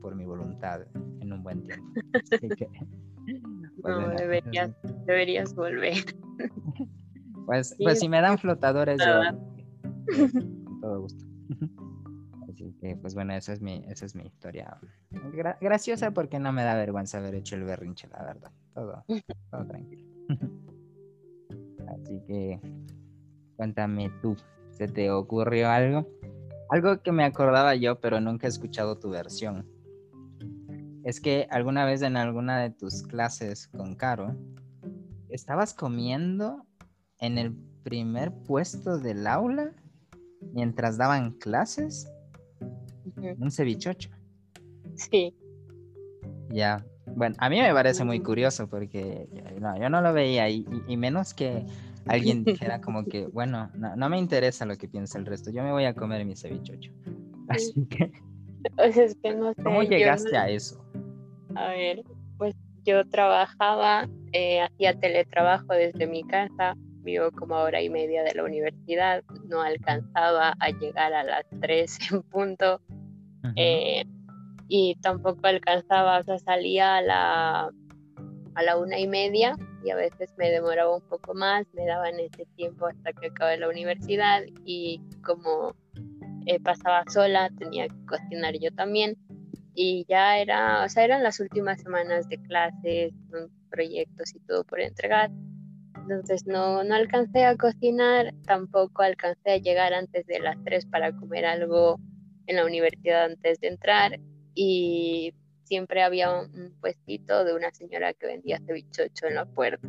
por 0.00 0.14
mi 0.14 0.24
voluntad 0.24 0.82
en 1.20 1.32
un 1.32 1.42
buen 1.42 1.62
tiempo. 1.62 1.86
Pues, 3.80 3.96
no, 3.96 4.08
deberías, 4.10 4.70
deberías 5.06 5.54
volver. 5.54 5.94
Pues, 7.44 7.74
pues 7.76 7.98
si 7.98 8.08
me 8.08 8.20
dan 8.20 8.38
flotadores, 8.38 9.02
yo, 9.04 9.20
todo 10.80 11.00
gusto. 11.00 11.24
Así 12.48 12.72
que, 12.80 12.96
pues 12.96 13.14
bueno, 13.16 13.32
esa 13.32 13.52
es 13.52 13.60
mi, 13.60 13.82
esa 13.88 14.06
es 14.06 14.14
mi 14.14 14.24
historia. 14.24 14.78
graciosa 15.60 16.12
porque 16.12 16.38
no 16.38 16.52
me 16.52 16.62
da 16.62 16.76
vergüenza 16.76 17.18
haber 17.18 17.34
hecho 17.34 17.56
el 17.56 17.64
berrinche, 17.64 18.06
la 18.08 18.22
verdad. 18.22 18.52
Todo, 18.74 19.04
todo 19.50 19.66
tranquilo. 19.66 20.08
Así 21.88 22.22
que, 22.28 22.60
cuéntame 23.56 24.12
tú, 24.22 24.36
¿se 24.70 24.86
te 24.86 25.10
ocurrió 25.10 25.68
algo? 25.68 26.06
Algo 26.70 27.02
que 27.02 27.10
me 27.10 27.24
acordaba 27.24 27.74
yo, 27.74 27.98
pero 28.00 28.20
nunca 28.20 28.46
he 28.46 28.50
escuchado 28.50 29.00
tu 29.00 29.10
versión 29.10 29.66
es 31.04 31.20
que 31.20 31.46
alguna 31.50 31.84
vez 31.84 32.02
en 32.02 32.16
alguna 32.16 32.60
de 32.60 32.70
tus 32.70 33.02
clases 33.02 33.68
con 33.68 33.94
Caro, 33.94 34.36
estabas 35.32 35.74
comiendo 35.74 36.66
en 37.18 37.38
el 37.38 37.54
primer 37.82 38.32
puesto 38.32 38.98
del 38.98 39.26
aula 39.26 39.72
mientras 40.52 40.96
daban 40.96 41.32
clases 41.32 42.10
un 43.38 43.50
cevichocho. 43.50 44.10
Sí. 44.94 45.34
Ya. 46.50 46.84
Bueno, 47.14 47.34
a 47.38 47.50
mí 47.50 47.60
me 47.60 47.72
parece 47.72 48.04
muy 48.04 48.20
curioso 48.20 48.68
porque 48.68 49.28
no, 49.60 49.78
yo 49.78 49.88
no 49.90 50.00
lo 50.00 50.12
veía 50.12 50.48
y, 50.48 50.64
y, 50.86 50.96
menos 50.96 51.34
que 51.34 51.64
alguien 52.06 52.44
dijera 52.44 52.80
como 52.80 53.04
que, 53.04 53.26
bueno, 53.32 53.70
no, 53.74 54.08
me 54.08 54.18
interesa 54.18 54.64
lo 54.64 54.76
que 54.76 54.88
piensa 54.88 55.18
el 55.18 55.26
resto, 55.26 55.50
yo 55.50 55.62
me 55.62 55.72
voy 55.72 55.84
a 55.84 55.94
comer 55.94 56.24
mi 56.24 56.36
cevichocho. 56.36 56.92
Así 57.48 57.86
que... 57.86 58.12
es 58.78 59.16
que 59.22 59.34
no 59.34 59.52
sé, 59.52 59.62
¿Cómo 59.62 59.82
llegaste 59.82 60.36
a 60.36 60.48
eso? 60.48 60.84
A 61.54 61.68
ver, 61.68 62.02
pues 62.04 62.18
yo 62.84 63.08
trabajaba, 63.08 64.08
eh, 64.32 64.60
hacía 64.60 64.98
teletrabajo 64.98 65.72
desde 65.72 66.06
mi 66.06 66.22
casa, 66.24 66.74
vivo 67.02 67.30
como 67.32 67.56
a 67.56 67.62
hora 67.62 67.82
y 67.82 67.90
media 67.90 68.22
de 68.22 68.34
la 68.34 68.44
universidad, 68.44 69.22
no 69.48 69.60
alcanzaba 69.62 70.54
a 70.58 70.70
llegar 70.70 71.12
a 71.12 71.24
las 71.24 71.44
tres 71.60 71.98
en 72.12 72.22
punto 72.22 72.80
eh, 73.56 74.04
y 74.68 74.96
tampoco 75.02 75.46
alcanzaba, 75.46 76.18
o 76.18 76.22
sea, 76.22 76.38
salía 76.38 76.96
a 76.96 77.02
la, 77.02 77.70
a 78.54 78.62
la 78.62 78.78
una 78.78 78.98
y 78.98 79.06
media 79.06 79.54
y 79.84 79.90
a 79.90 79.96
veces 79.96 80.32
me 80.38 80.50
demoraba 80.50 80.94
un 80.94 81.08
poco 81.08 81.34
más, 81.34 81.66
me 81.74 81.84
daban 81.86 82.18
ese 82.20 82.46
tiempo 82.56 82.86
hasta 82.86 83.12
que 83.12 83.28
acabé 83.28 83.58
la 83.58 83.68
universidad 83.68 84.42
y 84.64 85.00
como 85.24 85.74
eh, 86.46 86.60
pasaba 86.60 87.04
sola, 87.08 87.50
tenía 87.58 87.88
que 87.88 88.06
cocinar 88.06 88.54
yo 88.58 88.72
también 88.74 89.16
y 89.74 90.04
ya 90.08 90.38
era, 90.38 90.84
o 90.84 90.88
sea, 90.88 91.04
eran 91.04 91.22
las 91.22 91.40
últimas 91.40 91.80
semanas 91.80 92.28
de 92.28 92.38
clases, 92.42 93.12
proyectos 93.70 94.34
y 94.34 94.40
todo 94.40 94.64
por 94.64 94.80
entregar. 94.80 95.30
Entonces 95.96 96.46
no, 96.46 96.84
no 96.84 96.94
alcancé 96.94 97.44
a 97.44 97.56
cocinar, 97.56 98.34
tampoco 98.44 99.02
alcancé 99.02 99.52
a 99.52 99.56
llegar 99.58 99.94
antes 99.94 100.26
de 100.26 100.40
las 100.40 100.56
3 100.64 100.86
para 100.86 101.12
comer 101.12 101.46
algo 101.46 102.00
en 102.46 102.56
la 102.56 102.66
universidad 102.66 103.24
antes 103.24 103.60
de 103.60 103.68
entrar 103.68 104.18
y 104.54 105.32
siempre 105.64 106.02
había 106.02 106.34
un, 106.34 106.74
puestito 106.80 107.44
de 107.44 107.54
una 107.54 107.70
señora 107.70 108.12
que 108.12 108.26
vendía 108.26 108.60
cevichocho 108.66 109.26
en 109.26 109.36
la 109.36 109.46
puerta. 109.46 109.88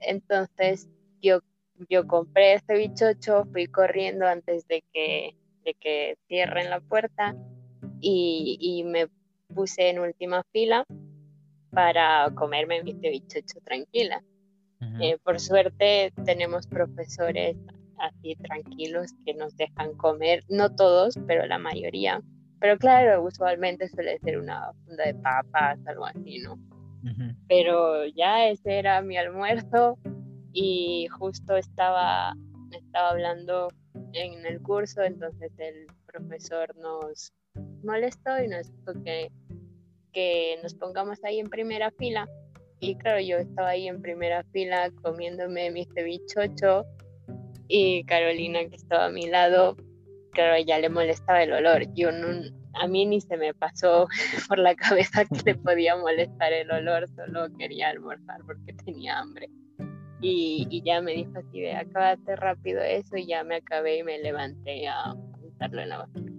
Entonces 0.00 0.88
yo, 1.20 1.40
yo 1.88 2.06
compré 2.08 2.58
cevichocho, 2.66 3.44
fui 3.52 3.66
corriendo 3.66 4.26
antes 4.26 4.66
de 4.66 4.82
que, 4.92 5.36
de 5.64 5.74
que 5.74 6.16
cierren 6.26 6.70
la 6.70 6.80
puerta 6.80 7.36
y, 8.02 8.82
me 8.84 9.08
puse 9.54 9.90
en 9.90 9.98
última 9.98 10.42
fila 10.52 10.84
para 11.70 12.30
comerme 12.34 12.82
mi 12.82 12.94
cevichocho 12.94 13.60
tranquila. 13.64 14.22
Eh, 15.00 15.16
por 15.22 15.38
suerte 15.38 16.12
tenemos 16.24 16.66
profesores 16.66 17.56
así 17.98 18.34
tranquilos 18.36 19.12
que 19.24 19.32
nos 19.32 19.56
dejan 19.56 19.94
comer, 19.96 20.42
no 20.48 20.74
todos, 20.74 21.18
pero 21.26 21.46
la 21.46 21.58
mayoría. 21.58 22.20
Pero 22.58 22.76
claro, 22.78 23.22
usualmente 23.22 23.88
suele 23.88 24.18
ser 24.18 24.38
una 24.38 24.72
funda 24.84 25.04
de 25.04 25.14
papas, 25.14 25.78
algo 25.86 26.06
así, 26.06 26.38
¿no? 26.38 26.58
Pero 27.48 28.06
ya 28.06 28.48
ese 28.48 28.78
era 28.78 29.02
mi 29.02 29.16
almuerzo 29.16 29.98
y 30.52 31.08
justo 31.08 31.56
estaba, 31.56 32.34
estaba 32.70 33.10
hablando 33.10 33.68
en 34.12 34.46
el 34.46 34.60
curso, 34.62 35.02
entonces 35.02 35.50
el 35.58 35.86
profesor 36.06 36.76
nos, 36.76 37.32
molestó 37.84 38.42
y 38.42 38.48
nos 38.48 38.70
dijo 38.70 38.92
que, 39.04 39.30
que 40.12 40.58
nos 40.62 40.74
pongamos 40.74 41.22
ahí 41.24 41.38
en 41.38 41.48
primera 41.48 41.90
fila. 41.92 42.28
Y 42.80 42.96
claro, 42.96 43.20
yo 43.20 43.36
estaba 43.36 43.70
ahí 43.70 43.88
en 43.88 44.02
primera 44.02 44.42
fila 44.52 44.90
comiéndome 45.02 45.70
mi 45.70 45.84
cevichocho 45.94 46.84
y 47.68 48.04
Carolina 48.04 48.60
que 48.68 48.76
estaba 48.76 49.06
a 49.06 49.10
mi 49.10 49.26
lado, 49.26 49.76
claro, 50.32 50.62
ya 50.64 50.78
le 50.78 50.88
molestaba 50.88 51.42
el 51.42 51.52
olor. 51.52 51.92
Yo 51.94 52.10
no, 52.10 52.42
a 52.74 52.86
mí 52.86 53.06
ni 53.06 53.20
se 53.20 53.36
me 53.36 53.54
pasó 53.54 54.08
por 54.48 54.58
la 54.58 54.74
cabeza 54.74 55.24
que 55.24 55.40
le 55.44 55.54
podía 55.62 55.96
molestar 55.96 56.52
el 56.52 56.70
olor, 56.70 57.08
solo 57.08 57.46
quería 57.58 57.90
almorzar 57.90 58.40
porque 58.46 58.72
tenía 58.84 59.18
hambre. 59.18 59.48
Y, 60.20 60.68
y 60.70 60.82
ya 60.82 61.00
me 61.00 61.12
dijo 61.14 61.32
así 61.36 61.60
de, 61.60 61.74
acabate 61.74 62.36
rápido 62.36 62.80
eso 62.80 63.16
y 63.16 63.26
ya 63.26 63.42
me 63.42 63.56
acabé 63.56 63.98
y 63.98 64.02
me 64.04 64.18
levanté 64.18 64.86
a 64.86 65.14
montarlo 65.14 65.82
en 65.82 65.88
la 65.88 65.98
basura. 65.98 66.32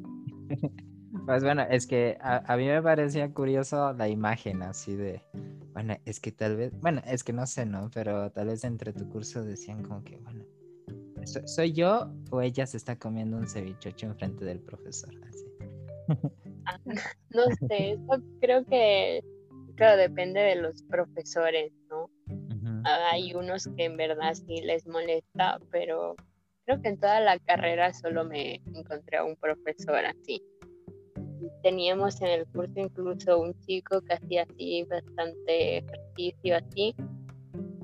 Pues 1.25 1.41
bueno, 1.41 1.61
es 1.69 1.87
que 1.87 2.17
a, 2.19 2.57
mí 2.57 2.67
me 2.67 2.81
parecía 2.81 3.31
curioso 3.31 3.93
la 3.93 4.09
imagen 4.09 4.61
así 4.61 4.95
de, 4.95 5.21
bueno, 5.71 5.95
es 6.05 6.19
que 6.19 6.33
tal 6.33 6.57
vez, 6.57 6.73
bueno, 6.81 7.01
es 7.05 7.23
que 7.23 7.31
no 7.31 7.47
sé, 7.47 7.65
¿no? 7.65 7.89
Pero 7.93 8.29
tal 8.31 8.47
vez 8.47 8.63
entre 8.65 8.91
tu 8.91 9.07
curso 9.09 9.41
decían 9.41 9.83
como 9.83 10.03
que, 10.03 10.17
bueno, 10.17 10.43
¿soy 11.45 11.71
yo 11.71 12.11
o 12.29 12.41
ella 12.41 12.65
se 12.65 12.75
está 12.75 12.97
comiendo 12.97 13.37
un 13.37 13.47
cevichocho 13.47 14.07
enfrente 14.07 14.43
del 14.43 14.59
profesor? 14.59 15.13
Así. 15.27 15.45
No 17.29 17.43
sé, 17.67 17.91
eso 17.91 18.23
creo 18.39 18.63
que, 18.65 19.21
claro, 19.75 19.97
depende 19.97 20.39
de 20.39 20.55
los 20.55 20.81
profesores, 20.83 21.73
¿no? 21.89 22.09
Hay 22.85 23.33
unos 23.33 23.67
que 23.75 23.85
en 23.85 23.97
verdad 23.97 24.33
sí 24.33 24.61
les 24.61 24.87
molesta, 24.87 25.59
pero 25.71 26.15
creo 26.65 26.81
que 26.81 26.87
en 26.87 26.99
toda 26.99 27.19
la 27.19 27.37
carrera 27.39 27.93
solo 27.93 28.23
me 28.23 28.61
encontré 28.73 29.17
a 29.17 29.25
un 29.25 29.35
profesor 29.35 30.05
así 30.05 30.41
teníamos 31.61 32.21
en 32.21 32.27
el 32.27 32.45
curso 32.47 32.73
incluso 32.75 33.39
un 33.39 33.53
chico 33.61 34.01
que 34.01 34.13
hacía 34.13 34.43
así 34.43 34.83
bastante 34.89 35.77
ejercicio 35.77 36.57
así 36.57 36.95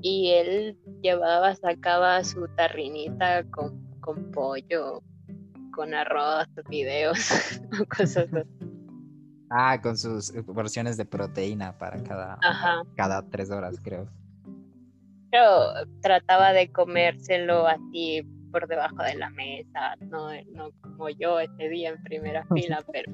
y 0.02 0.30
él 0.30 0.78
llevaba, 1.02 1.54
sacaba 1.54 2.22
su 2.24 2.46
tarrinita 2.56 3.44
con, 3.50 3.80
con 4.00 4.30
pollo, 4.30 5.02
con 5.72 5.94
arroz, 5.94 6.46
videos, 6.68 7.60
cosas 7.96 8.32
así. 8.32 8.70
Ah, 9.50 9.80
con 9.80 9.96
sus 9.96 10.32
porciones 10.54 10.96
de 10.96 11.04
proteína 11.04 11.76
para 11.76 12.00
cada, 12.04 12.38
cada 12.94 13.28
tres 13.30 13.50
horas, 13.50 13.80
creo. 13.82 14.08
Pero 15.32 15.72
trataba 16.00 16.52
de 16.52 16.70
comérselo 16.70 17.66
así 17.66 18.22
por 18.52 18.68
debajo 18.68 19.02
de 19.02 19.16
la 19.16 19.30
mesa, 19.30 19.96
no, 20.00 20.28
no 20.52 20.70
como 20.82 21.08
yo 21.10 21.40
ese 21.40 21.68
día 21.68 21.90
en 21.90 22.02
primera 22.02 22.44
fila, 22.54 22.84
pero... 22.92 23.12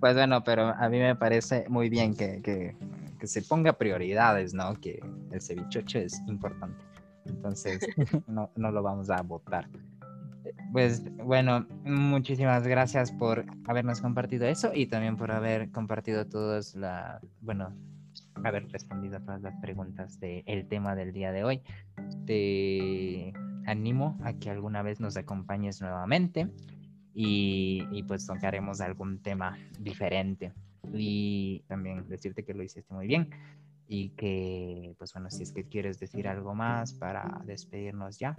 Pues 0.00 0.14
bueno, 0.14 0.42
pero 0.42 0.68
a 0.68 0.88
mí 0.88 0.98
me 0.98 1.14
parece 1.14 1.66
muy 1.68 1.90
bien 1.90 2.14
que, 2.14 2.40
que, 2.42 2.74
que 3.18 3.26
se 3.26 3.42
ponga 3.42 3.74
prioridades, 3.74 4.54
¿no? 4.54 4.74
Que 4.80 5.00
el 5.30 5.42
cevichocho 5.42 5.98
es 5.98 6.18
importante. 6.26 6.82
Entonces, 7.26 7.80
no, 8.26 8.50
no 8.56 8.70
lo 8.72 8.82
vamos 8.82 9.10
a 9.10 9.20
votar. 9.22 9.68
Pues 10.72 11.04
bueno, 11.16 11.66
muchísimas 11.84 12.66
gracias 12.66 13.12
por 13.12 13.44
habernos 13.66 14.00
compartido 14.00 14.46
eso 14.46 14.70
y 14.74 14.86
también 14.86 15.16
por 15.16 15.30
haber 15.32 15.70
compartido 15.70 16.26
todas 16.26 16.74
la, 16.74 17.20
bueno, 17.40 17.74
haber 18.44 18.68
respondido 18.68 19.18
a 19.18 19.20
todas 19.20 19.42
las 19.42 19.54
preguntas 19.60 20.18
del 20.18 20.66
tema 20.68 20.94
del 20.94 21.12
día 21.12 21.32
de 21.32 21.44
hoy. 21.44 21.62
Te 22.26 23.32
animo 23.66 24.18
a 24.22 24.32
que 24.34 24.50
alguna 24.50 24.82
vez 24.82 25.00
nos 25.00 25.16
acompañes 25.16 25.80
nuevamente 25.80 26.48
y, 27.14 27.86
y 27.92 28.02
pues 28.02 28.26
tocaremos 28.26 28.80
algún 28.80 29.22
tema 29.22 29.56
diferente. 29.78 30.52
Y 30.92 31.62
también 31.68 32.08
decirte 32.08 32.44
que 32.44 32.54
lo 32.54 32.62
hiciste 32.62 32.92
muy 32.92 33.06
bien 33.06 33.30
y 33.92 34.10
que, 34.10 34.94
pues 34.98 35.12
bueno, 35.12 35.30
si 35.30 35.42
es 35.42 35.52
que 35.52 35.64
quieres 35.64 35.98
decir 35.98 36.28
algo 36.28 36.54
más 36.54 36.94
para 36.94 37.42
despedirnos 37.44 38.18
ya. 38.18 38.36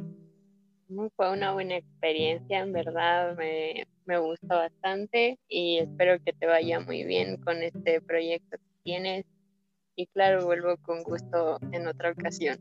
Fue 1.15 1.31
una 1.31 1.51
buena 1.51 1.75
experiencia, 1.75 2.59
en 2.59 2.71
verdad 2.71 3.35
me, 3.37 3.85
me 4.05 4.17
gustó 4.17 4.47
bastante 4.47 5.37
y 5.49 5.79
espero 5.79 6.23
que 6.23 6.31
te 6.31 6.47
vaya 6.47 6.79
muy 6.79 7.03
bien 7.03 7.35
con 7.37 7.63
este 7.63 8.01
proyecto 8.01 8.57
que 8.57 8.83
tienes 8.83 9.25
y 9.97 10.07
claro, 10.07 10.45
vuelvo 10.45 10.77
con 10.77 11.03
gusto 11.03 11.59
en 11.73 11.87
otra 11.87 12.11
ocasión. 12.11 12.57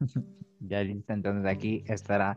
ya 0.60 0.82
listo, 0.82 1.12
entonces 1.12 1.46
aquí 1.46 1.84
estará 1.86 2.34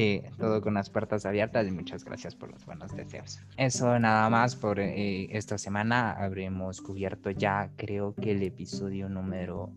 eh, 0.00 0.30
todo 0.38 0.62
con 0.62 0.74
las 0.74 0.90
puertas 0.90 1.26
abiertas 1.26 1.66
y 1.66 1.72
muchas 1.72 2.04
gracias 2.04 2.36
por 2.36 2.52
los 2.52 2.64
buenos 2.64 2.94
deseos. 2.94 3.40
Eso 3.56 3.98
nada 3.98 4.30
más 4.30 4.54
por 4.54 4.78
eh, 4.78 5.26
esta 5.36 5.58
semana. 5.58 6.12
Habremos 6.12 6.80
cubierto 6.80 7.32
ya 7.32 7.72
creo 7.74 8.14
que 8.14 8.30
el 8.30 8.44
episodio 8.44 9.08
número 9.08 9.72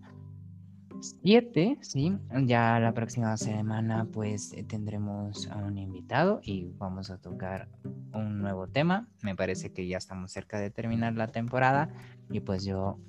7, 1.24 1.80
¿sí? 1.82 2.16
Ya 2.44 2.80
la 2.80 2.94
próxima 2.94 3.36
semana 3.36 4.06
pues 4.14 4.56
tendremos 4.68 5.48
a 5.48 5.58
un 5.58 5.80
invitado 5.80 6.40
y 6.44 6.72
vamos 6.78 7.10
a 7.10 7.18
tocar 7.18 7.68
un 8.14 8.44
nuevo 8.44 8.68
tema. 8.68 9.08
Me 9.24 9.36
parece 9.36 9.74
que 9.74 9.88
ya 9.88 9.98
estamos 9.98 10.32
cerca 10.32 10.60
de 10.60 10.70
terminar 10.70 11.16
la 11.16 11.30
temporada 11.30 11.90
y 12.30 12.42
pues 12.42 12.64
yo 12.64 13.00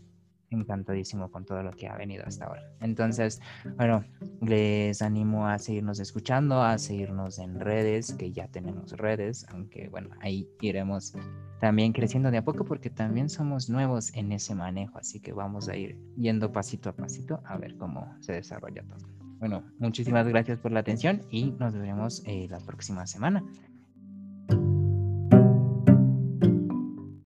encantadísimo 0.52 1.30
con 1.30 1.44
todo 1.44 1.62
lo 1.62 1.72
que 1.72 1.88
ha 1.88 1.96
venido 1.96 2.24
hasta 2.26 2.46
ahora. 2.46 2.62
Entonces, 2.80 3.40
bueno, 3.76 4.04
les 4.40 5.02
animo 5.02 5.46
a 5.46 5.58
seguirnos 5.58 6.00
escuchando, 6.00 6.62
a 6.62 6.78
seguirnos 6.78 7.38
en 7.38 7.60
redes, 7.60 8.14
que 8.14 8.32
ya 8.32 8.48
tenemos 8.48 8.92
redes, 8.92 9.46
aunque 9.50 9.88
bueno, 9.88 10.10
ahí 10.20 10.48
iremos 10.60 11.14
también 11.60 11.92
creciendo 11.92 12.30
de 12.30 12.38
a 12.38 12.44
poco 12.44 12.64
porque 12.64 12.90
también 12.90 13.28
somos 13.28 13.70
nuevos 13.70 14.12
en 14.14 14.32
ese 14.32 14.54
manejo, 14.54 14.98
así 14.98 15.20
que 15.20 15.32
vamos 15.32 15.68
a 15.68 15.76
ir 15.76 15.96
yendo 16.16 16.52
pasito 16.52 16.90
a 16.90 16.96
pasito 16.96 17.40
a 17.44 17.56
ver 17.56 17.76
cómo 17.76 18.14
se 18.20 18.32
desarrolla 18.32 18.82
todo. 18.82 19.06
Bueno, 19.38 19.64
muchísimas 19.78 20.26
gracias 20.28 20.58
por 20.58 20.70
la 20.70 20.80
atención 20.80 21.22
y 21.30 21.50
nos 21.52 21.74
veremos 21.74 22.22
eh, 22.26 22.46
la 22.48 22.60
próxima 22.60 23.06
semana. 23.06 23.44